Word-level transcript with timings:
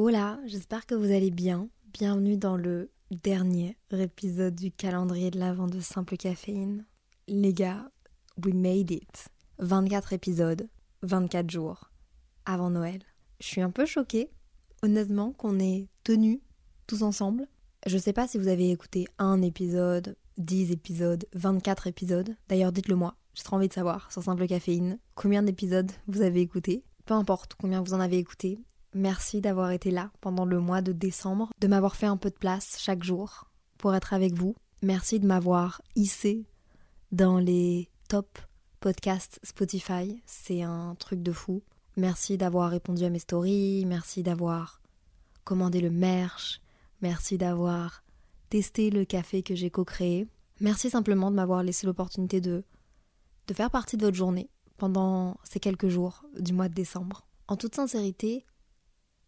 Hola, 0.00 0.38
j'espère 0.46 0.86
que 0.86 0.94
vous 0.94 1.10
allez 1.10 1.32
bien. 1.32 1.68
Bienvenue 1.92 2.36
dans 2.36 2.56
le 2.56 2.92
dernier 3.10 3.76
épisode 3.90 4.54
du 4.54 4.70
calendrier 4.70 5.32
de 5.32 5.40
l'avant 5.40 5.66
de 5.66 5.80
Simple 5.80 6.16
Caféine. 6.16 6.86
Les 7.26 7.52
gars, 7.52 7.90
we 8.44 8.54
made 8.54 8.92
it. 8.92 9.26
24 9.58 10.12
épisodes, 10.12 10.68
24 11.02 11.50
jours 11.50 11.90
avant 12.44 12.70
Noël. 12.70 13.00
Je 13.40 13.48
suis 13.48 13.60
un 13.60 13.70
peu 13.70 13.86
choquée, 13.86 14.30
honnêtement, 14.84 15.32
qu'on 15.32 15.58
ait 15.58 15.88
tenu 16.04 16.42
tous 16.86 17.02
ensemble. 17.02 17.48
Je 17.84 17.98
sais 17.98 18.12
pas 18.12 18.28
si 18.28 18.38
vous 18.38 18.46
avez 18.46 18.70
écouté 18.70 19.08
un 19.18 19.42
épisode, 19.42 20.16
10 20.36 20.70
épisodes, 20.70 21.26
24 21.34 21.88
épisodes. 21.88 22.36
D'ailleurs, 22.48 22.70
dites-le 22.70 22.94
moi. 22.94 23.16
J'ai 23.34 23.42
trop 23.42 23.56
envie 23.56 23.66
de 23.66 23.72
savoir, 23.72 24.12
sur 24.12 24.22
Simple 24.22 24.46
Caféine, 24.46 25.00
combien 25.16 25.42
d'épisodes 25.42 25.90
vous 26.06 26.22
avez 26.22 26.40
écouté. 26.40 26.84
Peu 27.04 27.14
importe 27.14 27.56
combien 27.60 27.82
vous 27.82 27.94
en 27.94 28.00
avez 28.00 28.18
écouté. 28.18 28.60
Merci 28.94 29.40
d'avoir 29.40 29.70
été 29.70 29.90
là 29.90 30.10
pendant 30.20 30.44
le 30.44 30.60
mois 30.60 30.80
de 30.80 30.92
décembre, 30.92 31.50
de 31.60 31.68
m'avoir 31.68 31.96
fait 31.96 32.06
un 32.06 32.16
peu 32.16 32.30
de 32.30 32.36
place 32.36 32.76
chaque 32.78 33.04
jour 33.04 33.48
pour 33.76 33.94
être 33.94 34.14
avec 34.14 34.34
vous. 34.34 34.54
Merci 34.82 35.20
de 35.20 35.26
m'avoir 35.26 35.82
hissé 35.96 36.46
dans 37.12 37.38
les 37.38 37.90
top 38.08 38.38
podcasts 38.80 39.40
Spotify. 39.42 40.22
C'est 40.26 40.62
un 40.62 40.94
truc 40.94 41.22
de 41.22 41.32
fou. 41.32 41.62
Merci 41.96 42.38
d'avoir 42.38 42.70
répondu 42.70 43.04
à 43.04 43.10
mes 43.10 43.18
stories, 43.18 43.84
merci 43.86 44.22
d'avoir 44.22 44.80
commandé 45.44 45.80
le 45.80 45.90
merch, 45.90 46.60
merci 47.02 47.38
d'avoir 47.38 48.04
testé 48.50 48.90
le 48.90 49.04
café 49.04 49.42
que 49.42 49.54
j'ai 49.54 49.70
co-créé. 49.70 50.28
Merci 50.60 50.90
simplement 50.90 51.30
de 51.30 51.36
m'avoir 51.36 51.62
laissé 51.62 51.86
l'opportunité 51.86 52.40
de, 52.40 52.64
de 53.48 53.54
faire 53.54 53.70
partie 53.70 53.96
de 53.96 54.04
votre 54.04 54.16
journée 54.16 54.48
pendant 54.76 55.38
ces 55.42 55.58
quelques 55.58 55.88
jours 55.88 56.24
du 56.38 56.52
mois 56.52 56.68
de 56.68 56.74
décembre. 56.74 57.26
En 57.48 57.56
toute 57.56 57.74
sincérité, 57.74 58.44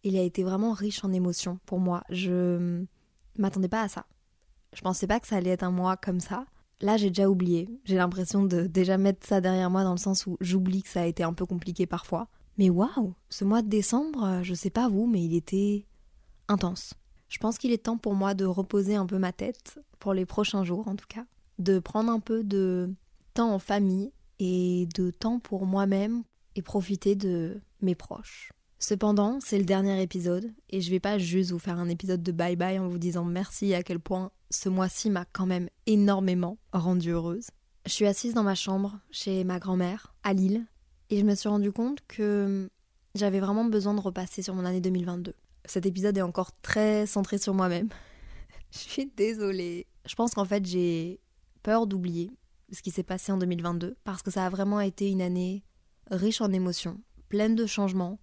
il 0.03 0.17
a 0.17 0.21
été 0.21 0.43
vraiment 0.43 0.73
riche 0.73 1.03
en 1.03 1.13
émotions 1.13 1.59
pour 1.65 1.79
moi. 1.79 2.03
Je 2.09 2.83
m'attendais 3.37 3.67
pas 3.67 3.83
à 3.83 3.87
ça. 3.87 4.05
Je 4.73 4.81
pensais 4.81 5.07
pas 5.07 5.19
que 5.19 5.27
ça 5.27 5.37
allait 5.37 5.51
être 5.51 5.63
un 5.63 5.71
mois 5.71 5.97
comme 5.97 6.19
ça. 6.19 6.45
Là, 6.81 6.97
j'ai 6.97 7.09
déjà 7.09 7.29
oublié. 7.29 7.69
J'ai 7.85 7.97
l'impression 7.97 8.43
de 8.43 8.65
déjà 8.65 8.97
mettre 8.97 9.27
ça 9.27 9.41
derrière 9.41 9.69
moi 9.69 9.83
dans 9.83 9.91
le 9.91 9.97
sens 9.97 10.25
où 10.25 10.37
j'oublie 10.41 10.81
que 10.81 10.89
ça 10.89 11.01
a 11.01 11.05
été 11.05 11.23
un 11.23 11.33
peu 11.33 11.45
compliqué 11.45 11.85
parfois. 11.85 12.27
Mais 12.57 12.69
waouh, 12.69 13.13
ce 13.29 13.45
mois 13.45 13.61
de 13.61 13.69
décembre, 13.69 14.23
euh, 14.23 14.43
je 14.43 14.53
sais 14.53 14.69
pas 14.69 14.89
vous, 14.89 15.07
mais 15.07 15.23
il 15.23 15.35
était 15.35 15.85
intense. 16.47 16.93
Je 17.29 17.37
pense 17.37 17.57
qu'il 17.57 17.71
est 17.71 17.83
temps 17.83 17.97
pour 17.97 18.13
moi 18.13 18.33
de 18.33 18.45
reposer 18.45 18.95
un 18.95 19.05
peu 19.05 19.17
ma 19.17 19.31
tête, 19.31 19.79
pour 19.99 20.13
les 20.13 20.25
prochains 20.25 20.63
jours 20.63 20.87
en 20.87 20.95
tout 20.95 21.05
cas, 21.07 21.25
de 21.59 21.79
prendre 21.79 22.11
un 22.11 22.19
peu 22.19 22.43
de 22.43 22.93
temps 23.33 23.53
en 23.53 23.59
famille 23.59 24.11
et 24.39 24.87
de 24.95 25.11
temps 25.11 25.39
pour 25.39 25.65
moi-même 25.65 26.23
et 26.55 26.61
profiter 26.61 27.15
de 27.15 27.61
mes 27.81 27.95
proches. 27.95 28.51
Cependant, 28.83 29.37
c'est 29.39 29.59
le 29.59 29.63
dernier 29.63 30.01
épisode 30.01 30.51
et 30.71 30.81
je 30.81 30.89
vais 30.89 30.99
pas 30.99 31.19
juste 31.19 31.51
vous 31.51 31.59
faire 31.59 31.77
un 31.77 31.87
épisode 31.87 32.23
de 32.23 32.31
bye 32.31 32.55
bye 32.55 32.79
en 32.79 32.87
vous 32.87 32.97
disant 32.97 33.23
merci 33.23 33.75
à 33.75 33.83
quel 33.83 33.99
point 33.99 34.31
ce 34.49 34.69
mois-ci 34.69 35.11
m'a 35.11 35.23
quand 35.25 35.45
même 35.45 35.69
énormément 35.85 36.57
rendue 36.73 37.11
heureuse. 37.11 37.51
Je 37.85 37.91
suis 37.91 38.07
assise 38.07 38.33
dans 38.33 38.41
ma 38.41 38.55
chambre 38.55 38.99
chez 39.11 39.43
ma 39.43 39.59
grand-mère 39.59 40.15
à 40.23 40.33
Lille 40.33 40.65
et 41.11 41.19
je 41.19 41.23
me 41.23 41.35
suis 41.35 41.47
rendu 41.47 41.71
compte 41.71 41.99
que 42.07 42.71
j'avais 43.13 43.39
vraiment 43.39 43.65
besoin 43.65 43.93
de 43.93 44.01
repasser 44.01 44.41
sur 44.41 44.55
mon 44.55 44.65
année 44.65 44.81
2022. 44.81 45.35
Cet 45.65 45.85
épisode 45.85 46.17
est 46.17 46.23
encore 46.23 46.51
très 46.63 47.05
centré 47.05 47.37
sur 47.37 47.53
moi-même. 47.53 47.89
je 48.71 48.79
suis 48.79 49.11
désolée. 49.15 49.85
Je 50.07 50.15
pense 50.15 50.33
qu'en 50.33 50.45
fait, 50.45 50.65
j'ai 50.65 51.19
peur 51.61 51.85
d'oublier 51.85 52.31
ce 52.71 52.81
qui 52.81 52.89
s'est 52.89 53.03
passé 53.03 53.31
en 53.31 53.37
2022 53.37 53.95
parce 54.03 54.23
que 54.23 54.31
ça 54.31 54.43
a 54.43 54.49
vraiment 54.49 54.79
été 54.79 55.11
une 55.11 55.21
année 55.21 55.63
riche 56.09 56.41
en 56.41 56.51
émotions, 56.51 56.99
pleine 57.29 57.53
de 57.53 57.67
changements, 57.67 58.17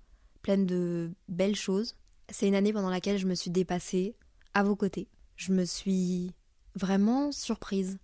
pleine 0.49 0.65
de 0.65 1.11
belles 1.29 1.57
choses. 1.57 1.95
C'est 2.31 2.49
une 2.49 2.55
année 2.55 2.73
pendant 2.73 2.89
laquelle 2.89 3.19
je 3.19 3.27
me 3.27 3.35
suis 3.35 3.51
dépassée 3.51 4.17
à 4.55 4.63
vos 4.63 4.77
côtés. 4.77 5.07
Je 5.37 5.53
me 5.53 5.67
suis 5.67 6.33
vraiment 6.75 7.33
surprise 7.33 7.99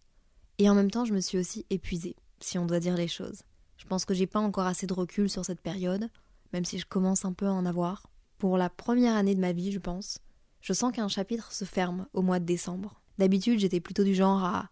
et 0.58 0.68
en 0.68 0.74
même 0.74 0.90
temps, 0.90 1.06
je 1.06 1.14
me 1.14 1.20
suis 1.20 1.38
aussi 1.38 1.64
épuisée, 1.70 2.16
si 2.40 2.58
on 2.58 2.66
doit 2.66 2.80
dire 2.80 2.96
les 2.96 3.08
choses. 3.08 3.44
Je 3.78 3.86
pense 3.86 4.04
que 4.04 4.12
j'ai 4.12 4.26
pas 4.26 4.40
encore 4.40 4.66
assez 4.66 4.86
de 4.86 4.92
recul 4.92 5.30
sur 5.30 5.42
cette 5.42 5.62
période, 5.62 6.10
même 6.52 6.66
si 6.66 6.78
je 6.78 6.84
commence 6.84 7.24
un 7.24 7.32
peu 7.32 7.46
à 7.46 7.52
en 7.54 7.64
avoir. 7.64 8.10
Pour 8.36 8.58
la 8.58 8.68
première 8.68 9.16
année 9.16 9.34
de 9.34 9.40
ma 9.40 9.52
vie, 9.52 9.72
je 9.72 9.78
pense, 9.78 10.18
je 10.60 10.74
sens 10.74 10.92
qu'un 10.92 11.08
chapitre 11.08 11.50
se 11.50 11.64
ferme 11.64 12.08
au 12.12 12.20
mois 12.20 12.40
de 12.40 12.44
décembre. 12.44 13.00
D'habitude, 13.16 13.58
j'étais 13.58 13.80
plutôt 13.80 14.04
du 14.04 14.14
genre 14.14 14.44
à 14.44 14.68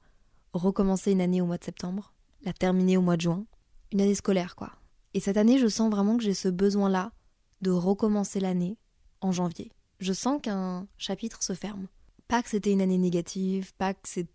recommencer 0.52 1.12
une 1.12 1.22
année 1.22 1.40
au 1.40 1.46
mois 1.46 1.56
de 1.56 1.64
septembre, 1.64 2.12
la 2.42 2.52
terminer 2.52 2.98
au 2.98 3.02
mois 3.02 3.16
de 3.16 3.22
juin, 3.22 3.46
une 3.92 4.02
année 4.02 4.14
scolaire 4.14 4.56
quoi. 4.56 4.72
Et 5.14 5.20
cette 5.20 5.38
année, 5.38 5.58
je 5.58 5.68
sens 5.68 5.90
vraiment 5.90 6.18
que 6.18 6.22
j'ai 6.22 6.34
ce 6.34 6.48
besoin-là 6.48 7.12
de 7.62 7.70
recommencer 7.70 8.40
l'année 8.40 8.76
en 9.20 9.32
janvier. 9.32 9.72
Je 10.00 10.12
sens 10.12 10.40
qu'un 10.42 10.86
chapitre 10.98 11.42
se 11.42 11.54
ferme. 11.54 11.86
Pas 12.28 12.42
que 12.42 12.50
c'était 12.50 12.72
une 12.72 12.80
année 12.80 12.98
négative, 12.98 13.72
pas 13.78 13.94
que 13.94 14.08
c'est 14.08 14.28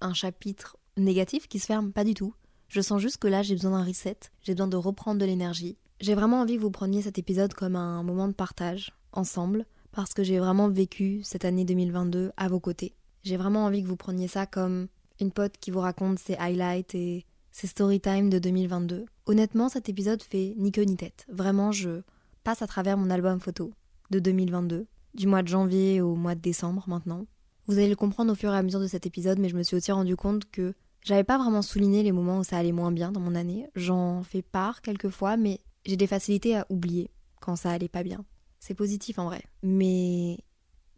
un 0.00 0.14
chapitre 0.14 0.76
négatif 0.96 1.48
qui 1.48 1.58
se 1.58 1.66
ferme, 1.66 1.92
pas 1.92 2.04
du 2.04 2.14
tout. 2.14 2.34
Je 2.68 2.80
sens 2.80 3.00
juste 3.00 3.18
que 3.18 3.28
là, 3.28 3.42
j'ai 3.42 3.54
besoin 3.54 3.72
d'un 3.72 3.84
reset, 3.84 4.18
j'ai 4.42 4.54
besoin 4.54 4.66
de 4.66 4.76
reprendre 4.76 5.20
de 5.20 5.26
l'énergie. 5.26 5.76
J'ai 6.00 6.14
vraiment 6.14 6.40
envie 6.40 6.56
que 6.56 6.62
vous 6.62 6.70
preniez 6.70 7.02
cet 7.02 7.18
épisode 7.18 7.54
comme 7.54 7.76
un 7.76 8.02
moment 8.02 8.26
de 8.26 8.32
partage, 8.32 8.92
ensemble, 9.12 9.66
parce 9.92 10.14
que 10.14 10.24
j'ai 10.24 10.38
vraiment 10.38 10.68
vécu 10.68 11.20
cette 11.22 11.44
année 11.44 11.64
2022 11.64 12.32
à 12.36 12.48
vos 12.48 12.60
côtés. 12.60 12.94
J'ai 13.22 13.36
vraiment 13.36 13.66
envie 13.66 13.82
que 13.82 13.88
vous 13.88 13.96
preniez 13.96 14.26
ça 14.26 14.46
comme 14.46 14.88
une 15.20 15.30
pote 15.30 15.58
qui 15.60 15.70
vous 15.70 15.80
raconte 15.80 16.18
ses 16.18 16.34
highlights 16.34 16.94
et 16.94 17.26
ses 17.52 17.66
story 17.66 18.00
time 18.00 18.30
de 18.30 18.38
2022. 18.38 19.04
Honnêtement, 19.26 19.68
cet 19.68 19.88
épisode 19.88 20.22
fait 20.22 20.54
ni 20.56 20.72
queue 20.72 20.82
ni 20.82 20.96
tête. 20.96 21.26
Vraiment, 21.28 21.70
je 21.70 22.00
passe 22.42 22.62
à 22.62 22.66
travers 22.66 22.96
mon 22.96 23.10
album 23.10 23.40
photo 23.40 23.72
de 24.10 24.18
2022, 24.18 24.86
du 25.14 25.26
mois 25.26 25.42
de 25.42 25.48
janvier 25.48 26.00
au 26.00 26.14
mois 26.14 26.34
de 26.34 26.40
décembre 26.40 26.84
maintenant. 26.88 27.26
Vous 27.66 27.78
allez 27.78 27.88
le 27.88 27.96
comprendre 27.96 28.32
au 28.32 28.34
fur 28.34 28.52
et 28.52 28.56
à 28.56 28.62
mesure 28.62 28.80
de 28.80 28.86
cet 28.86 29.06
épisode, 29.06 29.38
mais 29.38 29.48
je 29.48 29.56
me 29.56 29.62
suis 29.62 29.76
aussi 29.76 29.92
rendu 29.92 30.16
compte 30.16 30.50
que 30.50 30.74
j'avais 31.02 31.24
pas 31.24 31.38
vraiment 31.38 31.62
souligné 31.62 32.02
les 32.02 32.12
moments 32.12 32.38
où 32.38 32.44
ça 32.44 32.58
allait 32.58 32.72
moins 32.72 32.92
bien 32.92 33.12
dans 33.12 33.20
mon 33.20 33.34
année. 33.34 33.68
J'en 33.74 34.22
fais 34.22 34.42
part 34.42 34.82
quelquefois, 34.82 35.36
mais 35.36 35.60
j'ai 35.84 35.96
des 35.96 36.06
facilités 36.06 36.56
à 36.56 36.66
oublier 36.70 37.10
quand 37.40 37.56
ça 37.56 37.70
allait 37.70 37.88
pas 37.88 38.02
bien. 38.02 38.24
C'est 38.58 38.74
positif 38.74 39.18
en 39.18 39.24
vrai. 39.24 39.44
Mais 39.62 40.38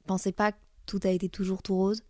pensez 0.07 0.33
pas 0.33 0.53
que 0.53 0.59
tout 0.87 1.01
a 1.05 1.11
été 1.11 1.29
toujours 1.29 1.63
tout 1.63 1.77
rose. 1.77 2.03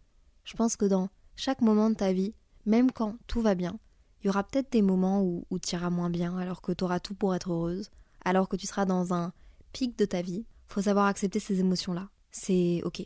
Je 0.44 0.54
pense 0.54 0.76
que 0.76 0.84
dans 0.84 1.08
chaque 1.36 1.60
moment 1.60 1.90
de 1.90 1.94
ta 1.94 2.12
vie, 2.12 2.34
même 2.66 2.90
quand 2.90 3.16
tout 3.26 3.40
va 3.40 3.54
bien, 3.54 3.78
il 4.20 4.26
y 4.26 4.30
aura 4.30 4.42
peut-être 4.42 4.72
des 4.72 4.82
moments 4.82 5.22
où, 5.22 5.44
où 5.50 5.58
tu 5.58 5.74
iras 5.74 5.90
moins 5.90 6.10
bien 6.10 6.36
alors 6.38 6.62
que 6.62 6.72
tu 6.72 6.84
auras 6.84 7.00
tout 7.00 7.14
pour 7.14 7.34
être 7.34 7.52
heureuse, 7.52 7.90
alors 8.24 8.48
que 8.48 8.56
tu 8.56 8.66
seras 8.66 8.84
dans 8.84 9.12
un 9.12 9.32
pic 9.72 9.98
de 9.98 10.04
ta 10.04 10.22
vie. 10.22 10.44
Faut 10.68 10.82
savoir 10.82 11.06
accepter 11.06 11.40
ces 11.40 11.60
émotions-là. 11.60 12.08
C'est 12.30 12.80
ok 12.84 13.04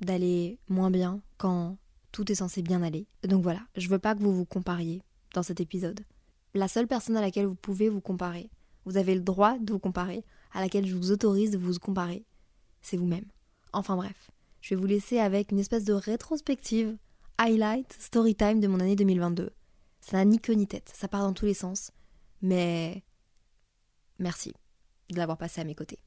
d'aller 0.00 0.58
moins 0.68 0.90
bien 0.90 1.20
quand 1.36 1.76
tout 2.12 2.30
est 2.30 2.36
censé 2.36 2.62
bien 2.62 2.82
aller. 2.82 3.06
Donc 3.24 3.42
voilà, 3.42 3.60
je 3.76 3.88
veux 3.88 3.98
pas 3.98 4.14
que 4.14 4.22
vous 4.22 4.34
vous 4.34 4.44
compariez 4.44 5.02
dans 5.34 5.42
cet 5.42 5.60
épisode. 5.60 6.00
La 6.54 6.68
seule 6.68 6.88
personne 6.88 7.16
à 7.16 7.20
laquelle 7.20 7.46
vous 7.46 7.54
pouvez 7.54 7.88
vous 7.88 8.00
comparer, 8.00 8.50
vous 8.84 8.96
avez 8.96 9.14
le 9.14 9.20
droit 9.20 9.58
de 9.58 9.72
vous 9.72 9.78
comparer, 9.78 10.24
à 10.52 10.60
laquelle 10.60 10.86
je 10.86 10.96
vous 10.96 11.12
autorise 11.12 11.50
de 11.50 11.58
vous 11.58 11.78
comparer, 11.78 12.24
c'est 12.82 12.96
vous-même. 12.96 13.26
Enfin 13.72 13.94
bref, 13.94 14.30
je 14.60 14.74
vais 14.74 14.80
vous 14.80 14.86
laisser 14.86 15.18
avec 15.18 15.52
une 15.52 15.60
espèce 15.60 15.84
de 15.84 15.92
rétrospective, 15.92 16.96
highlight, 17.38 17.92
story 18.00 18.34
time 18.34 18.60
de 18.60 18.66
mon 18.66 18.80
année 18.80 18.96
2022. 18.96 19.50
Ça 20.00 20.16
n'a 20.16 20.24
ni 20.24 20.40
queue 20.40 20.54
ni 20.54 20.66
tête, 20.66 20.90
ça 20.94 21.08
part 21.08 21.22
dans 21.22 21.34
tous 21.34 21.46
les 21.46 21.54
sens, 21.54 21.92
mais 22.42 23.04
merci 24.18 24.52
de 25.14 25.18
l'avoir 25.18 25.38
passé 25.38 25.60
à 25.60 25.64
mes 25.64 25.74
côtés. 25.74 25.98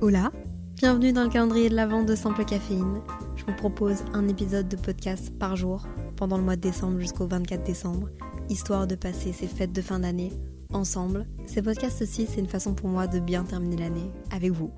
Hola 0.00 0.30
Bienvenue 0.76 1.12
dans 1.12 1.22
le 1.22 1.30
calendrier 1.30 1.70
de 1.70 1.76
la 1.76 1.86
vente 1.86 2.06
de 2.06 2.14
Simple 2.14 2.44
Caféine. 2.44 3.00
Je 3.36 3.44
vous 3.44 3.54
propose 3.54 4.04
un 4.12 4.28
épisode 4.28 4.68
de 4.68 4.76
podcast 4.76 5.32
par 5.38 5.56
jour 5.56 5.86
pendant 6.16 6.36
le 6.36 6.42
mois 6.42 6.56
de 6.56 6.60
décembre 6.60 6.98
jusqu'au 6.98 7.26
24 7.26 7.62
décembre, 7.62 8.10
histoire 8.50 8.86
de 8.86 8.96
passer 8.96 9.32
ces 9.32 9.46
fêtes 9.46 9.72
de 9.72 9.80
fin 9.80 10.00
d'année 10.00 10.32
ensemble. 10.72 11.26
Ces 11.46 11.62
podcasts 11.62 12.02
aussi, 12.02 12.26
c'est 12.26 12.40
une 12.40 12.48
façon 12.48 12.74
pour 12.74 12.88
moi 12.88 13.06
de 13.06 13.20
bien 13.20 13.44
terminer 13.44 13.76
l'année 13.76 14.10
avec 14.30 14.50
vous. 14.50 14.72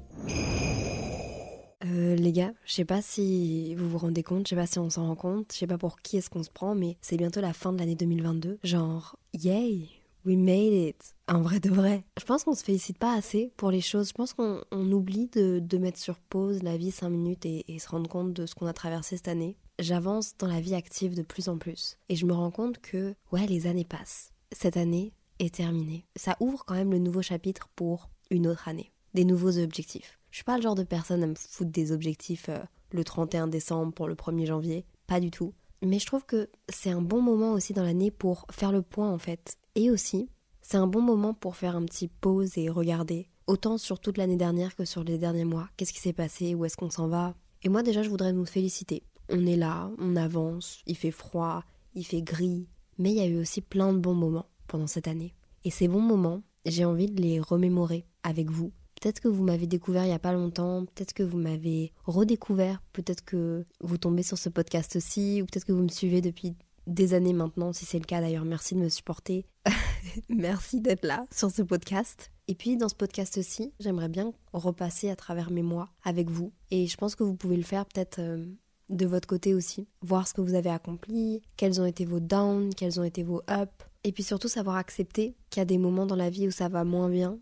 Euh, 1.85 2.15
les 2.15 2.33
gars, 2.33 2.53
je 2.65 2.75
sais 2.75 2.85
pas 2.85 3.01
si 3.03 3.75
vous 3.75 3.89
vous 3.89 3.99
rendez 3.99 4.23
compte, 4.23 4.47
je 4.47 4.51
sais 4.51 4.57
pas 4.57 4.67
si 4.67 4.79
on 4.79 4.91
s'en 4.91 5.07
rend 5.07 5.17
compte, 5.17 5.53
je 5.53 5.59
sais 5.59 5.67
pas 5.67 5.79
pour 5.79 6.01
qui 6.01 6.19
est-ce 6.19 6.31
qu'on 6.31 6.43
se 6.43 6.51
prend, 6.51 6.75
mais 6.75 6.97
c'est 7.01 7.17
bientôt 7.17 7.41
la 7.41 7.53
fin 7.53 7.73
de 7.73 7.79
l'année 7.79 7.95
2022. 7.95 8.59
Genre, 8.63 9.17
yay, 9.35 9.89
We 10.27 10.37
made 10.37 10.73
it. 10.73 11.15
En 11.29 11.41
vrai 11.41 11.61
de 11.61 11.71
vrai. 11.71 12.05
Je 12.19 12.25
pense 12.25 12.43
qu'on 12.43 12.57
se 12.57 12.65
félicite 12.65 12.99
pas 12.99 13.15
assez 13.15 13.53
pour 13.57 13.71
les 13.71 13.81
choses. 13.81 14.09
Je 14.09 14.13
pense 14.13 14.33
qu'on 14.33 14.61
oublie 14.73 15.29
de, 15.29 15.79
mettre 15.79 16.01
sur 16.01 16.19
pause 16.19 16.65
la 16.65 16.77
vie 16.77 16.91
5 16.91 17.09
minutes 17.11 17.47
et, 17.47 17.79
se 17.79 17.89
rendre 17.89 18.11
compte 18.11 18.33
de 18.33 18.45
ce 18.45 18.57
qu'on 18.57 18.67
a 18.67 18.73
traversé 18.73 19.17
cette 19.17 19.29
année. 19.29 19.57
J'avance 19.79 20.37
dans 20.37 20.49
la 20.49 20.61
vie 20.61 20.75
active 20.75 21.15
de 21.15 21.23
plus 21.23 21.49
en 21.49 21.59
plus. 21.59 21.97
Et 22.09 22.17
je 22.17 22.27
me 22.27 22.33
rends 22.33 22.51
compte 22.51 22.79
que, 22.79 23.15
ouais, 23.31 23.47
les 23.47 23.69
années 23.69 23.85
passent. 23.85 24.33
Cette 24.51 24.77
année 24.77 25.13
est 25.39 25.55
terminée. 25.55 26.07
Ça 26.17 26.37
ouvre 26.41 26.65
quand 26.65 26.75
même 26.75 26.91
le 26.91 26.99
nouveau 26.99 27.23
chapitre 27.23 27.69
pour 27.77 28.11
une 28.31 28.49
autre 28.49 28.67
année. 28.67 28.91
Des 29.15 29.25
nouveaux 29.25 29.59
objectifs. 29.59 30.19
Je 30.33 30.39
suis 30.39 30.45
pas 30.45 30.57
le 30.57 30.63
genre 30.63 30.75
de 30.75 30.83
personne 30.83 31.23
à 31.23 31.29
me 31.29 31.37
foutre 31.37 31.71
des 31.71 31.93
objectifs 31.93 32.49
euh, 32.49 32.59
le 32.91 33.05
31 33.05 33.47
décembre 33.47 33.93
pour 33.93 34.09
le 34.09 34.17
1er 34.17 34.47
janvier. 34.47 34.87
Pas 35.07 35.21
du 35.21 35.31
tout. 35.31 35.55
Mais 35.83 36.01
je 36.01 36.07
trouve 36.07 36.27
que 36.27 36.51
c'est 36.69 36.91
un 36.91 37.03
bon 37.03 37.23
moment 37.23 37.53
aussi 37.53 37.75
dans 37.75 37.85
l'année 37.85 38.11
pour 38.11 38.47
faire 38.51 38.73
le 38.73 38.83
point 38.83 39.11
en 39.11 39.19
fait. 39.19 39.57
Et 39.77 39.91
aussi, 39.91 40.31
c'est 40.63 40.79
un 40.79 40.87
bon 40.87 41.03
moment 41.03 41.35
pour 41.35 41.55
faire 41.55 41.77
un 41.77 41.85
petit 41.85 42.09
pause 42.09 42.57
et 42.57 42.71
regarder, 42.71 43.29
autant 43.47 43.77
sur 43.77 44.01
toute 44.01 44.17
l'année 44.17 44.39
dernière 44.39 44.75
que 44.75 44.87
sur 44.87 45.05
les 45.05 45.19
derniers 45.19 45.45
mois. 45.45 45.69
Qu'est-ce 45.77 45.93
qui 45.93 46.01
s'est 46.01 46.15
passé 46.15 46.55
Où 46.55 46.65
est-ce 46.65 46.79
qu'on 46.79 46.89
s'en 46.89 47.09
va 47.09 47.35
Et 47.63 47.69
moi 47.69 47.83
déjà, 47.83 48.03
je 48.03 48.09
voudrais 48.09 48.33
nous 48.33 48.47
féliciter. 48.47 49.03
On 49.29 49.45
est 49.45 49.57
là, 49.57 49.91
on 49.99 50.17
avance, 50.17 50.79
il 50.87 50.97
fait 50.97 51.11
froid, 51.11 51.63
il 51.95 52.07
fait 52.07 52.23
gris, 52.23 52.67
mais 52.97 53.11
il 53.11 53.17
y 53.19 53.21
a 53.21 53.27
eu 53.27 53.39
aussi 53.39 53.61
plein 53.61 53.93
de 53.93 53.99
bons 53.99 54.15
moments 54.15 54.47
pendant 54.67 54.87
cette 54.87 55.09
année. 55.09 55.35
Et 55.65 55.71
ces 55.71 55.89
bons 55.89 56.01
moments, 56.01 56.43
j'ai 56.65 56.87
envie 56.87 57.11
de 57.11 57.21
les 57.21 57.39
remémorer 57.39 58.07
avec 58.23 58.51
vous 58.51 58.73
Peut-être 59.01 59.21
que 59.21 59.29
vous 59.29 59.45
m'avez 59.45 59.67
découvert 59.67 60.05
il 60.05 60.09
n'y 60.09 60.15
a 60.15 60.19
pas 60.19 60.33
longtemps, 60.33 60.87
peut-être 60.87 61.13
que 61.13 61.23
vous 61.23 61.37
m'avez 61.37 61.93
redécouvert, 62.07 62.83
peut-être 62.95 63.25
que 63.25 63.67
vous 63.81 63.99
tombez 63.99 64.23
sur 64.23 64.39
ce 64.39 64.49
podcast 64.49 64.97
aussi, 64.97 65.43
ou 65.43 65.47
peut-être 65.47 65.67
que 65.67 65.73
vous 65.73 65.83
me 65.83 65.89
suivez 65.89 66.23
depuis 66.23 66.57
des 66.87 67.15
années 67.15 67.33
maintenant, 67.33 67.73
si 67.73 67.85
c'est 67.85 67.99
le 67.99 68.05
cas 68.05 68.21
d'ailleurs, 68.21 68.45
merci 68.45 68.75
de 68.75 68.81
me 68.81 68.89
supporter. 68.89 69.47
merci 70.29 70.81
d'être 70.81 71.05
là 71.05 71.27
sur 71.33 71.51
ce 71.51 71.63
podcast. 71.63 72.31
Et 72.49 72.55
puis 72.55 72.77
dans 72.77 72.89
ce 72.89 72.95
podcast 72.95 73.39
aussi, 73.39 73.73
j'aimerais 73.81 74.09
bien 74.09 74.33
repasser 74.53 75.11
à 75.11 75.17
travers 75.17 75.51
mes 75.51 75.63
mois 75.63 75.89
avec 76.05 76.31
vous. 76.31 76.53
Et 76.71 76.87
je 76.87 76.97
pense 76.97 77.17
que 77.17 77.25
vous 77.25 77.35
pouvez 77.35 77.57
le 77.57 77.65
faire 77.65 77.87
peut-être 77.87 78.21
euh, 78.21 78.47
de 78.89 79.07
votre 79.07 79.27
côté 79.27 79.55
aussi. 79.55 79.89
Voir 80.03 80.29
ce 80.29 80.35
que 80.35 80.41
vous 80.41 80.55
avez 80.55 80.71
accompli, 80.71 81.43
quels 81.57 81.81
ont 81.81 81.87
été 81.87 82.05
vos 82.05 82.21
downs, 82.21 82.73
quels 82.75 83.01
ont 83.01 83.05
été 83.05 83.23
vos 83.23 83.43
ups. 83.51 83.87
Et 84.05 84.13
puis 84.13 84.23
surtout 84.23 84.49
savoir 84.49 84.77
accepter 84.77 85.35
qu'il 85.51 85.61
y 85.61 85.63
a 85.63 85.67
des 85.67 85.79
moments 85.79 86.07
dans 86.07 86.15
la 86.15 86.31
vie 86.31 86.47
où 86.47 86.53
ça 86.53 86.69
va 86.69 86.85
moins 86.85 87.09
bien 87.09 87.39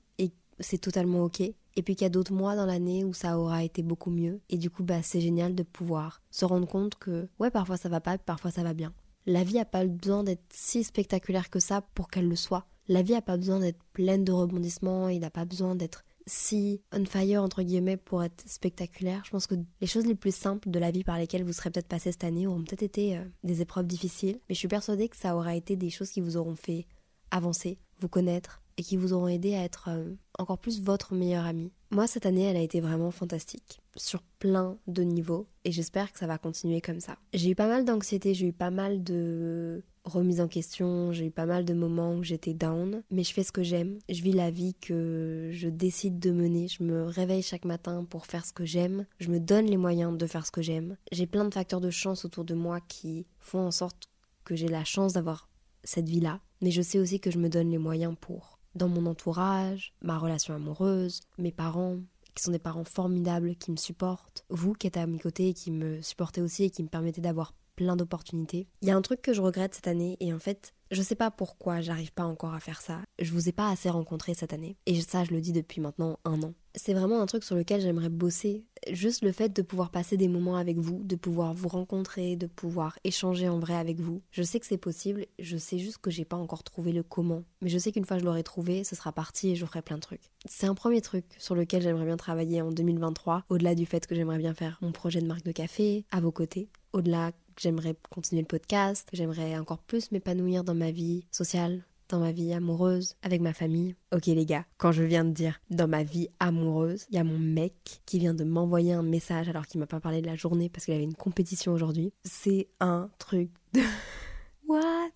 c'est 0.60 0.78
totalement 0.78 1.24
ok. 1.24 1.40
Et 1.40 1.82
puis 1.82 1.96
qu'il 1.96 2.04
y 2.04 2.06
a 2.06 2.10
d'autres 2.10 2.32
mois 2.32 2.54
dans 2.54 2.66
l'année 2.66 3.04
où 3.04 3.12
ça 3.12 3.38
aura 3.38 3.64
été 3.64 3.82
beaucoup 3.82 4.10
mieux. 4.10 4.40
Et 4.48 4.56
du 4.56 4.70
coup, 4.70 4.84
bah, 4.84 5.02
c'est 5.02 5.20
génial 5.20 5.54
de 5.54 5.62
pouvoir 5.62 6.22
se 6.30 6.44
rendre 6.44 6.68
compte 6.68 6.94
que, 6.96 7.28
ouais, 7.40 7.50
parfois 7.50 7.76
ça 7.76 7.88
va 7.88 8.00
pas, 8.00 8.16
parfois 8.18 8.50
ça 8.50 8.62
va 8.62 8.74
bien. 8.74 8.92
La 9.26 9.44
vie 9.44 9.58
a 9.58 9.64
pas 9.64 9.86
besoin 9.86 10.22
d'être 10.24 10.44
si 10.52 10.84
spectaculaire 10.84 11.50
que 11.50 11.60
ça 11.60 11.80
pour 11.94 12.08
qu'elle 12.08 12.28
le 12.28 12.36
soit. 12.36 12.66
La 12.88 13.00
vie 13.00 13.14
a 13.14 13.22
pas 13.22 13.38
besoin 13.38 13.60
d'être 13.60 13.82
pleine 13.94 14.24
de 14.24 14.32
rebondissements, 14.32 15.08
il 15.08 15.20
n'a 15.20 15.30
pas 15.30 15.46
besoin 15.46 15.74
d'être 15.74 16.04
si 16.26 16.82
on 16.92 17.04
fire 17.06 17.42
entre 17.42 17.62
guillemets 17.62 17.96
pour 17.96 18.22
être 18.22 18.46
spectaculaire. 18.46 19.22
Je 19.24 19.30
pense 19.30 19.46
que 19.46 19.54
les 19.80 19.86
choses 19.86 20.06
les 20.06 20.14
plus 20.14 20.34
simples 20.34 20.68
de 20.68 20.78
la 20.78 20.90
vie 20.90 21.04
par 21.04 21.18
lesquelles 21.18 21.44
vous 21.44 21.52
serez 21.52 21.70
peut-être 21.70 21.88
passé 21.88 22.12
cette 22.12 22.24
année 22.24 22.46
auront 22.46 22.62
peut-être 22.62 22.82
été 22.82 23.16
euh, 23.16 23.24
des 23.42 23.62
épreuves 23.62 23.86
difficiles, 23.86 24.38
mais 24.48 24.54
je 24.54 24.58
suis 24.58 24.68
persuadée 24.68 25.08
que 25.08 25.16
ça 25.16 25.36
aura 25.36 25.54
été 25.54 25.76
des 25.76 25.90
choses 25.90 26.10
qui 26.10 26.20
vous 26.20 26.36
auront 26.36 26.56
fait 26.56 26.86
avancer, 27.30 27.78
vous 28.00 28.08
connaître, 28.08 28.62
et 28.76 28.82
qui 28.82 28.96
vous 28.96 29.12
auront 29.12 29.28
aidé 29.28 29.54
à 29.54 29.64
être 29.64 29.88
euh, 29.88 30.14
encore 30.38 30.58
plus 30.58 30.82
votre 30.82 31.14
meilleur 31.14 31.44
ami. 31.44 31.72
Moi, 31.90 32.06
cette 32.06 32.26
année, 32.26 32.42
elle 32.42 32.56
a 32.56 32.60
été 32.60 32.80
vraiment 32.80 33.10
fantastique, 33.10 33.80
sur 33.96 34.22
plein 34.38 34.76
de 34.86 35.02
niveaux, 35.02 35.46
et 35.64 35.72
j'espère 35.72 36.12
que 36.12 36.18
ça 36.18 36.26
va 36.26 36.38
continuer 36.38 36.80
comme 36.80 37.00
ça. 37.00 37.16
J'ai 37.32 37.50
eu 37.50 37.54
pas 37.54 37.68
mal 37.68 37.84
d'anxiété, 37.84 38.34
j'ai 38.34 38.48
eu 38.48 38.52
pas 38.52 38.70
mal 38.70 39.02
de 39.02 39.82
remises 40.04 40.40
en 40.40 40.48
question, 40.48 41.12
j'ai 41.12 41.26
eu 41.26 41.30
pas 41.30 41.46
mal 41.46 41.64
de 41.64 41.72
moments 41.72 42.14
où 42.14 42.22
j'étais 42.22 42.52
down, 42.52 43.02
mais 43.10 43.24
je 43.24 43.32
fais 43.32 43.42
ce 43.42 43.52
que 43.52 43.62
j'aime, 43.62 43.98
je 44.08 44.22
vis 44.22 44.32
la 44.32 44.50
vie 44.50 44.74
que 44.74 45.50
je 45.52 45.68
décide 45.68 46.18
de 46.18 46.30
mener, 46.30 46.68
je 46.68 46.82
me 46.82 47.04
réveille 47.04 47.42
chaque 47.42 47.64
matin 47.64 48.04
pour 48.04 48.26
faire 48.26 48.44
ce 48.44 48.52
que 48.52 48.64
j'aime, 48.64 49.06
je 49.18 49.30
me 49.30 49.40
donne 49.40 49.66
les 49.66 49.78
moyens 49.78 50.16
de 50.16 50.26
faire 50.26 50.46
ce 50.46 50.52
que 50.52 50.62
j'aime. 50.62 50.96
J'ai 51.10 51.26
plein 51.26 51.44
de 51.44 51.54
facteurs 51.54 51.80
de 51.80 51.90
chance 51.90 52.24
autour 52.24 52.44
de 52.44 52.54
moi 52.54 52.80
qui 52.86 53.26
font 53.38 53.66
en 53.66 53.70
sorte 53.70 54.10
que 54.44 54.54
j'ai 54.54 54.68
la 54.68 54.84
chance 54.84 55.14
d'avoir 55.14 55.48
cette 55.84 56.08
vie-là, 56.08 56.40
mais 56.60 56.70
je 56.70 56.82
sais 56.82 56.98
aussi 56.98 57.20
que 57.20 57.30
je 57.30 57.38
me 57.38 57.48
donne 57.48 57.70
les 57.70 57.78
moyens 57.78 58.14
pour 58.20 58.58
dans 58.74 58.88
mon 58.88 59.06
entourage, 59.06 59.94
ma 60.02 60.18
relation 60.18 60.54
amoureuse, 60.54 61.20
mes 61.38 61.52
parents, 61.52 61.98
qui 62.34 62.42
sont 62.42 62.50
des 62.50 62.58
parents 62.58 62.84
formidables, 62.84 63.56
qui 63.56 63.70
me 63.70 63.76
supportent, 63.76 64.44
vous 64.50 64.72
qui 64.72 64.86
êtes 64.86 64.96
à 64.96 65.06
mes 65.06 65.18
côtés 65.18 65.48
et 65.48 65.54
qui 65.54 65.70
me 65.70 66.00
supportez 66.02 66.40
aussi 66.40 66.64
et 66.64 66.70
qui 66.70 66.82
me 66.82 66.88
permettez 66.88 67.20
d'avoir 67.20 67.54
plein 67.76 67.96
d'opportunités. 67.96 68.68
Il 68.82 68.88
y 68.88 68.90
a 68.90 68.96
un 68.96 69.02
truc 69.02 69.20
que 69.22 69.32
je 69.32 69.40
regrette 69.40 69.74
cette 69.74 69.88
année 69.88 70.16
et 70.20 70.32
en 70.32 70.38
fait, 70.38 70.74
je 70.90 71.02
sais 71.02 71.14
pas 71.14 71.30
pourquoi 71.30 71.80
j'arrive 71.80 72.12
pas 72.12 72.24
encore 72.24 72.54
à 72.54 72.60
faire 72.60 72.80
ça. 72.80 73.00
Je 73.18 73.32
vous 73.32 73.48
ai 73.48 73.52
pas 73.52 73.70
assez 73.70 73.90
rencontré 73.90 74.34
cette 74.34 74.52
année. 74.52 74.76
Et 74.86 75.00
ça, 75.00 75.24
je 75.24 75.32
le 75.32 75.40
dis 75.40 75.52
depuis 75.52 75.80
maintenant 75.80 76.18
un 76.24 76.42
an. 76.42 76.54
C'est 76.76 76.94
vraiment 76.94 77.20
un 77.20 77.26
truc 77.26 77.44
sur 77.44 77.54
lequel 77.54 77.80
j'aimerais 77.80 78.08
bosser. 78.08 78.64
Juste 78.90 79.22
le 79.22 79.30
fait 79.30 79.50
de 79.54 79.62
pouvoir 79.62 79.90
passer 79.90 80.16
des 80.16 80.26
moments 80.26 80.56
avec 80.56 80.76
vous, 80.76 81.02
de 81.04 81.14
pouvoir 81.14 81.54
vous 81.54 81.68
rencontrer, 81.68 82.34
de 82.34 82.46
pouvoir 82.46 82.98
échanger 83.04 83.48
en 83.48 83.60
vrai 83.60 83.74
avec 83.74 84.00
vous. 84.00 84.22
Je 84.32 84.42
sais 84.42 84.58
que 84.58 84.66
c'est 84.66 84.76
possible, 84.76 85.26
je 85.38 85.56
sais 85.56 85.78
juste 85.78 85.98
que 85.98 86.10
j'ai 86.10 86.24
pas 86.24 86.36
encore 86.36 86.64
trouvé 86.64 86.92
le 86.92 87.04
comment. 87.04 87.44
Mais 87.62 87.70
je 87.70 87.78
sais 87.78 87.92
qu'une 87.92 88.04
fois 88.04 88.16
que 88.16 88.22
je 88.22 88.26
l'aurai 88.26 88.42
trouvé, 88.42 88.82
ce 88.82 88.96
sera 88.96 89.12
parti 89.12 89.50
et 89.50 89.56
je 89.56 89.64
ferai 89.64 89.82
plein 89.82 89.96
de 89.96 90.02
trucs. 90.02 90.32
C'est 90.46 90.66
un 90.66 90.74
premier 90.74 91.00
truc 91.00 91.24
sur 91.38 91.54
lequel 91.54 91.80
j'aimerais 91.80 92.06
bien 92.06 92.16
travailler 92.16 92.60
en 92.60 92.70
2023, 92.70 93.44
au-delà 93.48 93.74
du 93.74 93.86
fait 93.86 94.06
que 94.06 94.14
j'aimerais 94.14 94.38
bien 94.38 94.54
faire 94.54 94.78
mon 94.82 94.90
projet 94.90 95.20
de 95.20 95.26
marque 95.26 95.44
de 95.44 95.52
café 95.52 96.04
à 96.10 96.20
vos 96.20 96.32
côtés. 96.32 96.68
Au-delà 96.92 97.30
j'aimerais 97.58 97.94
continuer 98.10 98.42
le 98.42 98.48
podcast, 98.48 99.08
j'aimerais 99.12 99.56
encore 99.58 99.82
plus 99.82 100.10
m'épanouir 100.10 100.64
dans 100.64 100.74
ma 100.74 100.90
vie 100.90 101.24
sociale, 101.30 101.84
dans 102.08 102.18
ma 102.18 102.32
vie 102.32 102.52
amoureuse, 102.52 103.14
avec 103.22 103.40
ma 103.40 103.52
famille. 103.52 103.94
Ok 104.12 104.26
les 104.26 104.46
gars, 104.46 104.64
quand 104.78 104.92
je 104.92 105.02
viens 105.02 105.24
de 105.24 105.30
dire 105.30 105.60
dans 105.70 105.88
ma 105.88 106.02
vie 106.02 106.28
amoureuse, 106.40 107.06
il 107.10 107.16
y 107.16 107.18
a 107.18 107.24
mon 107.24 107.38
mec 107.38 108.00
qui 108.06 108.18
vient 108.18 108.34
de 108.34 108.44
m'envoyer 108.44 108.92
un 108.92 109.02
message 109.02 109.48
alors 109.48 109.66
qu'il 109.66 109.80
m'a 109.80 109.86
pas 109.86 110.00
parlé 110.00 110.20
de 110.20 110.26
la 110.26 110.36
journée 110.36 110.68
parce 110.68 110.84
qu'il 110.84 110.94
avait 110.94 111.04
une 111.04 111.14
compétition 111.14 111.72
aujourd'hui. 111.72 112.12
C'est 112.24 112.68
un 112.80 113.10
truc 113.18 113.50
de... 113.72 113.80
What? 114.68 115.10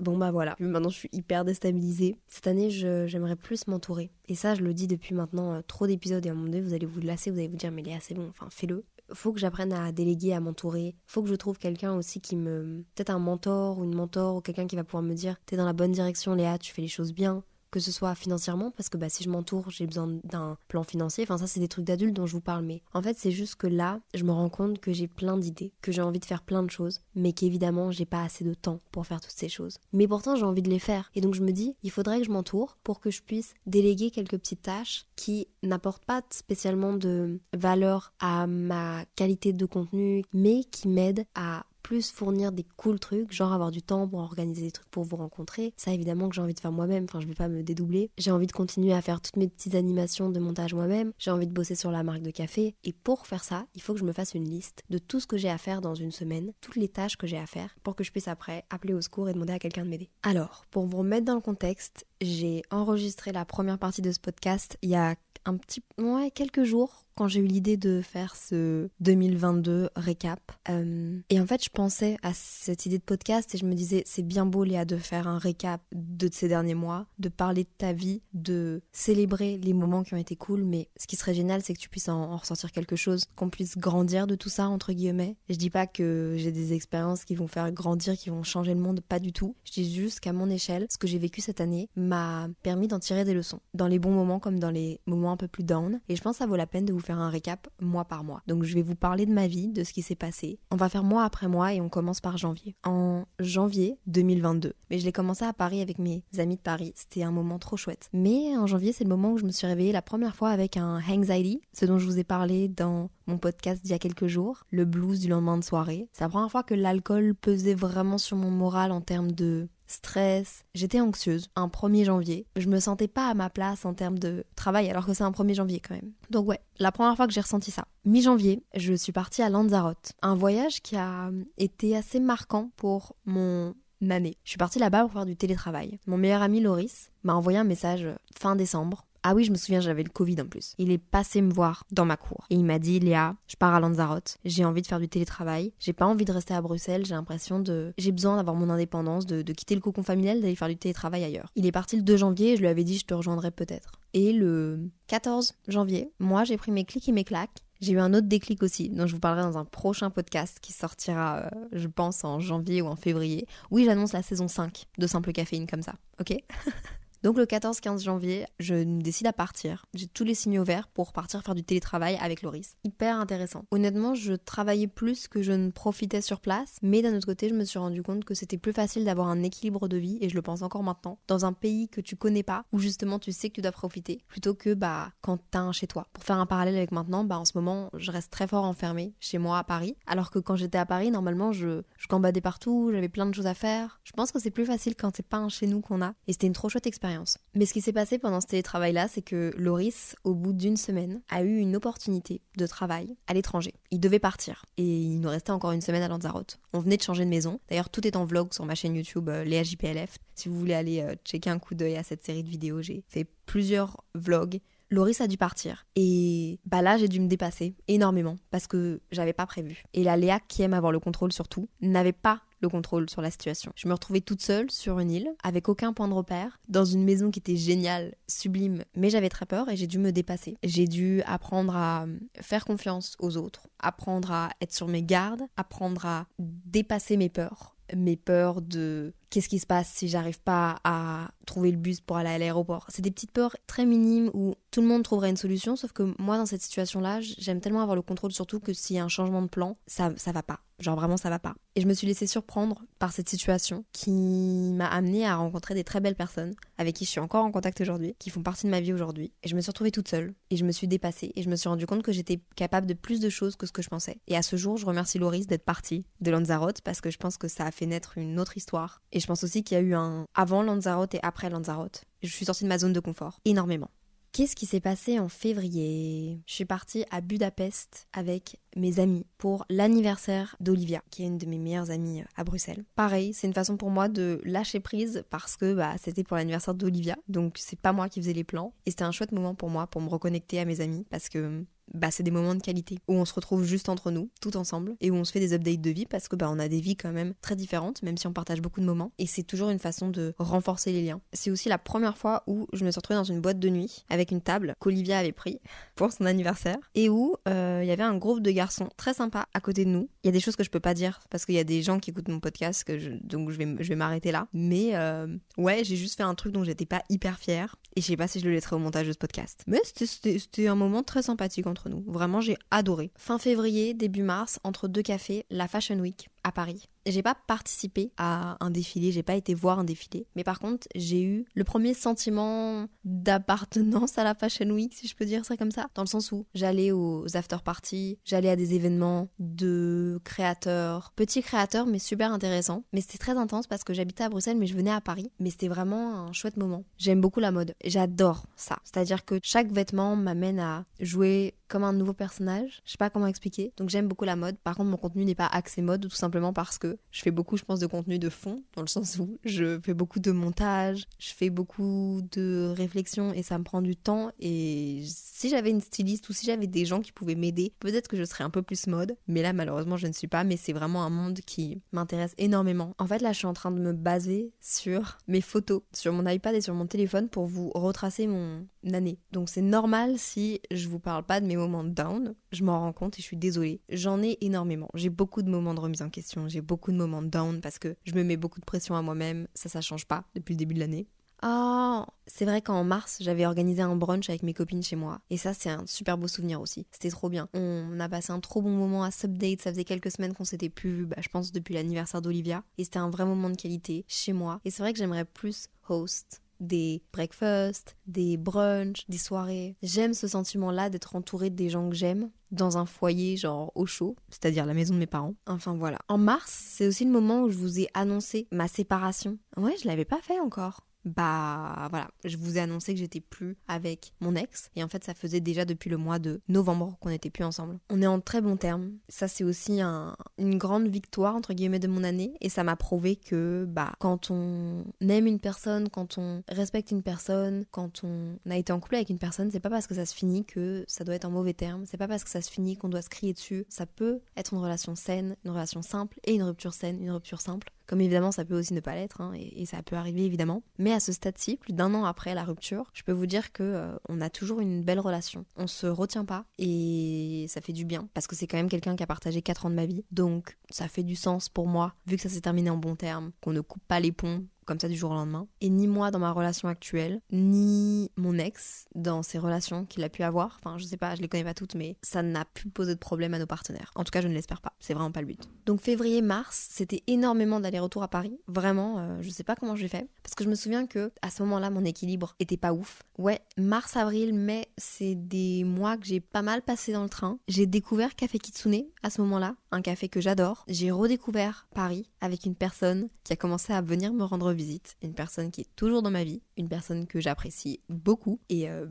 Bon 0.00 0.18
bah 0.18 0.30
voilà, 0.30 0.56
maintenant 0.58 0.90
je 0.90 0.98
suis 0.98 1.08
hyper 1.12 1.44
déstabilisée. 1.46 2.16
Cette 2.28 2.46
année, 2.46 2.68
j'aimerais 2.70 3.36
plus 3.36 3.66
m'entourer. 3.66 4.10
Et 4.28 4.34
ça, 4.34 4.54
je 4.54 4.62
le 4.62 4.74
dis 4.74 4.86
depuis 4.86 5.14
maintenant 5.14 5.54
euh, 5.54 5.62
trop 5.66 5.86
d'épisodes 5.86 6.24
et 6.26 6.28
à 6.28 6.32
un 6.32 6.34
moment 6.34 6.48
donné, 6.48 6.60
vous 6.60 6.74
allez 6.74 6.84
vous 6.84 7.00
lasser, 7.00 7.30
vous 7.30 7.38
allez 7.38 7.48
vous 7.48 7.56
dire 7.56 7.72
mais 7.72 7.82
Léa, 7.82 7.98
c'est 8.00 8.14
bon, 8.14 8.28
enfin 8.28 8.48
fais-le 8.50 8.84
faut 9.12 9.32
que 9.32 9.38
j'apprenne 9.38 9.72
à 9.72 9.92
déléguer, 9.92 10.32
à 10.32 10.40
m'entourer. 10.40 10.96
Faut 11.06 11.22
que 11.22 11.28
je 11.28 11.34
trouve 11.34 11.58
quelqu'un 11.58 11.94
aussi 11.94 12.20
qui 12.20 12.36
me. 12.36 12.84
Peut-être 12.94 13.10
un 13.10 13.18
mentor 13.18 13.78
ou 13.78 13.84
une 13.84 13.94
mentor 13.94 14.36
ou 14.36 14.40
quelqu'un 14.40 14.66
qui 14.66 14.76
va 14.76 14.84
pouvoir 14.84 15.02
me 15.02 15.14
dire 15.14 15.36
T'es 15.46 15.56
dans 15.56 15.66
la 15.66 15.72
bonne 15.72 15.92
direction, 15.92 16.34
Léa, 16.34 16.58
tu 16.58 16.72
fais 16.72 16.82
les 16.82 16.88
choses 16.88 17.12
bien 17.12 17.44
que 17.76 17.80
ce 17.80 17.92
soit 17.92 18.14
financièrement, 18.14 18.70
parce 18.70 18.88
que 18.88 18.96
bah, 18.96 19.10
si 19.10 19.22
je 19.22 19.28
m'entoure, 19.28 19.68
j'ai 19.68 19.86
besoin 19.86 20.18
d'un 20.24 20.56
plan 20.66 20.82
financier. 20.82 21.24
Enfin, 21.24 21.36
ça, 21.36 21.46
c'est 21.46 21.60
des 21.60 21.68
trucs 21.68 21.84
d'adultes 21.84 22.14
dont 22.16 22.24
je 22.24 22.32
vous 22.32 22.40
parle. 22.40 22.64
Mais 22.64 22.80
en 22.94 23.02
fait, 23.02 23.18
c'est 23.18 23.30
juste 23.30 23.56
que 23.56 23.66
là, 23.66 24.00
je 24.14 24.24
me 24.24 24.32
rends 24.32 24.48
compte 24.48 24.78
que 24.78 24.94
j'ai 24.94 25.08
plein 25.08 25.36
d'idées, 25.36 25.74
que 25.82 25.92
j'ai 25.92 26.00
envie 26.00 26.18
de 26.18 26.24
faire 26.24 26.42
plein 26.42 26.62
de 26.62 26.70
choses, 26.70 27.02
mais 27.14 27.34
qu'évidemment, 27.34 27.90
j'ai 27.90 28.06
pas 28.06 28.22
assez 28.22 28.44
de 28.44 28.54
temps 28.54 28.78
pour 28.92 29.06
faire 29.06 29.20
toutes 29.20 29.36
ces 29.36 29.50
choses. 29.50 29.76
Mais 29.92 30.08
pourtant, 30.08 30.36
j'ai 30.36 30.46
envie 30.46 30.62
de 30.62 30.70
les 30.70 30.78
faire. 30.78 31.10
Et 31.14 31.20
donc, 31.20 31.34
je 31.34 31.42
me 31.42 31.52
dis, 31.52 31.76
il 31.82 31.90
faudrait 31.90 32.20
que 32.20 32.24
je 32.24 32.30
m'entoure 32.30 32.78
pour 32.82 32.98
que 32.98 33.10
je 33.10 33.20
puisse 33.20 33.52
déléguer 33.66 34.10
quelques 34.10 34.38
petites 34.38 34.62
tâches 34.62 35.04
qui 35.14 35.46
n'apportent 35.62 36.06
pas 36.06 36.22
spécialement 36.30 36.94
de 36.94 37.40
valeur 37.52 38.14
à 38.20 38.46
ma 38.46 39.04
qualité 39.16 39.52
de 39.52 39.66
contenu, 39.66 40.24
mais 40.32 40.64
qui 40.64 40.88
m'aident 40.88 41.26
à 41.34 41.66
plus 41.86 42.10
fournir 42.10 42.50
des 42.50 42.66
cool 42.76 42.98
trucs, 42.98 43.30
genre 43.30 43.52
avoir 43.52 43.70
du 43.70 43.80
temps 43.80 44.08
pour 44.08 44.18
organiser 44.18 44.62
des 44.62 44.72
trucs 44.72 44.88
pour 44.88 45.04
vous 45.04 45.14
rencontrer. 45.14 45.72
Ça, 45.76 45.92
évidemment, 45.92 46.28
que 46.28 46.34
j'ai 46.34 46.40
envie 46.40 46.52
de 46.52 46.58
faire 46.58 46.72
moi-même. 46.72 47.04
Enfin, 47.04 47.20
je 47.20 47.28
vais 47.28 47.34
pas 47.34 47.46
me 47.46 47.62
dédoubler. 47.62 48.10
J'ai 48.18 48.32
envie 48.32 48.48
de 48.48 48.52
continuer 48.52 48.92
à 48.92 49.00
faire 49.00 49.20
toutes 49.20 49.36
mes 49.36 49.46
petites 49.46 49.76
animations 49.76 50.28
de 50.28 50.40
montage 50.40 50.74
moi-même. 50.74 51.12
J'ai 51.16 51.30
envie 51.30 51.46
de 51.46 51.52
bosser 51.52 51.76
sur 51.76 51.92
la 51.92 52.02
marque 52.02 52.22
de 52.22 52.32
café. 52.32 52.74
Et 52.82 52.92
pour 52.92 53.28
faire 53.28 53.44
ça, 53.44 53.66
il 53.76 53.82
faut 53.82 53.94
que 53.94 54.00
je 54.00 54.04
me 54.04 54.12
fasse 54.12 54.34
une 54.34 54.50
liste 54.50 54.82
de 54.90 54.98
tout 54.98 55.20
ce 55.20 55.28
que 55.28 55.36
j'ai 55.36 55.48
à 55.48 55.58
faire 55.58 55.80
dans 55.80 55.94
une 55.94 56.10
semaine, 56.10 56.52
toutes 56.60 56.74
les 56.74 56.88
tâches 56.88 57.16
que 57.16 57.28
j'ai 57.28 57.38
à 57.38 57.46
faire, 57.46 57.76
pour 57.84 57.94
que 57.94 58.02
je 58.02 58.10
puisse 58.10 58.26
après 58.26 58.64
appeler 58.68 58.92
au 58.92 59.00
secours 59.00 59.28
et 59.28 59.32
demander 59.32 59.52
à 59.52 59.60
quelqu'un 59.60 59.84
de 59.84 59.88
m'aider. 59.88 60.10
Alors, 60.24 60.64
pour 60.72 60.86
vous 60.86 60.98
remettre 60.98 61.26
dans 61.26 61.36
le 61.36 61.40
contexte, 61.40 62.04
j'ai 62.20 62.62
enregistré 62.72 63.30
la 63.30 63.44
première 63.44 63.78
partie 63.78 64.02
de 64.02 64.10
ce 64.10 64.18
podcast 64.18 64.76
il 64.82 64.90
y 64.90 64.96
a 64.96 65.14
un 65.44 65.56
petit 65.56 65.82
ouais 65.98 66.32
quelques 66.32 66.64
jours 66.64 67.05
quand 67.16 67.28
j'ai 67.28 67.40
eu 67.40 67.46
l'idée 67.46 67.76
de 67.76 68.02
faire 68.02 68.36
ce 68.36 68.88
2022 69.00 69.88
récap. 69.96 70.52
Euh, 70.68 71.18
et 71.30 71.40
en 71.40 71.46
fait, 71.46 71.64
je 71.64 71.70
pensais 71.70 72.18
à 72.22 72.32
cette 72.34 72.86
idée 72.86 72.98
de 72.98 73.02
podcast 73.02 73.54
et 73.54 73.58
je 73.58 73.64
me 73.64 73.74
disais, 73.74 74.02
c'est 74.06 74.22
bien 74.22 74.44
beau, 74.44 74.64
Léa, 74.64 74.84
de 74.84 74.96
faire 74.96 75.26
un 75.26 75.38
récap 75.38 75.80
de 75.92 76.28
ces 76.30 76.46
derniers 76.46 76.74
mois, 76.74 77.06
de 77.18 77.30
parler 77.30 77.64
de 77.64 77.70
ta 77.78 77.94
vie, 77.94 78.20
de 78.34 78.82
célébrer 78.92 79.56
les 79.56 79.72
moments 79.72 80.02
qui 80.02 80.12
ont 80.12 80.18
été 80.18 80.36
cool. 80.36 80.62
Mais 80.64 80.88
ce 80.98 81.06
qui 81.06 81.16
serait 81.16 81.34
génial, 81.34 81.62
c'est 81.62 81.72
que 81.72 81.78
tu 81.78 81.88
puisses 81.88 82.10
en, 82.10 82.36
ressortir 82.36 82.70
quelque 82.70 82.96
chose, 82.96 83.24
qu'on 83.34 83.48
puisse 83.48 83.78
grandir 83.78 84.26
de 84.26 84.34
tout 84.34 84.50
ça, 84.50 84.68
entre 84.68 84.92
guillemets. 84.92 85.36
Je 85.48 85.56
dis 85.56 85.70
pas 85.70 85.86
que 85.86 86.34
j'ai 86.36 86.52
des 86.52 86.74
expériences 86.74 87.24
qui 87.24 87.34
vont 87.34 87.48
faire 87.48 87.72
grandir, 87.72 88.14
qui 88.16 88.28
vont 88.28 88.42
changer 88.42 88.74
le 88.74 88.80
monde, 88.80 89.00
pas 89.00 89.20
du 89.20 89.32
tout. 89.32 89.56
Je 89.64 89.72
dis 89.72 89.94
juste 89.94 90.20
qu'à 90.20 90.34
mon 90.34 90.50
échelle, 90.50 90.86
ce 90.90 90.98
que 90.98 91.06
j'ai 91.06 91.18
vécu 91.18 91.40
cette 91.40 91.62
année 91.62 91.88
m'a 91.96 92.48
permis 92.62 92.88
d'en 92.88 92.98
tirer 92.98 93.24
des 93.24 93.32
leçons, 93.32 93.60
dans 93.72 93.86
les 93.86 93.98
bons 93.98 94.12
moments 94.12 94.38
comme 94.38 94.58
dans 94.58 94.70
les 94.70 95.00
moments 95.06 95.32
un 95.32 95.36
peu 95.38 95.48
plus 95.48 95.64
down. 95.64 95.98
Et 96.10 96.16
je 96.16 96.20
pense 96.20 96.36
que 96.36 96.38
ça 96.38 96.46
vaut 96.46 96.56
la 96.56 96.66
peine 96.66 96.84
de 96.84 96.92
vous 96.92 97.05
faire 97.06 97.18
un 97.18 97.30
récap 97.30 97.68
mois 97.80 98.04
par 98.04 98.24
mois. 98.24 98.42
Donc 98.46 98.64
je 98.64 98.74
vais 98.74 98.82
vous 98.82 98.96
parler 98.96 99.26
de 99.26 99.32
ma 99.32 99.46
vie, 99.46 99.68
de 99.68 99.84
ce 99.84 99.92
qui 99.92 100.02
s'est 100.02 100.14
passé. 100.16 100.58
On 100.70 100.76
va 100.76 100.88
faire 100.88 101.04
mois 101.04 101.24
après 101.24 101.48
mois 101.48 101.72
et 101.72 101.80
on 101.80 101.88
commence 101.88 102.20
par 102.20 102.36
janvier. 102.36 102.76
En 102.84 103.24
janvier 103.38 103.98
2022. 104.06 104.74
Mais 104.90 104.98
je 104.98 105.04
l'ai 105.04 105.12
commencé 105.12 105.44
à 105.44 105.52
Paris 105.52 105.80
avec 105.80 105.98
mes 105.98 106.24
amis 106.38 106.56
de 106.56 106.60
Paris. 106.60 106.92
C'était 106.96 107.22
un 107.22 107.30
moment 107.30 107.58
trop 107.58 107.76
chouette. 107.76 108.08
Mais 108.12 108.56
en 108.56 108.66
janvier, 108.66 108.92
c'est 108.92 109.04
le 109.04 109.10
moment 109.10 109.32
où 109.32 109.38
je 109.38 109.44
me 109.44 109.52
suis 109.52 109.66
réveillée 109.66 109.92
la 109.92 110.02
première 110.02 110.36
fois 110.36 110.50
avec 110.50 110.76
un 110.76 111.00
anxiety, 111.08 111.60
ce 111.72 111.86
dont 111.86 111.98
je 111.98 112.06
vous 112.06 112.18
ai 112.18 112.24
parlé 112.24 112.68
dans 112.68 113.10
mon 113.26 113.38
podcast 113.38 113.82
d'il 113.82 113.90
y 113.92 113.94
a 113.94 113.98
quelques 113.98 114.26
jours, 114.26 114.64
le 114.70 114.84
blues 114.84 115.20
du 115.20 115.28
lendemain 115.28 115.58
de 115.58 115.64
soirée. 115.64 116.08
C'est 116.12 116.24
la 116.24 116.28
première 116.28 116.50
fois 116.50 116.62
que 116.62 116.74
l'alcool 116.74 117.34
pesait 117.34 117.74
vraiment 117.74 118.18
sur 118.18 118.36
mon 118.36 118.50
moral 118.50 118.92
en 118.92 119.00
termes 119.00 119.32
de 119.32 119.68
stress. 119.86 120.64
J'étais 120.74 121.00
anxieuse 121.00 121.48
un 121.56 121.68
1er 121.68 122.04
janvier. 122.04 122.46
Je 122.56 122.68
me 122.68 122.80
sentais 122.80 123.08
pas 123.08 123.28
à 123.28 123.34
ma 123.34 123.50
place 123.50 123.84
en 123.84 123.94
termes 123.94 124.18
de 124.18 124.44
travail 124.54 124.90
alors 124.90 125.06
que 125.06 125.14
c'est 125.14 125.24
un 125.24 125.30
1er 125.30 125.54
janvier 125.54 125.80
quand 125.80 125.94
même. 125.94 126.12
Donc 126.30 126.48
ouais, 126.48 126.60
la 126.78 126.92
première 126.92 127.16
fois 127.16 127.26
que 127.26 127.32
j'ai 127.32 127.40
ressenti 127.40 127.70
ça. 127.70 127.86
Mi-janvier, 128.04 128.62
je 128.74 128.94
suis 128.94 129.12
partie 129.12 129.42
à 129.42 129.50
Lanzarote. 129.50 130.12
Un 130.22 130.34
voyage 130.34 130.80
qui 130.82 130.96
a 130.96 131.30
été 131.58 131.96
assez 131.96 132.20
marquant 132.20 132.70
pour 132.76 133.16
mon 133.24 133.74
année. 134.10 134.36
Je 134.44 134.50
suis 134.50 134.58
partie 134.58 134.78
là-bas 134.78 135.02
pour 135.02 135.12
faire 135.12 135.26
du 135.26 135.36
télétravail. 135.36 135.98
Mon 136.06 136.18
meilleur 136.18 136.42
ami 136.42 136.60
Loris 136.60 137.10
m'a 137.22 137.34
envoyé 137.34 137.58
un 137.58 137.64
message 137.64 138.06
fin 138.38 138.56
décembre 138.56 139.05
ah 139.28 139.34
oui, 139.34 139.42
je 139.42 139.50
me 139.50 139.56
souviens, 139.56 139.80
j'avais 139.80 140.04
le 140.04 140.08
Covid 140.08 140.40
en 140.40 140.46
plus. 140.46 140.76
Il 140.78 140.92
est 140.92 140.98
passé 140.98 141.42
me 141.42 141.52
voir 141.52 141.82
dans 141.90 142.04
ma 142.04 142.16
cour. 142.16 142.46
Et 142.48 142.54
il 142.54 142.64
m'a 142.64 142.78
dit, 142.78 143.00
Léa, 143.00 143.34
je 143.48 143.56
pars 143.56 143.74
à 143.74 143.80
Lanzarote. 143.80 144.38
J'ai 144.44 144.64
envie 144.64 144.82
de 144.82 144.86
faire 144.86 145.00
du 145.00 145.08
télétravail. 145.08 145.72
J'ai 145.80 145.92
pas 145.92 146.06
envie 146.06 146.24
de 146.24 146.30
rester 146.30 146.54
à 146.54 146.62
Bruxelles. 146.62 147.04
J'ai 147.04 147.14
l'impression 147.14 147.58
de. 147.58 147.92
J'ai 147.98 148.12
besoin 148.12 148.36
d'avoir 148.36 148.54
mon 148.54 148.70
indépendance, 148.70 149.26
de, 149.26 149.42
quitter 149.52 149.74
le 149.74 149.80
cocon 149.80 150.04
familial, 150.04 150.40
d'aller 150.40 150.54
faire 150.54 150.68
du 150.68 150.76
télétravail 150.76 151.24
ailleurs. 151.24 151.50
Il 151.56 151.66
est 151.66 151.72
parti 151.72 151.96
le 151.96 152.02
2 152.02 152.16
janvier 152.16 152.54
je 152.54 152.60
lui 152.60 152.68
avais 152.68 152.84
dit, 152.84 152.98
je 152.98 153.04
te 153.04 153.14
rejoindrai 153.14 153.50
peut-être. 153.50 154.00
Et 154.14 154.32
le 154.32 154.90
14 155.08 155.54
janvier, 155.66 156.12
moi, 156.20 156.44
j'ai 156.44 156.56
pris 156.56 156.70
mes 156.70 156.84
clics 156.84 157.08
et 157.08 157.12
mes 157.12 157.24
claques. 157.24 157.64
J'ai 157.80 157.94
eu 157.94 157.98
un 157.98 158.14
autre 158.14 158.28
déclic 158.28 158.62
aussi, 158.62 158.90
dont 158.90 159.08
je 159.08 159.14
vous 159.14 159.20
parlerai 159.20 159.42
dans 159.42 159.58
un 159.58 159.64
prochain 159.64 160.08
podcast 160.08 160.60
qui 160.62 160.72
sortira, 160.72 161.38
euh, 161.38 161.50
je 161.72 161.88
pense, 161.88 162.22
en 162.22 162.38
janvier 162.38 162.80
ou 162.80 162.86
en 162.86 162.96
février. 162.96 163.48
Oui, 163.72 163.84
j'annonce 163.84 164.12
la 164.12 164.22
saison 164.22 164.46
5 164.46 164.86
de 164.96 165.06
Simple 165.08 165.32
Caféine 165.32 165.66
comme 165.66 165.82
ça, 165.82 165.94
ok? 166.20 166.32
Donc 167.22 167.38
le 167.38 167.44
14-15 167.44 168.02
janvier, 168.02 168.46
je 168.60 168.82
décide 168.84 169.26
à 169.26 169.32
partir. 169.32 169.86
J'ai 169.94 170.06
tous 170.06 170.24
les 170.24 170.34
signaux 170.34 170.64
verts 170.64 170.88
pour 170.88 171.12
partir 171.12 171.42
faire 171.42 171.54
du 171.54 171.64
télétravail 171.64 172.18
avec 172.20 172.42
Loris. 172.42 172.76
Hyper 172.84 173.18
intéressant. 173.18 173.64
Honnêtement, 173.70 174.14
je 174.14 174.34
travaillais 174.34 174.86
plus 174.86 175.26
que 175.26 175.42
je 175.42 175.52
ne 175.52 175.70
profitais 175.70 176.20
sur 176.20 176.40
place, 176.40 176.76
mais 176.82 177.02
d'un 177.02 177.16
autre 177.16 177.26
côté, 177.26 177.48
je 177.48 177.54
me 177.54 177.64
suis 177.64 177.78
rendu 177.78 178.02
compte 178.02 178.24
que 178.24 178.34
c'était 178.34 178.58
plus 178.58 178.72
facile 178.72 179.04
d'avoir 179.04 179.28
un 179.28 179.42
équilibre 179.42 179.88
de 179.88 179.96
vie, 179.96 180.18
et 180.20 180.28
je 180.28 180.34
le 180.34 180.42
pense 180.42 180.62
encore 180.62 180.82
maintenant, 180.82 181.18
dans 181.26 181.44
un 181.44 181.52
pays 181.52 181.88
que 181.88 182.00
tu 182.00 182.16
connais 182.16 182.42
pas, 182.42 182.64
où 182.72 182.78
justement 182.78 183.18
tu 183.18 183.32
sais 183.32 183.48
que 183.48 183.54
tu 183.54 183.62
dois 183.62 183.72
profiter, 183.72 184.22
plutôt 184.28 184.54
que 184.54 184.74
bah 184.74 185.12
quand 185.22 185.38
t'as 185.50 185.60
un 185.60 185.72
chez 185.72 185.86
toi. 185.86 186.06
Pour 186.12 186.24
faire 186.24 186.38
un 186.38 186.46
parallèle 186.46 186.76
avec 186.76 186.92
maintenant, 186.92 187.24
bah 187.24 187.38
en 187.38 187.44
ce 187.44 187.52
moment, 187.56 187.90
je 187.94 188.10
reste 188.10 188.30
très 188.30 188.46
fort 188.46 188.64
enfermée 188.64 189.14
chez 189.20 189.38
moi 189.38 189.58
à 189.58 189.64
Paris, 189.64 189.96
alors 190.06 190.30
que 190.30 190.38
quand 190.38 190.56
j'étais 190.56 190.78
à 190.78 190.86
Paris, 190.86 191.10
normalement, 191.10 191.52
je, 191.52 191.82
je 191.96 192.08
gambadais 192.08 192.40
partout, 192.40 192.90
j'avais 192.92 193.08
plein 193.08 193.26
de 193.26 193.34
choses 193.34 193.46
à 193.46 193.54
faire. 193.54 194.00
Je 194.04 194.12
pense 194.12 194.32
que 194.32 194.38
c'est 194.38 194.50
plus 194.50 194.66
facile 194.66 194.94
quand 194.96 195.16
c'est 195.16 195.26
pas 195.26 195.38
un 195.38 195.48
chez 195.48 195.66
nous 195.66 195.80
qu'on 195.80 196.02
a, 196.02 196.14
et 196.26 196.32
c'était 196.32 196.46
une 196.46 196.52
trop 196.52 196.68
chouette 196.68 196.86
expérience. 196.86 197.05
Mais 197.54 197.66
ce 197.66 197.72
qui 197.72 197.80
s'est 197.80 197.92
passé 197.92 198.18
pendant 198.18 198.40
ce 198.40 198.46
télétravail-là, 198.46 199.08
c'est 199.08 199.22
que 199.22 199.52
Loris, 199.56 200.16
au 200.24 200.34
bout 200.34 200.52
d'une 200.52 200.76
semaine, 200.76 201.20
a 201.28 201.42
eu 201.42 201.56
une 201.56 201.76
opportunité 201.76 202.40
de 202.56 202.66
travail 202.66 203.16
à 203.26 203.34
l'étranger. 203.34 203.74
Il 203.90 204.00
devait 204.00 204.18
partir 204.18 204.64
et 204.76 204.84
il 204.84 205.20
nous 205.20 205.28
restait 205.28 205.52
encore 205.52 205.72
une 205.72 205.80
semaine 205.80 206.02
à 206.02 206.08
Lanzarote. 206.08 206.58
On 206.72 206.80
venait 206.80 206.96
de 206.96 207.02
changer 207.02 207.24
de 207.24 207.30
maison. 207.30 207.60
D'ailleurs, 207.68 207.90
tout 207.90 208.06
est 208.06 208.16
en 208.16 208.24
vlog 208.24 208.52
sur 208.52 208.64
ma 208.64 208.74
chaîne 208.74 208.94
YouTube 208.94 209.28
euh, 209.28 209.44
Léa 209.44 209.62
JPLF. 209.62 210.18
Si 210.34 210.48
vous 210.48 210.58
voulez 210.58 210.74
aller 210.74 211.00
euh, 211.00 211.14
checker 211.24 211.50
un 211.50 211.58
coup 211.58 211.74
d'œil 211.74 211.96
à 211.96 212.02
cette 212.02 212.24
série 212.24 212.42
de 212.42 212.48
vidéos, 212.48 212.82
j'ai 212.82 213.04
fait 213.08 213.26
plusieurs 213.46 213.96
vlogs 214.14 214.60
Loris 214.90 215.20
a 215.20 215.26
dû 215.26 215.36
partir. 215.36 215.84
Et 215.96 216.60
bah 216.64 216.82
là, 216.82 216.96
j'ai 216.96 217.08
dû 217.08 217.20
me 217.20 217.26
dépasser 217.26 217.74
énormément 217.88 218.36
parce 218.50 218.66
que 218.66 219.00
j'avais 219.10 219.32
pas 219.32 219.46
prévu. 219.46 219.82
Et 219.94 220.04
la 220.04 220.16
Léa, 220.16 220.38
qui 220.40 220.62
aime 220.62 220.74
avoir 220.74 220.92
le 220.92 221.00
contrôle 221.00 221.32
sur 221.32 221.48
tout, 221.48 221.68
n'avait 221.80 222.12
pas 222.12 222.42
le 222.60 222.68
contrôle 222.68 223.08
sur 223.10 223.22
la 223.22 223.30
situation. 223.30 223.72
Je 223.76 223.88
me 223.88 223.92
retrouvais 223.92 224.20
toute 224.20 224.42
seule 224.42 224.70
sur 224.70 224.98
une 224.98 225.10
île, 225.10 225.28
avec 225.42 225.68
aucun 225.68 225.92
point 225.92 226.08
de 226.08 226.14
repère, 226.14 226.58
dans 226.68 226.84
une 226.84 227.04
maison 227.04 227.30
qui 227.30 227.38
était 227.38 227.56
géniale, 227.56 228.14
sublime, 228.28 228.84
mais 228.94 229.10
j'avais 229.10 229.28
très 229.28 229.46
peur 229.46 229.68
et 229.68 229.76
j'ai 229.76 229.86
dû 229.86 229.98
me 229.98 230.12
dépasser. 230.12 230.56
J'ai 230.62 230.86
dû 230.86 231.22
apprendre 231.22 231.76
à 231.76 232.06
faire 232.40 232.64
confiance 232.64 233.16
aux 233.18 233.36
autres, 233.36 233.68
apprendre 233.78 234.32
à 234.32 234.50
être 234.60 234.72
sur 234.72 234.88
mes 234.88 235.02
gardes, 235.02 235.42
apprendre 235.56 236.06
à 236.06 236.26
dépasser 236.38 237.16
mes 237.16 237.28
peurs, 237.28 237.76
mes 237.94 238.16
peurs 238.16 238.62
de 238.62 239.12
qu'est-ce 239.30 239.48
qui 239.48 239.58
se 239.58 239.66
passe 239.66 239.88
si 239.88 240.08
j'arrive 240.08 240.40
pas 240.40 240.76
à 240.84 241.30
trouver 241.46 241.70
le 241.70 241.76
bus 241.76 242.00
pour 242.00 242.16
aller 242.16 242.30
à 242.30 242.38
l'aéroport. 242.38 242.86
C'est 242.88 243.02
des 243.02 243.10
petites 243.10 243.30
peurs 243.30 243.56
très 243.66 243.86
minimes 243.86 244.30
où 244.34 244.54
tout 244.70 244.80
le 244.80 244.86
monde 244.86 245.02
trouverait 245.02 245.30
une 245.30 245.36
solution, 245.36 245.76
sauf 245.76 245.92
que 245.92 246.14
moi 246.18 246.36
dans 246.36 246.46
cette 246.46 246.62
situation-là, 246.62 247.20
j'aime 247.20 247.60
tellement 247.60 247.80
avoir 247.80 247.96
le 247.96 248.02
contrôle 248.02 248.32
surtout 248.32 248.60
que 248.60 248.72
s'il 248.72 248.96
y 248.96 248.98
a 248.98 249.04
un 249.04 249.08
changement 249.08 249.42
de 249.42 249.48
plan, 249.48 249.78
ça, 249.86 250.12
ça 250.16 250.32
va 250.32 250.42
pas. 250.42 250.60
Genre 250.78 250.96
vraiment 250.96 251.16
ça 251.16 251.30
va 251.30 251.38
pas. 251.38 251.54
Et 251.74 251.80
je 251.80 251.86
me 251.86 251.94
suis 251.94 252.06
laissée 252.06 252.26
surprendre 252.26 252.82
par 252.98 253.12
cette 253.12 253.28
situation 253.28 253.84
qui 253.92 254.72
m'a 254.74 254.86
amenée 254.86 255.26
à 255.26 255.36
rencontrer 255.36 255.74
des 255.74 255.84
très 255.84 256.00
belles 256.00 256.14
personnes 256.16 256.54
avec 256.76 256.94
qui 256.94 257.06
je 257.06 257.10
suis 257.10 257.20
encore 257.20 257.44
en 257.44 257.50
contact 257.50 257.80
aujourd'hui, 257.80 258.14
qui 258.18 258.28
font 258.28 258.42
partie 258.42 258.66
de 258.66 258.70
ma 258.70 258.80
vie 258.80 258.92
aujourd'hui. 258.92 259.32
Et 259.42 259.48
je 259.48 259.56
me 259.56 259.60
suis 259.62 259.70
retrouvée 259.70 259.90
toute 259.90 260.08
seule 260.08 260.34
et 260.50 260.56
je 260.56 260.64
me 260.64 260.72
suis 260.72 260.86
dépassée 260.86 261.32
et 261.34 261.42
je 261.42 261.48
me 261.48 261.56
suis 261.56 261.68
rendu 261.68 261.86
compte 261.86 262.02
que 262.02 262.12
j'étais 262.12 262.40
capable 262.56 262.86
de 262.86 262.94
plus 262.94 263.20
de 263.20 263.30
choses 263.30 263.56
que 263.56 263.66
ce 263.66 263.72
que 263.72 263.80
je 263.80 263.88
pensais. 263.88 264.18
Et 264.26 264.36
à 264.36 264.42
ce 264.42 264.56
jour, 264.56 264.76
je 264.76 264.84
remercie 264.84 265.18
Loris 265.18 265.46
d'être 265.46 265.64
partie 265.64 266.04
de 266.20 266.30
Lanzarote 266.30 266.82
parce 266.82 267.00
que 267.00 267.10
je 267.10 267.16
pense 267.16 267.38
que 267.38 267.48
ça 267.48 267.64
a 267.64 267.70
fait 267.70 267.86
naître 267.86 268.18
une 268.18 268.38
autre 268.38 268.58
histoire. 268.58 269.00
Et 269.16 269.20
je 269.20 269.26
pense 269.26 269.44
aussi 269.44 269.64
qu'il 269.64 269.78
y 269.78 269.80
a 269.80 269.82
eu 269.82 269.94
un 269.94 270.26
avant 270.34 270.62
Lanzarote 270.62 271.14
et 271.14 271.20
après 271.22 271.48
Lanzarote. 271.48 272.04
Je 272.22 272.28
suis 272.28 272.44
sortie 272.44 272.64
de 272.64 272.68
ma 272.68 272.76
zone 272.76 272.92
de 272.92 273.00
confort 273.00 273.40
énormément. 273.46 273.88
Qu'est-ce 274.32 274.54
qui 274.54 274.66
s'est 274.66 274.80
passé 274.80 275.18
en 275.18 275.30
février? 275.30 276.38
Je 276.46 276.52
suis 276.52 276.66
partie 276.66 277.06
à 277.10 277.22
Budapest 277.22 278.08
avec 278.12 278.60
mes 278.76 279.00
amis 279.00 279.24
pour 279.38 279.64
l'anniversaire 279.70 280.54
d'Olivia, 280.60 281.02
qui 281.10 281.22
est 281.22 281.28
une 281.28 281.38
de 281.38 281.46
mes 281.46 281.56
meilleures 281.56 281.90
amies 281.90 282.24
à 282.36 282.44
Bruxelles. 282.44 282.84
Pareil, 282.94 283.32
c'est 283.32 283.46
une 283.46 283.54
façon 283.54 283.78
pour 283.78 283.88
moi 283.88 284.10
de 284.10 284.38
lâcher 284.44 284.80
prise 284.80 285.24
parce 285.30 285.56
que 285.56 285.72
bah, 285.72 285.94
c'était 285.98 286.22
pour 286.22 286.36
l'anniversaire 286.36 286.74
d'Olivia, 286.74 287.16
donc 287.26 287.56
c'est 287.56 287.80
pas 287.80 287.94
moi 287.94 288.10
qui 288.10 288.20
faisais 288.20 288.34
les 288.34 288.44
plans. 288.44 288.74
Et 288.84 288.90
c'était 288.90 289.04
un 289.04 289.12
chouette 289.12 289.32
moment 289.32 289.54
pour 289.54 289.70
moi 289.70 289.86
pour 289.86 290.02
me 290.02 290.10
reconnecter 290.10 290.60
à 290.60 290.66
mes 290.66 290.82
amis 290.82 291.06
parce 291.08 291.30
que 291.30 291.64
bah, 291.92 292.10
c'est 292.10 292.22
des 292.22 292.30
moments 292.30 292.54
de 292.54 292.62
qualité 292.62 292.98
où 293.08 293.14
on 293.14 293.24
se 293.24 293.34
retrouve 293.34 293.64
juste 293.64 293.88
entre 293.88 294.10
nous, 294.10 294.30
tout 294.40 294.56
ensemble, 294.56 294.96
et 295.00 295.10
où 295.10 295.14
on 295.14 295.24
se 295.24 295.32
fait 295.32 295.40
des 295.40 295.52
updates 295.52 295.80
de 295.80 295.90
vie 295.90 296.06
parce 296.06 296.28
que 296.28 296.36
bah, 296.36 296.48
on 296.50 296.58
a 296.58 296.68
des 296.68 296.80
vies 296.80 296.96
quand 296.96 297.12
même 297.12 297.34
très 297.40 297.56
différentes, 297.56 298.02
même 298.02 298.16
si 298.16 298.26
on 298.26 298.32
partage 298.32 298.60
beaucoup 298.60 298.80
de 298.80 298.86
moments. 298.86 299.12
Et 299.18 299.26
c'est 299.26 299.42
toujours 299.42 299.70
une 299.70 299.78
façon 299.78 300.08
de 300.08 300.34
renforcer 300.38 300.92
les 300.92 301.02
liens. 301.02 301.20
C'est 301.32 301.50
aussi 301.50 301.68
la 301.68 301.78
première 301.78 302.16
fois 302.16 302.42
où 302.46 302.66
je 302.72 302.84
me 302.84 302.90
suis 302.90 302.98
retrouvée 302.98 303.18
dans 303.18 303.24
une 303.24 303.40
boîte 303.40 303.58
de 303.58 303.68
nuit 303.68 304.04
avec 304.08 304.30
une 304.30 304.40
table 304.40 304.74
qu'Olivia 304.78 305.18
avait 305.18 305.32
pris 305.32 305.60
pour 305.96 306.12
son 306.12 306.26
anniversaire 306.26 306.78
et 306.94 307.08
où 307.08 307.36
euh, 307.48 307.80
il 307.82 307.88
y 307.88 307.92
avait 307.92 308.02
un 308.02 308.16
groupe 308.16 308.40
de 308.40 308.50
garçons 308.50 308.88
très 308.96 309.14
sympas 309.14 309.46
à 309.54 309.60
côté 309.60 309.84
de 309.84 309.90
nous. 309.90 310.08
Il 310.22 310.26
y 310.26 310.30
a 310.30 310.32
des 310.32 310.40
choses 310.40 310.56
que 310.56 310.64
je 310.64 310.70
peux 310.70 310.80
pas 310.80 310.94
dire 310.94 311.20
parce 311.30 311.44
qu'il 311.46 311.54
y 311.54 311.58
a 311.58 311.64
des 311.64 311.82
gens 311.82 311.98
qui 311.98 312.10
écoutent 312.10 312.28
mon 312.28 312.40
podcast, 312.40 312.84
donc 313.22 313.50
je 313.50 313.58
vais, 313.58 313.76
je 313.80 313.88
vais 313.88 313.96
m'arrêter 313.96 314.32
là. 314.32 314.48
Mais 314.52 314.94
euh, 314.94 315.26
ouais, 315.56 315.84
j'ai 315.84 315.96
juste 315.96 316.16
fait 316.16 316.22
un 316.22 316.34
truc 316.34 316.52
dont 316.52 316.64
j'étais 316.64 316.86
pas 316.86 317.02
hyper 317.08 317.38
fière 317.38 317.76
et 317.94 318.00
je 318.00 318.06
sais 318.06 318.16
pas 318.16 318.28
si 318.28 318.40
je 318.40 318.44
le 318.46 318.52
laisserai 318.52 318.76
au 318.76 318.78
montage 318.78 319.06
de 319.06 319.12
ce 319.12 319.18
podcast. 319.18 319.62
Mais 319.66 319.80
c'était 319.84 320.66
un 320.66 320.74
moment 320.74 321.02
très 321.02 321.22
sympathique 321.22 321.66
nous. 321.88 322.02
Vraiment, 322.06 322.40
j'ai 322.40 322.56
adoré. 322.70 323.10
Fin 323.16 323.38
février, 323.38 323.94
début 323.94 324.22
mars, 324.22 324.58
entre 324.64 324.88
deux 324.88 325.02
cafés, 325.02 325.44
la 325.50 325.68
Fashion 325.68 325.98
Week 325.98 326.28
à 326.46 326.52
Paris. 326.52 326.88
J'ai 327.06 327.22
pas 327.22 327.36
participé 327.46 328.12
à 328.16 328.56
un 328.64 328.70
défilé, 328.70 329.12
j'ai 329.12 329.22
pas 329.22 329.34
été 329.34 329.54
voir 329.54 329.78
un 329.78 329.84
défilé, 329.84 330.26
mais 330.34 330.44
par 330.44 330.58
contre, 330.58 330.88
j'ai 330.94 331.22
eu 331.22 331.44
le 331.54 331.64
premier 331.64 331.94
sentiment 331.94 332.86
d'appartenance 333.04 334.18
à 334.18 334.24
la 334.24 334.34
Fashion 334.34 334.68
Week, 334.70 334.92
si 334.94 335.06
je 335.06 335.14
peux 335.14 335.24
dire 335.24 335.44
ça 335.44 335.56
comme 335.56 335.70
ça, 335.70 335.86
dans 335.94 336.02
le 336.02 336.08
sens 336.08 336.32
où 336.32 336.46
j'allais 336.54 336.90
aux 336.90 337.36
after 337.36 337.58
parties, 337.64 338.18
j'allais 338.24 338.48
à 338.48 338.56
des 338.56 338.74
événements 338.74 339.28
de 339.38 340.20
créateurs, 340.24 341.12
petits 341.14 341.42
créateurs 341.42 341.86
mais 341.86 341.98
super 342.00 342.32
intéressants. 342.32 342.84
Mais 342.92 343.00
c'était 343.00 343.18
très 343.18 343.36
intense 343.36 343.66
parce 343.66 343.84
que 343.84 343.94
j'habitais 343.94 344.24
à 344.24 344.28
Bruxelles 344.28 344.56
mais 344.56 344.66
je 344.66 344.76
venais 344.76 344.90
à 344.90 345.00
Paris, 345.00 345.30
mais 345.38 345.50
c'était 345.50 345.68
vraiment 345.68 346.26
un 346.26 346.32
chouette 346.32 346.56
moment. 346.56 346.84
J'aime 346.98 347.20
beaucoup 347.20 347.40
la 347.40 347.52
mode, 347.52 347.74
j'adore 347.84 348.46
ça. 348.56 348.78
C'est-à-dire 348.84 349.24
que 349.24 349.38
chaque 349.42 349.70
vêtement 349.70 350.16
m'amène 350.16 350.58
à 350.58 350.84
jouer 351.00 351.54
comme 351.68 351.84
un 351.84 351.92
nouveau 351.92 352.12
personnage. 352.12 352.80
Je 352.84 352.92
sais 352.92 352.98
pas 352.98 353.10
comment 353.10 353.26
expliquer. 353.26 353.72
Donc 353.76 353.90
j'aime 353.90 354.08
beaucoup 354.08 354.24
la 354.24 354.36
mode. 354.36 354.56
Par 354.58 354.76
contre, 354.76 354.90
mon 354.90 354.96
contenu 354.96 355.24
n'est 355.24 355.34
pas 355.34 355.46
axé 355.46 355.82
mode, 355.82 356.08
tout 356.08 356.16
simplement 356.16 356.35
parce 356.52 356.78
que 356.78 356.98
je 357.10 357.22
fais 357.22 357.30
beaucoup, 357.30 357.56
je 357.56 357.64
pense, 357.64 357.80
de 357.80 357.86
contenu 357.86 358.18
de 358.18 358.28
fond, 358.28 358.62
dans 358.74 358.82
le 358.82 358.88
sens 358.88 359.18
où 359.18 359.38
je 359.44 359.80
fais 359.80 359.94
beaucoup 359.94 360.20
de 360.20 360.32
montage, 360.32 361.06
je 361.18 361.32
fais 361.32 361.50
beaucoup 361.50 362.20
de 362.32 362.72
réflexion 362.76 363.32
et 363.32 363.42
ça 363.42 363.58
me 363.58 363.64
prend 363.64 363.82
du 363.82 363.96
temps. 363.96 364.30
Et 364.40 365.02
si 365.06 365.48
j'avais 365.48 365.70
une 365.70 365.80
styliste 365.80 366.28
ou 366.28 366.32
si 366.32 366.46
j'avais 366.46 366.66
des 366.66 366.84
gens 366.84 367.00
qui 367.00 367.12
pouvaient 367.12 367.34
m'aider, 367.34 367.72
peut-être 367.80 368.08
que 368.08 368.16
je 368.16 368.24
serais 368.24 368.44
un 368.44 368.50
peu 368.50 368.62
plus 368.62 368.86
mode. 368.86 369.16
Mais 369.28 369.42
là, 369.42 369.52
malheureusement, 369.52 369.96
je 369.96 370.06
ne 370.06 370.12
suis 370.12 370.28
pas. 370.28 370.44
Mais 370.44 370.56
c'est 370.56 370.72
vraiment 370.72 371.04
un 371.04 371.10
monde 371.10 371.40
qui 371.40 371.82
m'intéresse 371.92 372.34
énormément. 372.38 372.94
En 372.98 373.06
fait, 373.06 373.20
là, 373.20 373.32
je 373.32 373.38
suis 373.38 373.46
en 373.46 373.54
train 373.54 373.70
de 373.70 373.80
me 373.80 373.92
baser 373.92 374.52
sur 374.60 375.18
mes 375.28 375.40
photos, 375.40 375.82
sur 375.92 376.12
mon 376.12 376.28
iPad 376.28 376.54
et 376.54 376.60
sur 376.60 376.74
mon 376.74 376.86
téléphone 376.86 377.28
pour 377.28 377.46
vous 377.46 377.70
retracer 377.74 378.26
mon 378.26 378.66
année. 378.94 379.18
Donc 379.32 379.48
c'est 379.48 379.62
normal 379.62 380.18
si 380.18 380.60
je 380.70 380.88
vous 380.88 380.98
parle 380.98 381.24
pas 381.24 381.40
de 381.40 381.46
mes 381.46 381.56
moments 381.56 381.84
down, 381.84 382.34
je 382.52 382.64
m'en 382.64 382.80
rends 382.80 382.92
compte 382.92 383.18
et 383.18 383.22
je 383.22 383.26
suis 383.26 383.36
désolée. 383.36 383.80
J'en 383.88 384.22
ai 384.22 384.38
énormément. 384.40 384.88
J'ai 384.94 385.10
beaucoup 385.10 385.42
de 385.42 385.50
moments 385.50 385.74
de 385.74 385.80
remise 385.80 386.02
en 386.02 386.10
question, 386.10 386.25
j'ai 386.46 386.60
beaucoup 386.60 386.92
de 386.92 386.96
moments 386.96 387.22
down 387.22 387.60
parce 387.60 387.78
que 387.78 387.96
je 388.04 388.14
me 388.14 388.22
mets 388.24 388.36
beaucoup 388.36 388.60
de 388.60 388.64
pression 388.64 388.94
à 388.96 389.02
moi-même. 389.02 389.46
Ça, 389.54 389.68
ça 389.68 389.80
change 389.80 390.06
pas 390.06 390.24
depuis 390.34 390.54
le 390.54 390.58
début 390.58 390.74
de 390.74 390.80
l'année. 390.80 391.06
Ah, 391.42 392.06
C'est 392.26 392.44
vrai 392.44 392.62
qu'en 392.62 392.82
mars, 392.82 393.18
j'avais 393.20 393.46
organisé 393.46 393.82
un 393.82 393.94
brunch 393.94 394.28
avec 394.30 394.42
mes 394.42 394.54
copines 394.54 394.82
chez 394.82 394.96
moi. 394.96 395.20
Et 395.30 395.36
ça, 395.36 395.54
c'est 395.54 395.68
un 395.68 395.86
super 395.86 396.16
beau 396.18 396.28
souvenir 396.28 396.60
aussi. 396.60 396.86
C'était 396.90 397.10
trop 397.10 397.28
bien. 397.28 397.48
On 397.54 398.00
a 398.00 398.08
passé 398.08 398.32
un 398.32 398.40
trop 398.40 398.62
bon 398.62 398.70
moment 398.70 399.04
à 399.04 399.10
Subdate. 399.10 399.60
Ça 399.60 399.70
faisait 399.70 399.84
quelques 399.84 400.10
semaines 400.10 400.34
qu'on 400.34 400.44
s'était 400.44 400.70
plus 400.70 400.90
vu, 400.90 401.06
bah, 401.06 401.16
je 401.20 401.28
pense, 401.28 401.52
depuis 401.52 401.74
l'anniversaire 401.74 402.22
d'Olivia. 402.22 402.64
Et 402.78 402.84
c'était 402.84 402.98
un 402.98 403.10
vrai 403.10 403.24
moment 403.26 403.50
de 403.50 403.56
qualité 403.56 404.04
chez 404.08 404.32
moi. 404.32 404.60
Et 404.64 404.70
c'est 404.70 404.82
vrai 404.82 404.92
que 404.92 404.98
j'aimerais 404.98 405.24
plus 405.24 405.68
host 405.88 406.42
des 406.60 407.02
breakfasts, 407.12 407.96
des 408.06 408.36
brunchs, 408.36 409.04
des 409.08 409.18
soirées. 409.18 409.76
J'aime 409.82 410.14
ce 410.14 410.28
sentiment-là 410.28 410.90
d'être 410.90 411.16
entourée 411.16 411.50
des 411.50 411.68
gens 411.68 411.88
que 411.88 411.96
j'aime 411.96 412.30
dans 412.50 412.78
un 412.78 412.86
foyer 412.86 413.36
genre 413.36 413.72
au 413.74 413.86
chaud, 413.86 414.16
c'est-à-dire 414.30 414.66
la 414.66 414.74
maison 414.74 414.94
de 414.94 414.98
mes 414.98 415.06
parents. 415.06 415.34
Enfin 415.46 415.74
voilà. 415.74 415.98
En 416.08 416.18
mars, 416.18 416.50
c'est 416.50 416.86
aussi 416.86 417.04
le 417.04 417.10
moment 417.10 417.42
où 417.42 417.50
je 417.50 417.58
vous 417.58 417.80
ai 417.80 417.88
annoncé 417.94 418.46
ma 418.50 418.68
séparation. 418.68 419.38
Ouais, 419.56 419.74
je 419.82 419.88
l'avais 419.88 420.04
pas 420.04 420.20
fait 420.22 420.40
encore 420.40 420.86
bah 421.06 421.86
voilà, 421.90 422.10
je 422.24 422.36
vous 422.36 422.58
ai 422.58 422.60
annoncé 422.60 422.92
que 422.92 422.98
j'étais 423.00 423.20
plus 423.20 423.56
avec 423.68 424.12
mon 424.20 424.34
ex 424.34 424.70
et 424.74 424.82
en 424.82 424.88
fait 424.88 425.04
ça 425.04 425.14
faisait 425.14 425.40
déjà 425.40 425.64
depuis 425.64 425.88
le 425.88 425.96
mois 425.96 426.18
de 426.18 426.40
novembre 426.48 426.96
qu'on 427.00 427.10
n'était 427.10 427.30
plus 427.30 427.44
ensemble. 427.44 427.78
On 427.90 428.02
est 428.02 428.06
en 428.06 428.20
très 428.20 428.40
bon 428.40 428.56
terme. 428.56 428.92
Ça 429.08 429.28
c'est 429.28 429.44
aussi 429.44 429.80
une 429.80 430.58
grande 430.58 430.88
victoire 430.88 431.36
entre 431.36 431.54
guillemets 431.54 431.78
de 431.78 431.88
mon 431.88 432.04
année 432.04 432.34
et 432.40 432.48
ça 432.48 432.64
m'a 432.64 432.76
prouvé 432.76 433.16
que 433.16 433.66
bah 433.68 433.92
quand 433.98 434.30
on 434.30 434.84
aime 435.00 435.26
une 435.26 435.40
personne, 435.40 435.88
quand 435.88 436.18
on 436.18 436.42
respecte 436.48 436.90
une 436.90 437.02
personne, 437.02 437.64
quand 437.70 438.02
on 438.02 438.36
a 438.50 438.56
été 438.56 438.72
en 438.72 438.80
couple 438.80 438.96
avec 438.96 439.10
une 439.10 439.18
personne, 439.18 439.50
c'est 439.50 439.60
pas 439.60 439.70
parce 439.70 439.86
que 439.86 439.94
ça 439.94 440.06
se 440.06 440.14
finit 440.14 440.44
que 440.44 440.84
ça 440.88 441.04
doit 441.04 441.14
être 441.14 441.24
en 441.24 441.30
mauvais 441.30 441.54
terme, 441.54 441.84
c'est 441.86 441.96
pas 441.96 442.08
parce 442.08 442.24
que 442.24 442.30
ça 442.30 442.42
se 442.42 442.50
finit 442.50 442.76
qu'on 442.76 442.88
doit 442.88 443.02
se 443.02 443.10
crier 443.10 443.32
dessus. 443.32 443.64
Ça 443.68 443.86
peut 443.86 444.20
être 444.36 444.52
une 444.54 444.60
relation 444.60 444.94
saine, 444.96 445.36
une 445.44 445.52
relation 445.52 445.82
simple 445.82 446.18
et 446.24 446.34
une 446.34 446.42
rupture 446.42 446.74
saine, 446.74 447.00
une 447.00 447.10
rupture 447.10 447.40
simple. 447.40 447.72
Comme 447.86 448.00
évidemment, 448.00 448.32
ça 448.32 448.44
peut 448.44 448.58
aussi 448.58 448.74
ne 448.74 448.80
pas 448.80 448.94
l'être, 448.94 449.20
hein, 449.20 449.32
et, 449.34 449.64
ça 449.66 449.82
peut 449.82 449.96
arriver 449.96 450.24
évidemment. 450.24 450.62
Mais 450.78 450.92
à 450.92 451.00
ce 451.00 451.12
stade-ci, 451.12 451.56
plus 451.56 451.72
d'un 451.72 451.92
an 451.94 452.04
après 452.04 452.34
la 452.34 452.44
rupture, 452.44 452.90
je 452.92 453.02
peux 453.02 453.12
vous 453.12 453.26
dire 453.26 453.52
que 453.52 453.62
euh, 453.62 453.96
on 454.08 454.20
a 454.20 454.30
toujours 454.30 454.60
une 454.60 454.82
belle 454.82 455.00
relation. 455.00 455.44
On 455.56 455.66
se 455.66 455.86
retient 455.86 456.24
pas 456.24 456.44
et 456.58 457.46
ça 457.48 457.60
fait 457.60 457.72
du 457.72 457.84
bien 457.84 458.08
parce 458.14 458.26
que 458.26 458.36
c'est 458.36 458.46
quand 458.46 458.56
même 458.56 458.68
quelqu'un 458.68 458.94
qui 458.96 459.02
a 459.02 459.06
partagé 459.06 459.42
4 459.42 459.66
ans 459.66 459.70
de 459.70 459.74
ma 459.74 459.86
vie. 459.86 460.04
Donc 460.10 460.56
ça 460.70 460.88
fait 460.88 461.02
du 461.02 461.16
sens 461.16 461.48
pour 461.48 461.66
moi, 461.66 461.94
vu 462.06 462.16
que 462.16 462.22
ça 462.22 462.28
s'est 462.28 462.40
terminé 462.40 462.70
en 462.70 462.76
bon 462.76 462.96
terme, 462.96 463.32
qu'on 463.40 463.52
ne 463.52 463.60
coupe 463.60 463.84
pas 463.86 464.00
les 464.00 464.12
ponts 464.12 464.44
comme 464.66 464.78
ça 464.80 464.88
du 464.88 464.96
jour 464.96 465.10
au 465.10 465.14
lendemain. 465.14 465.46
Et 465.60 465.70
ni 465.70 465.86
moi 465.86 466.10
dans 466.10 466.18
ma 466.18 466.32
relation 466.32 466.68
actuelle, 466.68 467.20
ni 467.32 468.10
mon 468.16 468.38
ex 468.38 468.86
dans 468.94 469.22
ses 469.22 469.38
relations 469.38 469.86
qu'il 469.86 470.04
a 470.04 470.08
pu 470.08 470.22
avoir. 470.22 470.58
Enfin, 470.60 470.76
je 470.78 470.84
sais 470.84 470.96
pas, 470.96 471.14
je 471.14 471.22
les 471.22 471.28
connais 471.28 471.44
pas 471.44 471.54
toutes, 471.54 471.74
mais 471.74 471.96
ça 472.02 472.22
n'a 472.22 472.44
pu 472.44 472.68
poser 472.68 472.94
de 472.94 472.98
problème 472.98 473.34
à 473.34 473.38
nos 473.38 473.46
partenaires. 473.46 473.92
En 473.94 474.04
tout 474.04 474.10
cas, 474.10 474.20
je 474.20 474.28
ne 474.28 474.34
l'espère 474.34 474.60
pas. 474.60 474.72
C'est 474.80 474.94
vraiment 474.94 475.12
pas 475.12 475.20
le 475.20 475.28
but. 475.28 475.48
Donc 475.64 475.80
février-mars, 475.80 476.68
c'était 476.70 477.02
énormément 477.06 477.60
d'aller-retour 477.60 478.02
à 478.02 478.08
Paris. 478.08 478.38
Vraiment, 478.46 478.98
euh, 478.98 479.22
je 479.22 479.30
sais 479.30 479.44
pas 479.44 479.56
comment 479.56 479.76
j'ai 479.76 479.88
fait. 479.88 480.08
Parce 480.22 480.34
que 480.34 480.44
je 480.44 480.48
me 480.48 480.54
souviens 480.54 480.86
que 480.86 481.12
à 481.22 481.30
ce 481.30 481.42
moment-là, 481.44 481.70
mon 481.70 481.84
équilibre 481.84 482.34
était 482.40 482.56
pas 482.56 482.72
ouf. 482.72 483.02
Ouais, 483.18 483.40
mars, 483.56 483.96
avril, 483.96 484.34
mai, 484.34 484.68
c'est 484.76 485.14
des 485.14 485.64
mois 485.64 485.96
que 485.96 486.04
j'ai 486.04 486.20
pas 486.20 486.42
mal 486.42 486.62
passé 486.62 486.92
dans 486.92 487.02
le 487.02 487.08
train. 487.08 487.38
J'ai 487.48 487.66
découvert 487.66 488.14
Café 488.14 488.38
Kitsune 488.38 488.66
à 489.02 489.10
ce 489.10 489.20
moment-là, 489.22 489.54
un 489.70 489.82
café 489.82 490.08
que 490.08 490.20
j'adore. 490.20 490.64
J'ai 490.68 490.90
redécouvert 490.90 491.66
Paris 491.74 492.10
avec 492.20 492.44
une 492.44 492.54
personne 492.54 493.08
qui 493.24 493.32
a 493.32 493.36
commencé 493.36 493.72
à 493.72 493.80
venir 493.80 494.12
me 494.12 494.24
rendre 494.24 494.52
visite, 494.56 494.96
une 495.02 495.14
personne 495.14 495.50
qui 495.50 495.62
est 495.62 495.76
toujours 495.76 496.02
dans 496.02 496.10
ma 496.10 496.24
vie, 496.24 496.42
une 496.56 496.68
personne 496.68 497.06
que 497.06 497.20
j'apprécie 497.20 497.80
beaucoup. 497.88 498.40
Et 498.48 498.68
euh, 498.68 498.86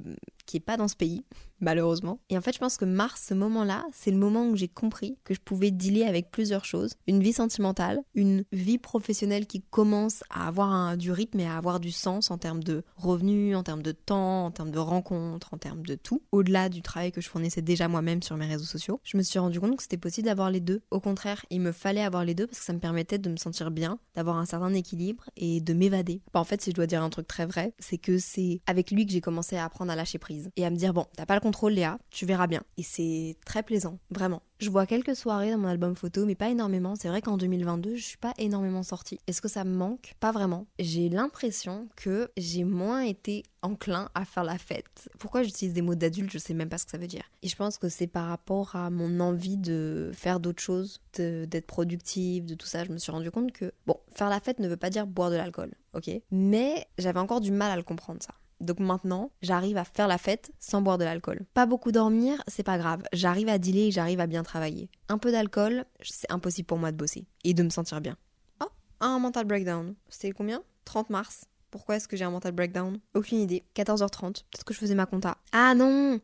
qui 0.45 0.57
est 0.57 0.61
pas 0.61 0.77
dans 0.77 0.87
ce 0.87 0.95
pays, 0.95 1.23
malheureusement. 1.59 2.19
Et 2.29 2.37
en 2.37 2.41
fait, 2.41 2.53
je 2.53 2.59
pense 2.59 2.77
que 2.77 2.85
mars, 2.85 3.25
ce 3.29 3.33
moment-là, 3.33 3.85
c'est 3.91 4.11
le 4.11 4.17
moment 4.17 4.47
où 4.47 4.55
j'ai 4.55 4.67
compris 4.67 5.17
que 5.23 5.33
je 5.33 5.39
pouvais 5.39 5.71
dealer 5.71 6.03
avec 6.03 6.31
plusieurs 6.31 6.65
choses. 6.65 6.93
Une 7.07 7.21
vie 7.21 7.33
sentimentale, 7.33 7.99
une 8.13 8.43
vie 8.51 8.77
professionnelle 8.77 9.47
qui 9.47 9.61
commence 9.61 10.23
à 10.29 10.47
avoir 10.47 10.97
du 10.97 11.11
rythme 11.11 11.39
et 11.39 11.47
à 11.47 11.57
avoir 11.57 11.79
du 11.79 11.91
sens 11.91 12.31
en 12.31 12.37
termes 12.37 12.63
de 12.63 12.83
revenus, 12.95 13.55
en 13.55 13.63
termes 13.63 13.83
de 13.83 13.91
temps, 13.91 14.45
en 14.45 14.51
termes 14.51 14.71
de 14.71 14.79
rencontres, 14.79 15.53
en 15.53 15.57
termes 15.57 15.85
de 15.85 15.95
tout. 15.95 16.21
Au-delà 16.31 16.69
du 16.69 16.81
travail 16.81 17.11
que 17.11 17.21
je 17.21 17.29
fournissais 17.29 17.61
déjà 17.61 17.87
moi-même 17.87 18.21
sur 18.21 18.37
mes 18.37 18.47
réseaux 18.47 18.65
sociaux, 18.65 18.99
je 19.03 19.17
me 19.17 19.23
suis 19.23 19.39
rendu 19.39 19.59
compte 19.59 19.77
que 19.77 19.83
c'était 19.83 19.97
possible 19.97 20.27
d'avoir 20.27 20.51
les 20.51 20.59
deux. 20.59 20.81
Au 20.91 20.99
contraire, 20.99 21.45
il 21.49 21.61
me 21.61 21.71
fallait 21.71 22.03
avoir 22.03 22.25
les 22.25 22.35
deux 22.35 22.47
parce 22.47 22.59
que 22.59 22.65
ça 22.65 22.73
me 22.73 22.79
permettait 22.79 23.17
de 23.17 23.29
me 23.29 23.37
sentir 23.37 23.71
bien, 23.71 23.99
d'avoir 24.13 24.37
un 24.37 24.45
certain 24.45 24.73
équilibre 24.73 25.29
et 25.35 25.61
de 25.61 25.73
m'évader. 25.73 26.21
en 26.33 26.43
fait, 26.43 26.61
si 26.61 26.71
je 26.71 26.75
dois 26.75 26.87
dire 26.87 27.01
un 27.01 27.09
truc 27.09 27.27
très 27.27 27.45
vrai, 27.45 27.73
c'est 27.79 27.97
que 27.97 28.17
c'est 28.17 28.61
avec 28.67 28.91
lui 28.91 29.05
que 29.05 29.11
j'ai 29.11 29.21
commencé 29.21 29.55
à 29.55 29.65
apprendre 29.65 29.91
à 29.91 29.95
lâcher 29.95 30.19
prise 30.19 30.34
et 30.55 30.65
à 30.65 30.69
me 30.69 30.75
dire 30.75 30.93
bon, 30.93 31.05
t'as 31.15 31.25
pas 31.25 31.35
le 31.35 31.41
contrôle 31.41 31.73
Léa, 31.73 31.97
tu 32.09 32.25
verras 32.25 32.47
bien. 32.47 32.63
Et 32.77 32.83
c'est 32.83 33.37
très 33.45 33.63
plaisant, 33.63 33.99
vraiment. 34.09 34.41
Je 34.59 34.69
vois 34.69 34.85
quelques 34.85 35.17
soirées 35.17 35.51
dans 35.51 35.57
mon 35.57 35.67
album 35.67 35.95
photo, 35.95 36.25
mais 36.25 36.35
pas 36.35 36.49
énormément. 36.49 36.95
C'est 36.95 37.09
vrai 37.09 37.21
qu'en 37.21 37.35
2022, 37.35 37.95
je 37.95 38.03
suis 38.03 38.17
pas 38.17 38.33
énormément 38.37 38.83
sortie. 38.83 39.19
Est-ce 39.27 39.41
que 39.41 39.49
ça 39.49 39.65
me 39.65 39.75
manque? 39.75 40.13
Pas 40.21 40.31
vraiment. 40.31 40.65
J'ai 40.79 41.09
l'impression 41.09 41.89
que 41.97 42.29
j'ai 42.37 42.63
moins 42.63 43.01
été 43.01 43.43
enclin 43.61 44.09
à 44.15 44.23
faire 44.23 44.45
la 44.45 44.57
fête. 44.57 45.09
Pourquoi 45.19 45.43
j'utilise 45.43 45.73
des 45.73 45.81
mots 45.81 45.95
d'adulte? 45.95 46.31
Je 46.31 46.37
sais 46.37 46.53
même 46.53 46.69
pas 46.69 46.77
ce 46.77 46.85
que 46.85 46.91
ça 46.91 46.97
veut 46.97 47.07
dire. 47.07 47.29
Et 47.43 47.49
je 47.49 47.55
pense 47.57 47.77
que 47.77 47.89
c'est 47.89 48.07
par 48.07 48.27
rapport 48.27 48.77
à 48.77 48.89
mon 48.89 49.19
envie 49.19 49.57
de 49.57 50.11
faire 50.13 50.39
d'autres 50.39 50.63
choses, 50.63 51.01
d'être 51.17 51.67
productive, 51.67 52.45
de 52.45 52.55
tout 52.55 52.67
ça. 52.67 52.85
Je 52.85 52.91
me 52.91 52.97
suis 52.97 53.11
rendu 53.11 53.31
compte 53.31 53.51
que, 53.51 53.73
bon, 53.85 53.97
faire 54.13 54.29
la 54.29 54.39
fête 54.39 54.59
ne 54.59 54.69
veut 54.69 54.77
pas 54.77 54.89
dire 54.89 55.05
boire 55.05 55.31
de 55.31 55.35
l'alcool, 55.35 55.73
ok? 55.93 56.09
Mais 56.31 56.87
j'avais 56.97 57.19
encore 57.19 57.41
du 57.41 57.51
mal 57.51 57.71
à 57.71 57.75
le 57.75 57.83
comprendre 57.83 58.23
ça. 58.23 58.33
Donc 58.61 58.79
maintenant, 58.79 59.31
j'arrive 59.41 59.77
à 59.77 59.83
faire 59.83 60.07
la 60.07 60.17
fête 60.17 60.51
sans 60.59 60.81
boire 60.81 60.97
de 60.97 61.03
l'alcool. 61.03 61.45
Pas 61.53 61.65
beaucoup 61.65 61.91
dormir, 61.91 62.41
c'est 62.47 62.63
pas 62.63 62.77
grave. 62.77 63.03
J'arrive 63.13 63.49
à 63.49 63.57
dealer 63.57 63.87
et 63.87 63.91
j'arrive 63.91 64.19
à 64.19 64.27
bien 64.27 64.43
travailler. 64.43 64.89
Un 65.09 65.17
peu 65.17 65.31
d'alcool, 65.31 65.85
c'est 66.01 66.31
impossible 66.31 66.65
pour 66.65 66.77
moi 66.77 66.91
de 66.91 66.97
bosser 66.97 67.25
et 67.43 67.53
de 67.53 67.63
me 67.63 67.69
sentir 67.69 68.01
bien. 68.01 68.15
Oh, 68.63 68.67
un 69.01 69.19
mental 69.19 69.45
breakdown. 69.45 69.95
C'était 70.09 70.31
combien? 70.31 70.63
30 70.85 71.09
mars. 71.09 71.45
Pourquoi 71.71 71.97
est-ce 71.97 72.07
que 72.07 72.15
j'ai 72.15 72.23
un 72.23 72.31
mental 72.31 72.53
breakdown? 72.53 72.99
Aucune 73.15 73.39
idée. 73.39 73.63
14h30. 73.75 74.43
Peut-être 74.49 74.63
que 74.63 74.73
je 74.73 74.79
faisais 74.79 74.95
ma 74.95 75.05
compta. 75.05 75.37
Ah 75.51 75.75
non 75.75 76.21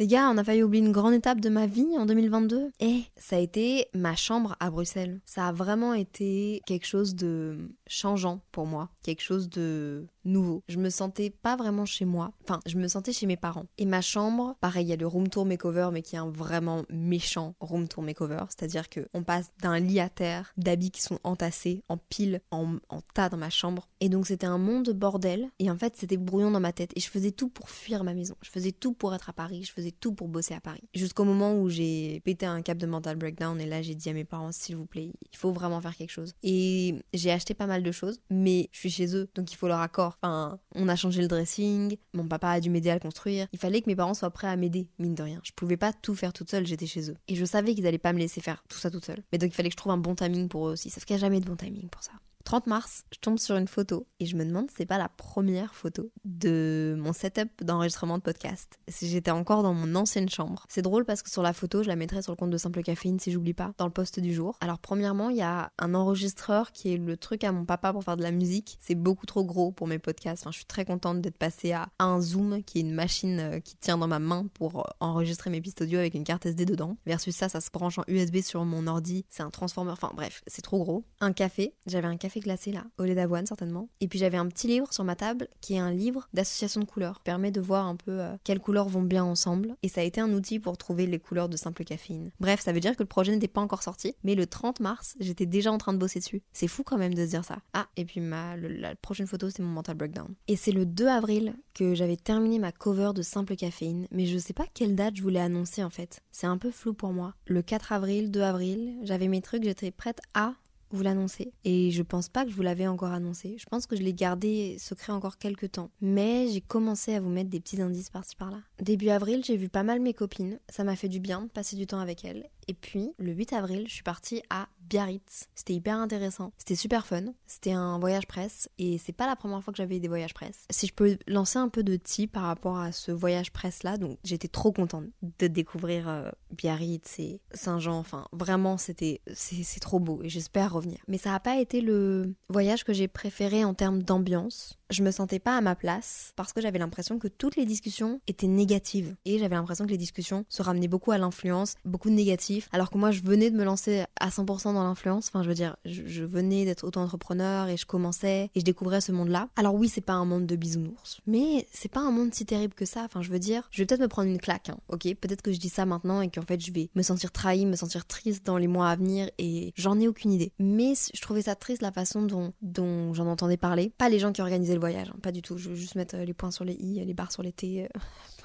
Les 0.00 0.08
gars, 0.08 0.28
on 0.30 0.36
a 0.36 0.42
failli 0.42 0.64
oublier 0.64 0.84
une 0.84 0.90
grande 0.90 1.14
étape 1.14 1.40
de 1.40 1.48
ma 1.48 1.68
vie 1.68 1.96
en 1.96 2.06
2022. 2.06 2.72
Et 2.80 3.04
ça 3.16 3.36
a 3.36 3.38
été 3.38 3.86
ma 3.94 4.16
chambre 4.16 4.56
à 4.58 4.70
Bruxelles. 4.70 5.20
Ça 5.24 5.46
a 5.46 5.52
vraiment 5.52 5.94
été 5.94 6.60
quelque 6.66 6.86
chose 6.86 7.14
de 7.14 7.70
changeant 7.86 8.40
pour 8.52 8.66
moi. 8.66 8.90
Quelque 9.02 9.22
chose 9.22 9.48
de 9.48 10.06
nouveau. 10.24 10.62
Je 10.68 10.78
me 10.78 10.90
sentais 10.90 11.30
pas 11.30 11.56
vraiment 11.56 11.84
chez 11.84 12.04
moi. 12.04 12.32
Enfin, 12.42 12.60
je 12.66 12.76
me 12.76 12.88
sentais 12.88 13.12
chez 13.12 13.26
mes 13.26 13.36
parents. 13.36 13.66
Et 13.78 13.86
ma 13.86 14.00
chambre, 14.00 14.56
pareil, 14.60 14.86
il 14.86 14.88
y 14.88 14.92
a 14.92 14.96
le 14.96 15.06
room 15.06 15.28
tour 15.28 15.44
makeover, 15.44 15.90
mais 15.92 16.02
qui 16.02 16.16
est 16.16 16.18
un 16.18 16.30
vraiment 16.30 16.84
méchant 16.90 17.54
room 17.60 17.88
tour 17.88 18.02
makeover. 18.02 18.44
C'est-à-dire 18.48 18.88
que 18.88 19.08
on 19.12 19.22
passe 19.22 19.52
d'un 19.60 19.78
lit 19.78 20.00
à 20.00 20.08
terre, 20.08 20.52
d'habits 20.56 20.90
qui 20.90 21.02
sont 21.02 21.18
entassés 21.24 21.82
en 21.88 21.96
pile, 21.96 22.40
en, 22.50 22.76
en 22.88 23.00
tas 23.14 23.28
dans 23.28 23.36
ma 23.36 23.50
chambre. 23.50 23.88
Et 24.00 24.08
donc 24.08 24.26
c'était 24.26 24.46
un 24.46 24.58
monde 24.58 24.90
bordel. 24.90 25.48
Et 25.58 25.70
en 25.70 25.76
fait, 25.76 25.96
c'était 25.96 26.16
brouillon 26.16 26.50
dans 26.50 26.60
ma 26.60 26.72
tête. 26.72 26.92
Et 26.96 27.00
je 27.00 27.08
faisais 27.08 27.32
tout 27.32 27.48
pour 27.48 27.70
fuir 27.70 28.04
ma 28.04 28.14
maison. 28.14 28.34
Je 28.42 28.50
faisais 28.50 28.72
tout 28.72 28.92
pour 28.92 29.14
être 29.14 29.30
à 29.30 29.32
Paris. 29.32 29.64
Je 29.64 29.72
faisais 29.72 29.92
tout 29.92 30.12
pour 30.12 30.28
bosser 30.28 30.54
à 30.54 30.60
Paris. 30.60 30.84
Jusqu'au 30.94 31.24
moment 31.24 31.58
où 31.58 31.68
j'ai 31.68 32.20
pété 32.20 32.46
un 32.46 32.62
cap 32.62 32.78
de 32.78 32.86
mental 32.86 33.16
breakdown. 33.16 33.60
Et 33.60 33.66
là, 33.66 33.82
j'ai 33.82 33.94
dit 33.94 34.08
à 34.08 34.12
mes 34.12 34.24
parents, 34.24 34.52
s'il 34.52 34.76
vous 34.76 34.86
plaît, 34.86 35.10
il 35.32 35.36
faut 35.36 35.52
vraiment 35.52 35.80
faire 35.80 35.96
quelque 35.96 36.10
chose. 36.10 36.34
Et 36.42 36.94
j'ai 37.12 37.30
acheté 37.30 37.54
pas 37.54 37.66
mal 37.66 37.73
de 37.82 37.92
choses, 37.92 38.20
mais 38.30 38.68
je 38.72 38.78
suis 38.78 38.90
chez 38.90 39.16
eux, 39.16 39.28
donc 39.34 39.52
il 39.52 39.56
faut 39.56 39.68
leur 39.68 39.80
accord. 39.80 40.18
Enfin, 40.22 40.58
on 40.74 40.88
a 40.88 40.96
changé 40.96 41.22
le 41.22 41.28
dressing, 41.28 41.96
mon 42.12 42.26
papa 42.26 42.48
a 42.48 42.60
dû 42.60 42.70
m'aider 42.70 42.90
à 42.90 42.94
le 42.94 43.00
construire. 43.00 43.46
Il 43.52 43.58
fallait 43.58 43.80
que 43.80 43.88
mes 43.88 43.96
parents 43.96 44.14
soient 44.14 44.30
prêts 44.30 44.48
à 44.48 44.56
m'aider, 44.56 44.88
mine 44.98 45.14
de 45.14 45.22
rien. 45.22 45.40
Je 45.44 45.52
pouvais 45.52 45.76
pas 45.76 45.92
tout 45.92 46.14
faire 46.14 46.32
toute 46.32 46.50
seule, 46.50 46.66
j'étais 46.66 46.86
chez 46.86 47.10
eux. 47.10 47.16
Et 47.28 47.36
je 47.36 47.44
savais 47.44 47.74
qu'ils 47.74 47.86
allaient 47.86 47.98
pas 47.98 48.12
me 48.12 48.18
laisser 48.18 48.40
faire 48.40 48.62
tout 48.68 48.78
ça 48.78 48.90
toute 48.90 49.04
seule. 49.04 49.22
Mais 49.32 49.38
donc 49.38 49.50
il 49.50 49.54
fallait 49.54 49.68
que 49.68 49.74
je 49.74 49.78
trouve 49.78 49.92
un 49.92 49.98
bon 49.98 50.14
timing 50.14 50.48
pour 50.48 50.68
eux 50.68 50.72
aussi. 50.72 50.90
Sauf 50.90 51.04
qu'il 51.04 51.16
n'y 51.16 51.20
a 51.20 51.26
jamais 51.26 51.40
de 51.40 51.46
bon 51.46 51.56
timing 51.56 51.88
pour 51.88 52.02
ça. 52.02 52.12
30 52.44 52.66
mars, 52.66 53.04
je 53.12 53.18
tombe 53.18 53.38
sur 53.38 53.56
une 53.56 53.68
photo 53.68 54.06
et 54.20 54.26
je 54.26 54.36
me 54.36 54.44
demande 54.44 54.68
c'est 54.76 54.84
pas 54.84 54.98
la 54.98 55.08
première 55.08 55.74
photo 55.74 56.10
de 56.24 56.94
mon 56.98 57.14
setup 57.14 57.64
d'enregistrement 57.64 58.18
de 58.18 58.22
podcast. 58.22 58.78
Si 58.86 59.08
j'étais 59.08 59.30
encore 59.30 59.62
dans 59.62 59.72
mon 59.72 59.94
ancienne 59.94 60.28
chambre. 60.28 60.66
C'est 60.68 60.82
drôle 60.82 61.06
parce 61.06 61.22
que 61.22 61.30
sur 61.30 61.42
la 61.42 61.54
photo, 61.54 61.82
je 61.82 61.88
la 61.88 61.96
mettrai 61.96 62.20
sur 62.20 62.32
le 62.32 62.36
compte 62.36 62.50
de 62.50 62.58
Simple 62.58 62.82
Caféine 62.82 63.18
si 63.18 63.32
j'oublie 63.32 63.54
pas, 63.54 63.72
dans 63.78 63.86
le 63.86 63.92
poste 63.92 64.20
du 64.20 64.34
jour. 64.34 64.58
Alors 64.60 64.78
premièrement, 64.78 65.30
il 65.30 65.36
y 65.36 65.42
a 65.42 65.72
un 65.78 65.94
enregistreur 65.94 66.72
qui 66.72 66.92
est 66.92 66.98
le 66.98 67.16
truc 67.16 67.44
à 67.44 67.52
mon 67.52 67.64
papa 67.64 67.92
pour 67.92 68.04
faire 68.04 68.16
de 68.16 68.22
la 68.22 68.30
musique. 68.30 68.76
C'est 68.80 68.94
beaucoup 68.94 69.26
trop 69.26 69.44
gros 69.44 69.72
pour 69.72 69.86
mes 69.86 69.98
podcasts. 69.98 70.42
Enfin, 70.42 70.50
je 70.50 70.56
suis 70.56 70.66
très 70.66 70.84
contente 70.84 71.22
d'être 71.22 71.38
passée 71.38 71.72
à 71.72 71.88
un 71.98 72.20
Zoom 72.20 72.62
qui 72.62 72.78
est 72.78 72.82
une 72.82 72.94
machine 72.94 73.40
euh, 73.40 73.60
qui 73.60 73.76
tient 73.76 73.96
dans 73.96 74.08
ma 74.08 74.18
main 74.18 74.46
pour 74.52 74.80
euh, 74.80 74.90
enregistrer 75.00 75.48
mes 75.48 75.62
pistes 75.62 75.80
audio 75.80 75.98
avec 75.98 76.14
une 76.14 76.24
carte 76.24 76.44
SD 76.44 76.66
dedans. 76.66 76.98
Versus 77.06 77.34
ça, 77.34 77.48
ça 77.48 77.62
se 77.62 77.70
branche 77.70 77.98
en 77.98 78.04
USB 78.06 78.40
sur 78.42 78.64
mon 78.64 78.86
ordi. 78.86 79.24
C'est 79.30 79.42
un 79.42 79.50
transformer. 79.50 79.92
Enfin 79.92 80.12
bref, 80.14 80.42
c'est 80.46 80.62
trop 80.62 80.78
gros. 80.78 81.04
Un 81.20 81.32
café. 81.32 81.74
J'avais 81.86 82.06
un 82.06 82.16
café 82.16 82.33
glacé 82.40 82.72
là, 82.72 82.84
au 82.98 83.04
lait 83.04 83.14
d'avoine 83.14 83.46
certainement. 83.46 83.88
Et 84.00 84.08
puis 84.08 84.18
j'avais 84.18 84.36
un 84.36 84.46
petit 84.46 84.66
livre 84.66 84.92
sur 84.92 85.04
ma 85.04 85.16
table 85.16 85.48
qui 85.60 85.74
est 85.74 85.78
un 85.78 85.90
livre 85.90 86.28
d'association 86.32 86.80
de 86.80 86.86
couleurs. 86.86 87.20
permet 87.20 87.50
de 87.50 87.60
voir 87.60 87.86
un 87.86 87.96
peu 87.96 88.20
euh, 88.20 88.36
quelles 88.44 88.60
couleurs 88.60 88.88
vont 88.88 89.02
bien 89.02 89.24
ensemble. 89.24 89.76
Et 89.82 89.88
ça 89.88 90.00
a 90.00 90.04
été 90.04 90.20
un 90.20 90.32
outil 90.32 90.58
pour 90.58 90.76
trouver 90.76 91.06
les 91.06 91.18
couleurs 91.18 91.48
de 91.48 91.56
simple 91.56 91.84
caféine. 91.84 92.30
Bref, 92.40 92.60
ça 92.60 92.72
veut 92.72 92.80
dire 92.80 92.96
que 92.96 93.02
le 93.02 93.08
projet 93.08 93.32
n'était 93.32 93.48
pas 93.48 93.60
encore 93.60 93.82
sorti, 93.82 94.14
mais 94.22 94.34
le 94.34 94.46
30 94.46 94.80
mars, 94.80 95.16
j'étais 95.20 95.46
déjà 95.46 95.72
en 95.72 95.78
train 95.78 95.92
de 95.92 95.98
bosser 95.98 96.18
dessus. 96.18 96.42
C'est 96.52 96.68
fou 96.68 96.82
quand 96.82 96.98
même 96.98 97.14
de 97.14 97.24
se 97.24 97.30
dire 97.30 97.44
ça. 97.44 97.58
Ah, 97.72 97.88
et 97.96 98.04
puis 98.04 98.20
ma, 98.20 98.56
la 98.56 98.94
prochaine 98.96 99.26
photo, 99.26 99.50
c'est 99.50 99.62
mon 99.62 99.70
mental 99.70 99.96
breakdown. 99.96 100.34
Et 100.48 100.56
c'est 100.56 100.72
le 100.72 100.86
2 100.86 101.06
avril 101.06 101.54
que 101.74 101.94
j'avais 101.94 102.16
terminé 102.16 102.58
ma 102.58 102.72
cover 102.72 103.12
de 103.14 103.22
simple 103.22 103.56
caféine, 103.56 104.06
mais 104.10 104.26
je 104.26 104.38
sais 104.38 104.52
pas 104.52 104.66
quelle 104.72 104.94
date 104.94 105.16
je 105.16 105.22
voulais 105.22 105.40
annoncer 105.40 105.82
en 105.82 105.90
fait. 105.90 106.20
C'est 106.30 106.46
un 106.46 106.58
peu 106.58 106.70
flou 106.70 106.94
pour 106.94 107.12
moi. 107.12 107.34
Le 107.46 107.62
4 107.62 107.92
avril, 107.92 108.30
2 108.30 108.40
avril, 108.42 108.98
j'avais 109.02 109.28
mes 109.28 109.40
trucs, 109.40 109.64
j'étais 109.64 109.90
prête 109.90 110.20
à 110.34 110.54
vous 110.94 111.02
l'annoncer. 111.02 111.52
Et 111.64 111.90
je 111.90 112.02
pense 112.02 112.28
pas 112.28 112.44
que 112.44 112.50
je 112.50 112.56
vous 112.56 112.62
l'avais 112.62 112.86
encore 112.86 113.12
annoncé. 113.12 113.56
Je 113.58 113.66
pense 113.66 113.86
que 113.86 113.96
je 113.96 114.02
l'ai 114.02 114.14
gardé 114.14 114.76
secret 114.78 115.12
encore 115.12 115.38
quelques 115.38 115.72
temps. 115.72 115.90
Mais 116.00 116.48
j'ai 116.48 116.60
commencé 116.60 117.14
à 117.14 117.20
vous 117.20 117.30
mettre 117.30 117.50
des 117.50 117.60
petits 117.60 117.80
indices 117.80 118.10
par-ci 118.10 118.36
par-là. 118.36 118.58
Début 118.80 119.08
avril, 119.08 119.42
j'ai 119.44 119.56
vu 119.56 119.68
pas 119.68 119.82
mal 119.82 120.00
mes 120.00 120.14
copines. 120.14 120.58
Ça 120.68 120.84
m'a 120.84 120.96
fait 120.96 121.08
du 121.08 121.20
bien 121.20 121.42
de 121.42 121.48
passer 121.48 121.76
du 121.76 121.86
temps 121.86 122.00
avec 122.00 122.24
elles. 122.24 122.48
Et 122.68 122.74
puis, 122.74 123.12
le 123.18 123.32
8 123.32 123.52
avril, 123.52 123.84
je 123.88 123.94
suis 123.94 124.02
partie 124.02 124.42
à 124.48 124.68
Biarritz. 124.88 125.48
C'était 125.54 125.74
hyper 125.74 125.96
intéressant. 125.96 126.52
C'était 126.58 126.74
super 126.74 127.06
fun. 127.06 127.24
C'était 127.46 127.72
un 127.72 127.98
voyage 127.98 128.26
presse. 128.26 128.68
Et 128.78 128.98
c'est 128.98 129.12
pas 129.12 129.26
la 129.26 129.36
première 129.36 129.62
fois 129.62 129.72
que 129.72 129.76
j'avais 129.76 129.98
des 129.98 130.08
voyages 130.08 130.34
presse. 130.34 130.64
Si 130.70 130.86
je 130.86 130.94
peux 130.94 131.18
lancer 131.26 131.58
un 131.58 131.68
peu 131.68 131.82
de 131.82 131.96
tea 131.96 132.26
par 132.26 132.44
rapport 132.44 132.78
à 132.78 132.92
ce 132.92 133.12
voyage 133.12 133.52
presse 133.52 133.82
là, 133.82 133.96
donc 133.96 134.18
j'étais 134.24 134.48
trop 134.48 134.72
contente 134.72 135.06
de 135.38 135.46
découvrir 135.46 136.08
euh, 136.08 136.30
Biarritz 136.50 137.18
et 137.18 137.40
Saint-Jean. 137.52 137.98
Enfin, 137.98 138.26
vraiment, 138.32 138.76
c'était 138.78 139.20
c'est 139.34 139.80
trop 139.80 140.00
beau 140.00 140.20
et 140.22 140.28
j'espère 140.28 140.72
revenir. 140.72 140.98
Mais 141.08 141.18
ça 141.18 141.30
n'a 141.30 141.40
pas 141.40 141.58
été 141.58 141.80
le 141.80 142.34
voyage 142.48 142.84
que 142.84 142.92
j'ai 142.92 143.08
préféré 143.08 143.64
en 143.64 143.74
termes 143.74 144.02
d'ambiance 144.02 144.78
je 144.90 145.02
me 145.02 145.10
sentais 145.10 145.38
pas 145.38 145.56
à 145.56 145.60
ma 145.60 145.74
place 145.74 146.32
parce 146.36 146.52
que 146.52 146.60
j'avais 146.60 146.78
l'impression 146.78 147.18
que 147.18 147.28
toutes 147.28 147.56
les 147.56 147.66
discussions 147.66 148.20
étaient 148.26 148.46
négatives 148.46 149.16
et 149.24 149.38
j'avais 149.38 149.56
l'impression 149.56 149.84
que 149.84 149.90
les 149.90 149.98
discussions 149.98 150.44
se 150.48 150.62
ramenaient 150.62 150.88
beaucoup 150.88 151.10
à 151.10 151.18
l'influence, 151.18 151.74
beaucoup 151.84 152.10
de 152.10 152.14
négatifs, 152.14 152.68
alors 152.72 152.90
que 152.90 152.98
moi 152.98 153.10
je 153.10 153.22
venais 153.22 153.50
de 153.50 153.56
me 153.56 153.64
lancer 153.64 154.04
à 154.20 154.28
100% 154.28 154.73
dans 154.74 154.84
l'influence, 154.84 155.28
enfin 155.28 155.42
je 155.42 155.48
veux 155.48 155.54
dire, 155.54 155.76
je, 155.84 156.24
venais 156.24 156.64
d'être 156.64 156.84
auto-entrepreneur 156.84 157.68
et 157.68 157.76
je 157.76 157.86
commençais 157.86 158.50
et 158.54 158.60
je 158.60 158.64
découvrais 158.64 159.00
ce 159.00 159.12
monde-là. 159.12 159.48
Alors 159.56 159.74
oui, 159.74 159.88
c'est 159.88 160.00
pas 160.00 160.14
un 160.14 160.24
monde 160.24 160.46
de 160.46 160.56
bisounours, 160.56 161.20
mais 161.26 161.66
c'est 161.72 161.90
pas 161.90 162.00
un 162.00 162.10
monde 162.10 162.34
si 162.34 162.46
terrible 162.46 162.74
que 162.74 162.84
ça, 162.84 163.02
enfin 163.04 163.22
je 163.22 163.30
veux 163.30 163.38
dire, 163.38 163.68
je 163.70 163.82
vais 163.82 163.86
peut-être 163.86 164.00
me 164.00 164.08
prendre 164.08 164.28
une 164.28 164.38
claque, 164.38 164.70
hein, 164.70 164.78
ok? 164.88 165.14
Peut-être 165.20 165.42
que 165.42 165.52
je 165.52 165.58
dis 165.58 165.68
ça 165.68 165.86
maintenant 165.86 166.20
et 166.20 166.30
qu'en 166.30 166.42
fait 166.42 166.60
je 166.60 166.72
vais 166.72 166.90
me 166.94 167.02
sentir 167.02 167.32
trahi, 167.32 167.66
me 167.66 167.76
sentir 167.76 168.06
triste 168.06 168.44
dans 168.44 168.58
les 168.58 168.68
mois 168.68 168.88
à 168.88 168.96
venir 168.96 169.30
et 169.38 169.72
j'en 169.76 169.98
ai 170.00 170.08
aucune 170.08 170.32
idée. 170.32 170.52
Mais 170.58 170.94
je 171.12 171.20
trouvais 171.20 171.42
ça 171.42 171.54
triste 171.54 171.82
la 171.82 171.92
façon 171.92 172.22
dont, 172.22 172.52
dont 172.62 173.12
j'en 173.14 173.26
entendais 173.26 173.56
parler, 173.56 173.92
pas 173.96 174.08
les 174.08 174.18
gens 174.18 174.32
qui 174.32 174.42
organisaient 174.42 174.74
le 174.74 174.80
voyage, 174.80 175.10
hein, 175.10 175.18
pas 175.22 175.32
du 175.32 175.42
tout. 175.42 175.56
Je 175.58 175.70
veux 175.70 175.74
juste 175.74 175.94
mettre 175.94 176.16
euh, 176.16 176.24
les 176.24 176.34
points 176.34 176.50
sur 176.50 176.64
les 176.64 176.74
i, 176.74 177.04
les 177.04 177.14
barres 177.14 177.32
sur 177.32 177.42
les 177.42 177.52
t. 177.52 177.88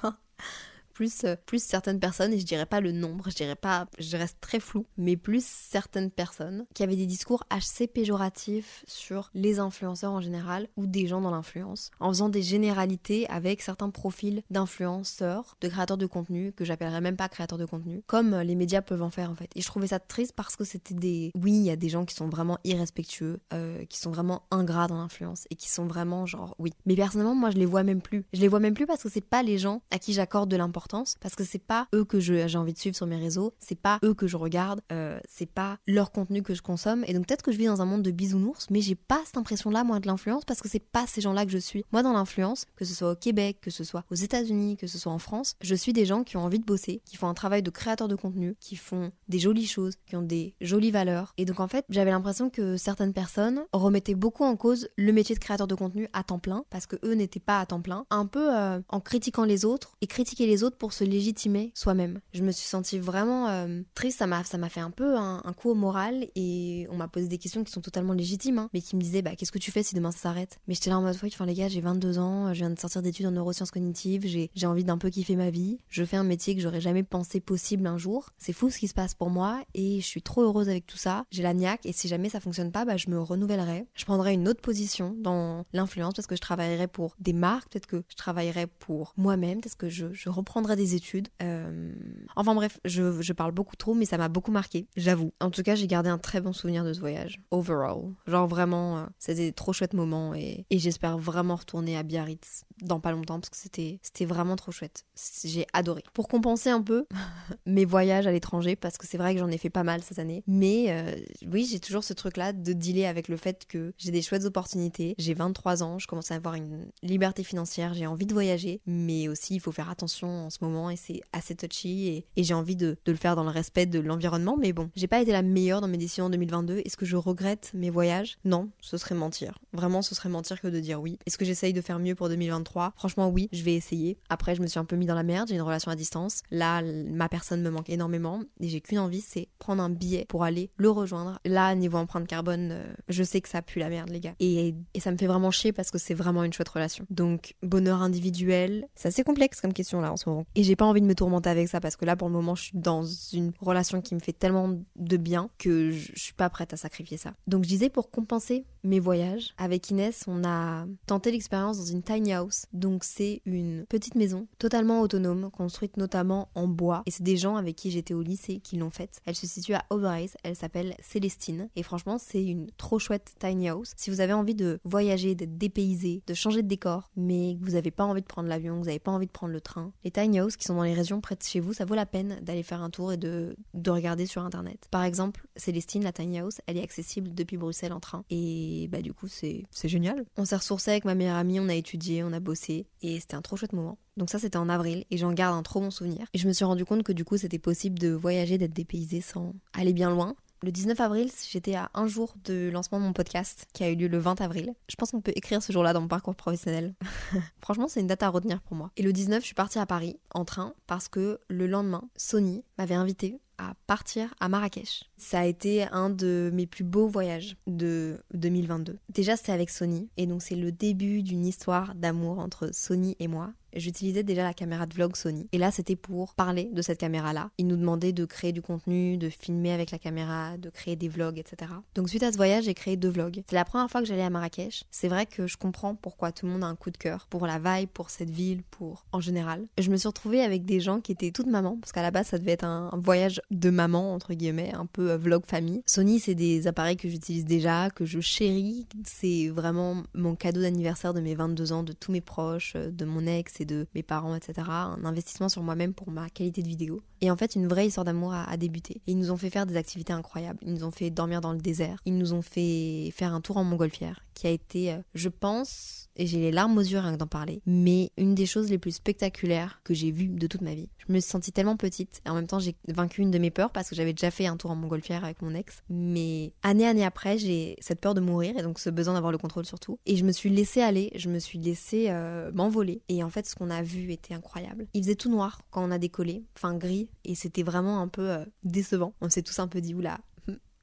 Euh, 0.04 0.10
plus, 1.00 1.24
euh, 1.24 1.34
plus 1.46 1.64
certaines 1.64 1.98
personnes, 1.98 2.34
et 2.34 2.38
je 2.38 2.44
dirais 2.44 2.66
pas 2.66 2.82
le 2.82 2.92
nombre, 2.92 3.30
je 3.30 3.34
dirais 3.34 3.56
pas, 3.56 3.86
je 3.98 4.18
reste 4.18 4.36
très 4.42 4.60
flou, 4.60 4.84
mais 4.98 5.16
plus 5.16 5.42
certaines 5.42 6.10
personnes 6.10 6.66
qui 6.74 6.82
avaient 6.82 6.94
des 6.94 7.06
discours 7.06 7.42
assez 7.48 7.86
péjoratifs 7.86 8.84
sur 8.86 9.30
les 9.32 9.60
influenceurs 9.60 10.12
en 10.12 10.20
général 10.20 10.68
ou 10.76 10.86
des 10.86 11.06
gens 11.06 11.22
dans 11.22 11.30
l'influence, 11.30 11.90
en 12.00 12.10
faisant 12.10 12.28
des 12.28 12.42
généralités 12.42 13.26
avec 13.30 13.62
certains 13.62 13.88
profils 13.88 14.42
d'influenceurs, 14.50 15.56
de 15.62 15.68
créateurs 15.68 15.96
de 15.96 16.04
contenu, 16.04 16.52
que 16.52 16.66
j'appellerais 16.66 17.00
même 17.00 17.16
pas 17.16 17.30
créateurs 17.30 17.56
de 17.56 17.64
contenu, 17.64 18.02
comme 18.06 18.36
les 18.36 18.54
médias 18.54 18.82
peuvent 18.82 19.02
en 19.02 19.08
faire 19.08 19.30
en 19.30 19.34
fait. 19.34 19.48
Et 19.56 19.62
je 19.62 19.66
trouvais 19.66 19.86
ça 19.86 20.00
triste 20.00 20.34
parce 20.36 20.54
que 20.54 20.64
c'était 20.64 20.92
des... 20.92 21.32
Oui, 21.34 21.52
il 21.52 21.62
y 21.62 21.70
a 21.70 21.76
des 21.76 21.88
gens 21.88 22.04
qui 22.04 22.14
sont 22.14 22.28
vraiment 22.28 22.58
irrespectueux, 22.64 23.40
euh, 23.54 23.86
qui 23.86 23.98
sont 23.98 24.10
vraiment 24.10 24.42
ingrats 24.50 24.86
dans 24.86 24.98
l'influence, 24.98 25.46
et 25.48 25.54
qui 25.54 25.70
sont 25.70 25.86
vraiment 25.86 26.26
genre, 26.26 26.54
oui. 26.58 26.74
Mais 26.84 26.94
personnellement, 26.94 27.34
moi, 27.34 27.50
je 27.50 27.56
les 27.56 27.64
vois 27.64 27.84
même 27.84 28.02
plus. 28.02 28.26
Je 28.34 28.42
les 28.42 28.48
vois 28.48 28.60
même 28.60 28.74
plus 28.74 28.84
parce 28.84 29.02
que 29.02 29.08
c'est 29.08 29.22
pas 29.22 29.42
les 29.42 29.56
gens 29.56 29.80
à 29.90 29.98
qui 29.98 30.12
j'accorde 30.12 30.50
de 30.50 30.56
l'importance 30.56 30.89
parce 31.20 31.34
que 31.34 31.44
c'est 31.44 31.62
pas 31.62 31.88
eux 31.94 32.04
que 32.04 32.20
j'ai 32.20 32.56
envie 32.56 32.72
de 32.72 32.78
suivre 32.78 32.96
sur 32.96 33.06
mes 33.06 33.16
réseaux, 33.16 33.54
c'est 33.58 33.78
pas 33.78 33.98
eux 34.04 34.14
que 34.14 34.26
je 34.26 34.36
regarde, 34.36 34.80
euh, 34.92 35.18
c'est 35.28 35.50
pas 35.50 35.78
leur 35.86 36.12
contenu 36.12 36.42
que 36.42 36.54
je 36.54 36.62
consomme. 36.62 37.04
Et 37.06 37.14
donc 37.14 37.26
peut-être 37.26 37.42
que 37.42 37.52
je 37.52 37.58
vis 37.58 37.66
dans 37.66 37.82
un 37.82 37.86
monde 37.86 38.02
de 38.02 38.10
bisounours, 38.10 38.66
mais 38.70 38.80
j'ai 38.80 38.94
pas 38.94 39.20
cette 39.24 39.36
impression-là, 39.36 39.84
moi, 39.84 40.00
de 40.00 40.06
l'influence, 40.06 40.44
parce 40.44 40.60
que 40.60 40.68
c'est 40.68 40.78
pas 40.78 41.06
ces 41.06 41.20
gens-là 41.20 41.44
que 41.44 41.52
je 41.52 41.58
suis. 41.58 41.84
Moi, 41.92 42.02
dans 42.02 42.12
l'influence, 42.12 42.66
que 42.76 42.84
ce 42.84 42.94
soit 42.94 43.12
au 43.12 43.16
Québec, 43.16 43.58
que 43.60 43.70
ce 43.70 43.84
soit 43.84 44.04
aux 44.10 44.14
États-Unis, 44.14 44.76
que 44.76 44.86
ce 44.86 44.98
soit 44.98 45.12
en 45.12 45.18
France, 45.18 45.56
je 45.60 45.74
suis 45.74 45.92
des 45.92 46.04
gens 46.04 46.24
qui 46.24 46.36
ont 46.36 46.44
envie 46.44 46.58
de 46.58 46.64
bosser, 46.64 47.02
qui 47.04 47.16
font 47.16 47.28
un 47.28 47.34
travail 47.34 47.62
de 47.62 47.70
créateur 47.70 48.08
de 48.08 48.16
contenu, 48.16 48.56
qui 48.60 48.76
font 48.76 49.12
des 49.28 49.38
jolies 49.38 49.66
choses, 49.66 49.94
qui 50.06 50.16
ont 50.16 50.22
des 50.22 50.54
jolies 50.60 50.90
valeurs. 50.90 51.34
Et 51.36 51.44
donc 51.44 51.60
en 51.60 51.68
fait, 51.68 51.84
j'avais 51.88 52.10
l'impression 52.10 52.50
que 52.50 52.76
certaines 52.76 53.12
personnes 53.12 53.62
remettaient 53.72 54.14
beaucoup 54.14 54.44
en 54.44 54.56
cause 54.56 54.88
le 54.96 55.12
métier 55.12 55.34
de 55.34 55.40
créateur 55.40 55.66
de 55.66 55.74
contenu 55.74 56.08
à 56.12 56.22
temps 56.22 56.38
plein, 56.38 56.64
parce 56.70 56.86
que 56.86 56.96
eux 57.04 57.14
n'étaient 57.14 57.40
pas 57.40 57.60
à 57.60 57.66
temps 57.66 57.80
plein, 57.80 58.06
un 58.10 58.26
peu 58.26 58.54
euh, 58.54 58.80
en 58.88 59.00
critiquant 59.00 59.44
les 59.44 59.64
autres 59.64 59.96
et 60.00 60.06
critiquer 60.06 60.46
les 60.46 60.62
autres 60.62 60.76
pour 60.80 60.92
se 60.94 61.04
légitimer 61.04 61.70
soi-même. 61.74 62.20
Je 62.32 62.42
me 62.42 62.50
suis 62.50 62.66
sentie 62.66 62.98
vraiment 62.98 63.48
euh, 63.48 63.82
triste, 63.94 64.18
ça 64.18 64.26
m'a 64.26 64.68
fait 64.68 64.80
un 64.80 64.90
peu 64.90 65.16
un, 65.16 65.40
coup 65.56 65.70
au 65.70 65.74
moral 65.74 66.26
et 66.34 66.86
on 66.90 66.96
m'a 66.96 67.06
posé 67.06 67.28
des 67.28 67.36
questions 67.36 67.62
qui 67.62 67.70
sont 67.70 67.82
totalement 67.82 68.14
légitimes, 68.14 68.58
hein, 68.58 68.70
mais 68.72 68.80
qui 68.80 68.96
me 68.96 69.00
disaient 69.00 69.20
bah 69.20 69.36
qu'est-ce 69.36 69.52
que 69.52 69.58
tu 69.58 69.70
fais 69.70 69.82
si 69.82 69.94
demain 69.94 70.10
ça 70.10 70.18
s'arrête? 70.18 70.58
Mais 70.66 70.74
j'étais 70.74 70.90
là 70.90 70.98
en 70.98 71.02
mode 71.02 71.16
enfin 71.22 71.46
les 71.46 71.54
gars, 71.54 71.68
j'ai 71.68 71.82
22 71.82 72.18
ans, 72.18 72.54
je 72.54 72.60
viens 72.60 72.70
de 72.70 72.78
sortir 72.78 73.02
d'études 73.02 73.26
en 73.26 73.30
neurosciences 73.30 73.70
cognitives, 73.70 74.26
j'ai 74.26 74.50
j'ai 74.54 74.66
envie 74.66 74.84
d'un 74.84 74.96
peu 74.96 75.10
kiffer 75.10 75.36
ma 75.36 75.50
vie, 75.50 75.78
je 75.88 76.02
fais 76.02 76.16
un 76.16 76.24
métier 76.24 76.56
que 76.56 76.62
j'aurais 76.62 76.80
jamais 76.80 77.02
pensé 77.02 77.40
possible 77.40 77.86
un 77.86 77.98
jour. 77.98 78.30
C'est 78.38 78.54
fou 78.54 78.70
ce 78.70 78.78
qui 78.78 78.88
se 78.88 78.94
passe 78.94 79.14
pour 79.14 79.28
moi 79.28 79.62
et 79.74 80.00
je 80.00 80.06
suis 80.06 80.22
trop 80.22 80.42
heureuse 80.42 80.70
avec 80.70 80.86
tout 80.86 80.96
ça. 80.96 81.24
J'ai 81.30 81.42
la 81.42 81.52
niaque 81.52 81.84
et 81.84 81.92
si 81.92 82.08
jamais 82.08 82.30
ça 82.30 82.40
fonctionne 82.40 82.72
pas, 82.72 82.86
bah 82.86 82.96
je 82.96 83.10
me 83.10 83.20
renouvellerai. 83.20 83.86
Je 83.94 84.04
prendrai 84.06 84.32
une 84.32 84.48
autre 84.48 84.62
position 84.62 85.14
dans 85.18 85.66
l'influence 85.74 86.14
parce 86.14 86.26
que 86.26 86.36
je 86.36 86.40
travaillerai 86.40 86.86
pour 86.86 87.16
des 87.18 87.34
marques, 87.34 87.70
peut-être 87.70 87.86
que 87.86 88.02
je 88.08 88.16
travaillerai 88.16 88.66
pour 88.66 89.12
moi-même, 89.18 89.60
peut-être 89.60 89.76
que 89.76 89.90
je, 89.90 90.12
je 90.12 90.30
reprendrai 90.60 90.76
des 90.76 90.94
études 90.94 91.28
euh, 91.42 91.92
enfin 92.36 92.54
bref, 92.54 92.78
je, 92.84 93.32
parle 93.32 93.52
beaucoup 93.52 93.76
trop, 93.76 93.94
mais 93.94 94.04
ça 94.04 94.18
m'a 94.18 94.28
beaucoup 94.28 94.50
marqué, 94.50 94.86
j'avoue. 94.96 95.32
En 95.40 95.50
tout 95.50 95.62
cas, 95.62 95.74
j'ai 95.74 95.86
gardé 95.86 96.10
un 96.10 96.18
très 96.18 96.40
bon 96.40 96.52
souvenir 96.52 96.84
de 96.84 96.92
ce 96.92 97.00
voyage, 97.00 97.40
overall. 97.50 98.12
Genre 98.26 98.46
vraiment, 98.46 98.98
euh, 98.98 99.06
c'était 99.18 99.46
des 99.46 99.52
trop 99.52 99.72
chouettes 99.72 99.94
moments 99.94 100.34
et, 100.34 100.66
j'espère 100.70 101.18
vraiment 101.18 101.56
retourner 101.56 101.96
à 101.96 102.02
Biarritz 102.02 102.64
dans 102.82 103.00
pas 103.00 103.12
longtemps 103.12 103.38
parce 103.38 103.50
que 103.50 103.56
c'était 103.56 103.98
c'était 104.02 104.24
vraiment 104.24 104.56
trop 104.56 104.72
chouette. 104.72 105.04
J'ai 105.44 105.66
adoré. 105.74 106.02
Pour 106.14 106.28
compenser 106.28 106.70
un 106.70 106.80
peu 106.80 107.04
mes 107.66 107.84
voyages 107.84 108.26
à 108.26 108.32
l'étranger, 108.32 108.76
parce 108.76 108.96
que 108.96 109.06
c'est 109.06 109.18
vrai 109.18 109.34
que 109.34 109.40
j'en 109.40 109.48
ai 109.48 109.58
fait 109.58 109.70
pas 109.70 109.84
mal 109.84 110.02
cette 110.02 110.18
année, 110.18 110.42
mais 110.46 110.86
euh, 110.88 111.14
oui, 111.50 111.68
j'ai 111.70 111.80
toujours 111.80 112.04
ce 112.04 112.14
truc-là 112.14 112.52
de 112.52 112.72
dealer 112.72 113.06
avec 113.06 113.28
le 113.28 113.36
fait 113.36 113.66
que 113.66 113.92
j'ai 113.98 114.10
des 114.10 114.22
chouettes 114.22 114.44
opportunités. 114.44 115.14
J'ai 115.18 115.34
23 115.34 115.82
ans, 115.82 115.98
je 115.98 116.06
commence 116.06 116.30
à 116.30 116.36
avoir 116.36 116.54
une 116.54 116.90
liberté 117.02 117.44
financière, 117.44 117.94
j'ai 117.94 118.06
envie 118.06 118.26
de 118.26 118.32
voyager, 118.32 118.80
mais 118.86 119.28
aussi 119.28 119.54
il 119.54 119.60
faut 119.60 119.72
faire 119.72 119.90
attention 119.90 120.46
en 120.46 120.49
ce 120.50 120.62
moment 120.62 120.90
et 120.90 120.96
c'est 120.96 121.20
assez 121.32 121.54
touchy 121.54 122.08
et, 122.36 122.42
j'ai 122.42 122.54
envie 122.54 122.76
de, 122.76 122.96
le 123.06 123.14
faire 123.16 123.36
dans 123.36 123.44
le 123.44 123.50
respect 123.50 123.86
de 123.86 123.98
l'environnement. 123.98 124.56
Mais 124.58 124.72
bon, 124.72 124.90
j'ai 124.94 125.06
pas 125.06 125.20
été 125.20 125.32
la 125.32 125.42
meilleure 125.42 125.80
dans 125.80 125.88
mes 125.88 125.98
décisions 125.98 126.26
en 126.26 126.30
2022. 126.30 126.78
Est-ce 126.84 126.96
que 126.96 127.04
je 127.04 127.16
regrette 127.16 127.70
mes 127.74 127.90
voyages? 127.90 128.38
Non, 128.44 128.70
ce 128.80 128.96
serait 128.96 129.14
mentir. 129.14 129.58
Vraiment, 129.72 130.00
ce 130.02 130.14
serait 130.14 130.28
mentir 130.28 130.60
que 130.60 130.68
de 130.68 130.80
dire 130.80 131.00
oui. 131.00 131.18
Est-ce 131.26 131.36
que 131.36 131.44
j'essaye 131.44 131.72
de 131.72 131.80
faire 131.80 131.98
mieux 131.98 132.14
pour 132.14 132.28
2023 132.28 132.92
Franchement, 132.96 133.28
oui, 133.28 133.48
je 133.52 133.62
vais 133.62 133.74
essayer. 133.74 134.18
Après, 134.28 134.54
je 134.54 134.62
me 134.62 134.66
suis 134.66 134.78
un 134.78 134.84
peu 134.84 134.96
mis 134.96 135.06
dans 135.06 135.14
la 135.14 135.22
merde. 135.22 135.48
J'ai 135.48 135.56
une 135.56 135.62
relation 135.62 135.90
à 135.90 135.96
distance. 135.96 136.42
Là, 136.50 136.82
ma 136.82 137.28
personne 137.28 137.62
me 137.62 137.70
manque 137.70 137.90
énormément 137.90 138.42
et 138.60 138.68
j'ai 138.68 138.80
qu'une 138.80 138.98
envie, 138.98 139.20
c'est 139.20 139.48
prendre 139.58 139.82
un 139.82 139.90
billet 139.90 140.24
pour 140.28 140.44
aller 140.44 140.70
le 140.76 140.90
rejoindre. 140.90 141.38
Là, 141.44 141.74
niveau 141.74 141.98
empreinte 141.98 142.26
carbone, 142.26 142.70
euh, 142.72 142.92
je 143.08 143.22
sais 143.22 143.40
que 143.40 143.48
ça 143.48 143.62
pue 143.62 143.78
la 143.78 143.88
merde, 143.88 144.10
les 144.10 144.20
gars. 144.20 144.34
Et, 144.40 144.74
et 144.94 145.00
ça 145.00 145.10
me 145.10 145.16
fait 145.16 145.26
vraiment 145.26 145.50
chier 145.50 145.72
parce 145.72 145.90
que 145.90 145.98
c'est 145.98 146.14
vraiment 146.14 146.44
une 146.44 146.52
chouette 146.52 146.68
relation. 146.68 147.04
Donc, 147.10 147.54
bonheur 147.62 148.02
individuel, 148.02 148.86
c'est 148.94 149.08
assez 149.08 149.24
complexe 149.24 149.60
comme 149.60 149.72
question 149.72 150.00
là 150.00 150.12
en 150.12 150.16
ce 150.16 150.28
moment. 150.28 150.39
Et 150.54 150.62
j'ai 150.62 150.76
pas 150.76 150.84
envie 150.84 151.00
de 151.00 151.06
me 151.06 151.14
tourmenter 151.14 151.50
avec 151.50 151.68
ça 151.68 151.80
parce 151.80 151.96
que 151.96 152.04
là, 152.04 152.16
pour 152.16 152.28
le 152.28 152.34
moment, 152.34 152.54
je 152.54 152.64
suis 152.64 152.78
dans 152.78 153.04
une 153.04 153.52
relation 153.60 154.00
qui 154.00 154.14
me 154.14 154.20
fait 154.20 154.32
tellement 154.32 154.78
de 154.96 155.16
bien 155.16 155.50
que 155.58 155.90
je, 155.90 156.12
suis 156.14 156.34
pas 156.34 156.50
prête 156.50 156.72
à 156.72 156.76
sacrifier 156.76 157.16
ça. 157.16 157.34
Donc, 157.46 157.64
je 157.64 157.68
disais 157.68 157.88
pour 157.88 158.10
compenser 158.10 158.64
mes 158.82 159.00
voyages, 159.00 159.54
avec 159.58 159.90
Inès, 159.90 160.24
on 160.26 160.44
a 160.44 160.86
tenté 161.06 161.30
l'expérience 161.30 161.78
dans 161.78 161.84
une 161.84 162.02
tiny 162.02 162.32
house. 162.32 162.66
Donc, 162.72 163.04
c'est 163.04 163.42
une 163.44 163.84
petite 163.88 164.14
maison 164.14 164.46
totalement 164.58 165.00
autonome, 165.00 165.50
construite 165.50 165.96
notamment 165.96 166.48
en 166.54 166.66
bois. 166.66 167.02
Et 167.06 167.10
c'est 167.10 167.22
des 167.22 167.36
gens 167.36 167.56
avec 167.56 167.76
qui 167.76 167.90
j'étais 167.90 168.14
au 168.14 168.22
lycée 168.22 168.60
qui 168.60 168.76
l'ont 168.76 168.90
faite. 168.90 169.20
Elle 169.26 169.36
se 169.36 169.46
situe 169.46 169.74
à 169.74 169.84
Overijse, 169.90 170.36
elle 170.42 170.56
s'appelle 170.56 170.94
Célestine. 171.00 171.68
Et 171.76 171.82
franchement, 171.82 172.18
c'est 172.18 172.44
une 172.44 172.70
trop 172.76 172.98
chouette 172.98 173.34
tiny 173.38 173.68
house. 173.68 173.92
Si 173.96 174.10
vous 174.10 174.20
avez 174.20 174.32
envie 174.32 174.54
de 174.54 174.80
voyager, 174.84 175.34
d'être 175.34 175.58
dépaysé, 175.58 176.22
de 176.26 176.34
changer 176.34 176.62
de 176.62 176.68
décor, 176.68 177.10
mais 177.16 177.56
que 177.58 177.64
vous 177.64 177.72
n'avez 177.72 177.90
pas 177.90 178.04
envie 178.04 178.22
de 178.22 178.26
prendre 178.26 178.48
l'avion, 178.48 178.74
que 178.74 178.80
vous 178.80 178.86
n'avez 178.86 178.98
pas 178.98 179.12
envie 179.12 179.26
de 179.26 179.32
prendre 179.32 179.52
le 179.52 179.60
train, 179.60 179.92
les 180.04 180.10
tiny 180.10 180.29
houses 180.38 180.56
qui 180.56 180.64
sont 180.64 180.74
dans 180.74 180.82
les 180.82 180.94
régions 180.94 181.20
près 181.20 181.34
de 181.34 181.42
chez 181.42 181.60
vous, 181.60 181.72
ça 181.72 181.84
vaut 181.84 181.94
la 181.94 182.06
peine 182.06 182.38
d'aller 182.42 182.62
faire 182.62 182.82
un 182.82 182.90
tour 182.90 183.12
et 183.12 183.16
de, 183.16 183.56
de 183.74 183.90
regarder 183.90 184.26
sur 184.26 184.42
internet. 184.42 184.86
Par 184.90 185.02
exemple, 185.02 185.46
Célestine, 185.56 186.04
la 186.04 186.12
tiny 186.12 186.38
house, 186.38 186.60
elle 186.66 186.76
est 186.76 186.82
accessible 186.82 187.34
depuis 187.34 187.56
Bruxelles 187.56 187.92
en 187.92 188.00
train. 188.00 188.24
Et 188.30 188.88
bah 188.92 189.02
du 189.02 189.12
coup, 189.12 189.28
c'est 189.28 189.66
génial. 189.84 190.24
On 190.36 190.44
s'est 190.44 190.56
ressourcé 190.56 190.90
avec 190.90 191.04
ma 191.04 191.14
meilleure 191.14 191.36
amie, 191.36 191.58
on 191.58 191.68
a 191.68 191.74
étudié, 191.74 192.22
on 192.22 192.32
a 192.32 192.40
bossé 192.40 192.86
et 193.02 193.18
c'était 193.18 193.34
un 193.34 193.42
trop 193.42 193.56
chouette 193.56 193.72
moment. 193.72 193.98
Donc 194.16 194.28
ça 194.28 194.38
c'était 194.38 194.58
en 194.58 194.68
avril 194.68 195.04
et 195.10 195.16
j'en 195.16 195.32
garde 195.32 195.56
un 195.56 195.62
trop 195.62 195.80
bon 195.80 195.90
souvenir. 195.90 196.26
Et 196.34 196.38
je 196.38 196.46
me 196.46 196.52
suis 196.52 196.64
rendu 196.64 196.84
compte 196.84 197.02
que 197.02 197.12
du 197.12 197.24
coup 197.24 197.38
c'était 197.38 197.58
possible 197.58 197.98
de 197.98 198.10
voyager, 198.10 198.58
d'être 198.58 198.72
dépaysé 198.72 199.20
sans 199.20 199.54
aller 199.72 199.92
bien 199.92 200.10
loin. 200.10 200.34
Le 200.62 200.70
19 200.72 201.00
avril, 201.00 201.30
j'étais 201.48 201.74
à 201.74 201.90
un 201.94 202.06
jour 202.06 202.34
de 202.44 202.68
lancement 202.70 202.98
de 202.98 203.04
mon 203.04 203.14
podcast 203.14 203.66
qui 203.72 203.82
a 203.82 203.88
eu 203.88 203.94
lieu 203.94 204.08
le 204.08 204.18
20 204.18 204.42
avril. 204.42 204.74
Je 204.90 204.96
pense 204.96 205.10
qu'on 205.10 205.22
peut 205.22 205.32
écrire 205.34 205.62
ce 205.62 205.72
jour-là 205.72 205.94
dans 205.94 206.02
mon 206.02 206.08
parcours 206.08 206.34
professionnel. 206.36 206.94
Franchement, 207.62 207.88
c'est 207.88 208.00
une 208.00 208.06
date 208.06 208.22
à 208.22 208.28
retenir 208.28 208.60
pour 208.60 208.76
moi. 208.76 208.90
Et 208.98 209.02
le 209.02 209.14
19, 209.14 209.40
je 209.40 209.46
suis 209.46 209.54
partie 209.54 209.78
à 209.78 209.86
Paris 209.86 210.18
en 210.34 210.44
train 210.44 210.74
parce 210.86 211.08
que 211.08 211.40
le 211.48 211.66
lendemain, 211.66 212.02
Sony 212.14 212.62
m'avait 212.76 212.94
invité 212.94 213.40
à 213.56 213.74
partir 213.86 214.34
à 214.38 214.50
Marrakech. 214.50 215.04
Ça 215.16 215.40
a 215.40 215.44
été 215.46 215.84
un 215.92 216.10
de 216.10 216.50
mes 216.52 216.66
plus 216.66 216.84
beaux 216.84 217.08
voyages 217.08 217.56
de 217.66 218.22
2022. 218.34 218.98
Déjà, 219.08 219.36
c'est 219.36 219.52
avec 219.52 219.70
Sony, 219.70 220.08
et 220.16 220.26
donc 220.26 220.42
c'est 220.42 220.56
le 220.56 220.72
début 220.72 221.22
d'une 221.22 221.46
histoire 221.46 221.94
d'amour 221.94 222.38
entre 222.38 222.70
Sony 222.72 223.16
et 223.18 223.28
moi. 223.28 223.52
J'utilisais 223.74 224.22
déjà 224.22 224.42
la 224.42 224.54
caméra 224.54 224.86
de 224.86 224.94
vlog 224.94 225.16
Sony. 225.16 225.48
Et 225.52 225.58
là, 225.58 225.70
c'était 225.70 225.96
pour 225.96 226.34
parler 226.34 226.70
de 226.72 226.82
cette 226.82 226.98
caméra-là. 226.98 227.50
Ils 227.58 227.66
nous 227.66 227.76
demandaient 227.76 228.12
de 228.12 228.24
créer 228.24 228.52
du 228.52 228.62
contenu, 228.62 229.16
de 229.16 229.28
filmer 229.28 229.72
avec 229.72 229.90
la 229.90 229.98
caméra, 229.98 230.56
de 230.56 230.70
créer 230.70 230.96
des 230.96 231.08
vlogs, 231.08 231.38
etc. 231.38 231.72
Donc 231.94 232.08
suite 232.08 232.22
à 232.22 232.32
ce 232.32 232.36
voyage, 232.36 232.64
j'ai 232.64 232.74
créé 232.74 232.96
deux 232.96 233.08
vlogs. 233.08 233.42
C'est 233.48 233.56
la 233.56 233.64
première 233.64 233.90
fois 233.90 234.00
que 234.00 234.06
j'allais 234.06 234.22
à 234.22 234.30
Marrakech. 234.30 234.84
C'est 234.90 235.08
vrai 235.08 235.26
que 235.26 235.46
je 235.46 235.56
comprends 235.56 235.94
pourquoi 235.94 236.32
tout 236.32 236.46
le 236.46 236.52
monde 236.52 236.64
a 236.64 236.66
un 236.66 236.76
coup 236.76 236.90
de 236.90 236.96
cœur 236.96 237.26
pour 237.28 237.46
la 237.46 237.58
vibe, 237.58 237.88
pour 237.90 238.10
cette 238.10 238.30
ville, 238.30 238.62
pour 238.70 239.04
en 239.12 239.20
général. 239.20 239.66
Je 239.78 239.90
me 239.90 239.96
suis 239.96 240.08
retrouvée 240.08 240.42
avec 240.42 240.64
des 240.64 240.80
gens 240.80 241.00
qui 241.00 241.12
étaient 241.12 241.30
toutes 241.30 241.46
mamans, 241.46 241.76
parce 241.80 241.92
qu'à 241.92 242.02
la 242.02 242.10
base, 242.10 242.28
ça 242.28 242.38
devait 242.38 242.52
être 242.52 242.64
un 242.64 242.90
voyage 242.94 243.40
de 243.50 243.70
maman, 243.70 244.14
entre 244.14 244.34
guillemets, 244.34 244.72
un 244.74 244.86
peu 244.86 245.10
euh, 245.10 245.16
vlog 245.16 245.44
famille. 245.46 245.82
Sony, 245.86 246.20
c'est 246.20 246.34
des 246.34 246.66
appareils 246.66 246.96
que 246.96 247.08
j'utilise 247.08 247.44
déjà, 247.44 247.90
que 247.90 248.04
je 248.04 248.20
chéris. 248.20 248.86
C'est 249.04 249.48
vraiment 249.48 250.02
mon 250.14 250.34
cadeau 250.34 250.60
d'anniversaire 250.60 251.14
de 251.14 251.20
mes 251.20 251.34
22 251.34 251.72
ans, 251.72 251.82
de 251.82 251.92
tous 251.92 252.12
mes 252.12 252.20
proches, 252.20 252.74
euh, 252.76 252.90
de 252.90 253.04
mon 253.04 253.26
ex 253.26 253.59
de 253.64 253.86
mes 253.94 254.02
parents, 254.02 254.34
etc. 254.34 254.68
Un 254.70 255.04
investissement 255.04 255.48
sur 255.48 255.62
moi-même 255.62 255.94
pour 255.94 256.10
ma 256.10 256.28
qualité 256.30 256.62
de 256.62 256.68
vidéo. 256.68 257.00
Et 257.20 257.30
en 257.30 257.36
fait, 257.36 257.54
une 257.54 257.66
vraie 257.66 257.86
histoire 257.86 258.04
d'amour 258.04 258.32
a, 258.32 258.56
débuté. 258.56 259.02
Et 259.06 259.12
ils 259.12 259.18
nous 259.18 259.30
ont 259.30 259.36
fait 259.36 259.50
faire 259.50 259.66
des 259.66 259.76
activités 259.76 260.12
incroyables. 260.12 260.58
Ils 260.62 260.72
nous 260.72 260.84
ont 260.84 260.90
fait 260.90 261.10
dormir 261.10 261.40
dans 261.40 261.52
le 261.52 261.58
désert. 261.58 262.00
Ils 262.06 262.16
nous 262.16 262.32
ont 262.32 262.42
fait 262.42 263.10
faire 263.14 263.34
un 263.34 263.40
tour 263.40 263.56
en 263.56 263.64
montgolfière, 263.64 264.20
qui 264.34 264.46
a 264.46 264.50
été, 264.50 264.92
euh, 264.92 264.98
je 265.14 265.28
pense, 265.28 266.08
et 266.16 266.26
j'ai 266.26 266.38
les 266.38 266.50
larmes 266.50 266.76
aux 266.76 266.82
yeux 266.82 266.98
rien 266.98 267.12
que 267.12 267.18
d'en 267.18 267.26
parler, 267.26 267.62
mais 267.66 268.10
une 268.16 268.34
des 268.34 268.46
choses 268.46 268.70
les 268.70 268.78
plus 268.78 268.92
spectaculaires 268.92 269.80
que 269.84 269.94
j'ai 269.94 270.10
vues 270.10 270.28
de 270.28 270.46
toute 270.46 270.60
ma 270.60 270.74
vie. 270.74 270.88
Je 270.98 271.12
me 271.12 271.18
suis 271.20 271.30
sentie 271.30 271.52
tellement 271.52 271.76
petite, 271.76 272.20
et 272.26 272.30
en 272.30 272.34
même 272.34 272.46
temps 272.46 272.58
j'ai 272.58 272.76
vaincu 272.88 273.22
une 273.22 273.30
de 273.30 273.38
mes 273.38 273.50
peurs 273.50 273.70
parce 273.70 273.88
que 273.88 273.94
j'avais 273.94 274.12
déjà 274.12 274.30
fait 274.30 274.46
un 274.46 274.56
tour 274.56 274.70
en 274.70 274.76
montgolfière 274.76 275.24
avec 275.24 275.40
mon 275.42 275.54
ex, 275.54 275.82
mais 275.88 276.52
année 276.62 276.86
année 276.86 277.04
après 277.04 277.38
j'ai 277.38 277.76
cette 277.80 278.00
peur 278.00 278.14
de 278.14 278.20
mourir 278.20 278.56
et 278.58 278.62
donc 278.62 278.78
ce 278.78 278.90
besoin 278.90 279.14
d'avoir 279.14 279.32
le 279.32 279.38
contrôle 279.38 279.64
sur 279.64 279.80
tout, 279.80 279.98
et 280.06 280.16
je 280.16 280.24
me 280.24 280.32
suis 280.32 280.50
laissée 280.50 280.82
aller, 280.82 281.10
je 281.14 281.28
me 281.28 281.38
suis 281.38 281.58
laissée 281.58 282.06
euh, 282.10 282.50
m'envoler, 282.52 283.02
et 283.08 283.22
en 283.22 283.30
fait 283.30 283.46
ce 283.50 283.54
qu'on 283.54 283.70
a 283.70 283.82
vu 283.82 284.12
était 284.12 284.34
incroyable. 284.34 284.86
Il 284.94 285.02
faisait 285.02 285.14
tout 285.14 285.30
noir 285.30 285.62
quand 285.70 285.84
on 285.86 285.90
a 285.90 285.98
décollé, 285.98 286.44
enfin 286.56 286.74
gris, 286.74 287.08
et 287.24 287.34
c'était 287.34 287.62
vraiment 287.62 288.00
un 288.00 288.08
peu 288.08 288.30
euh, 288.30 288.44
décevant. 288.62 289.14
On 289.20 289.28
s'est 289.28 289.42
tous 289.42 289.58
un 289.58 289.68
peu 289.68 289.80
dit 289.80 289.94
oula, 289.94 290.20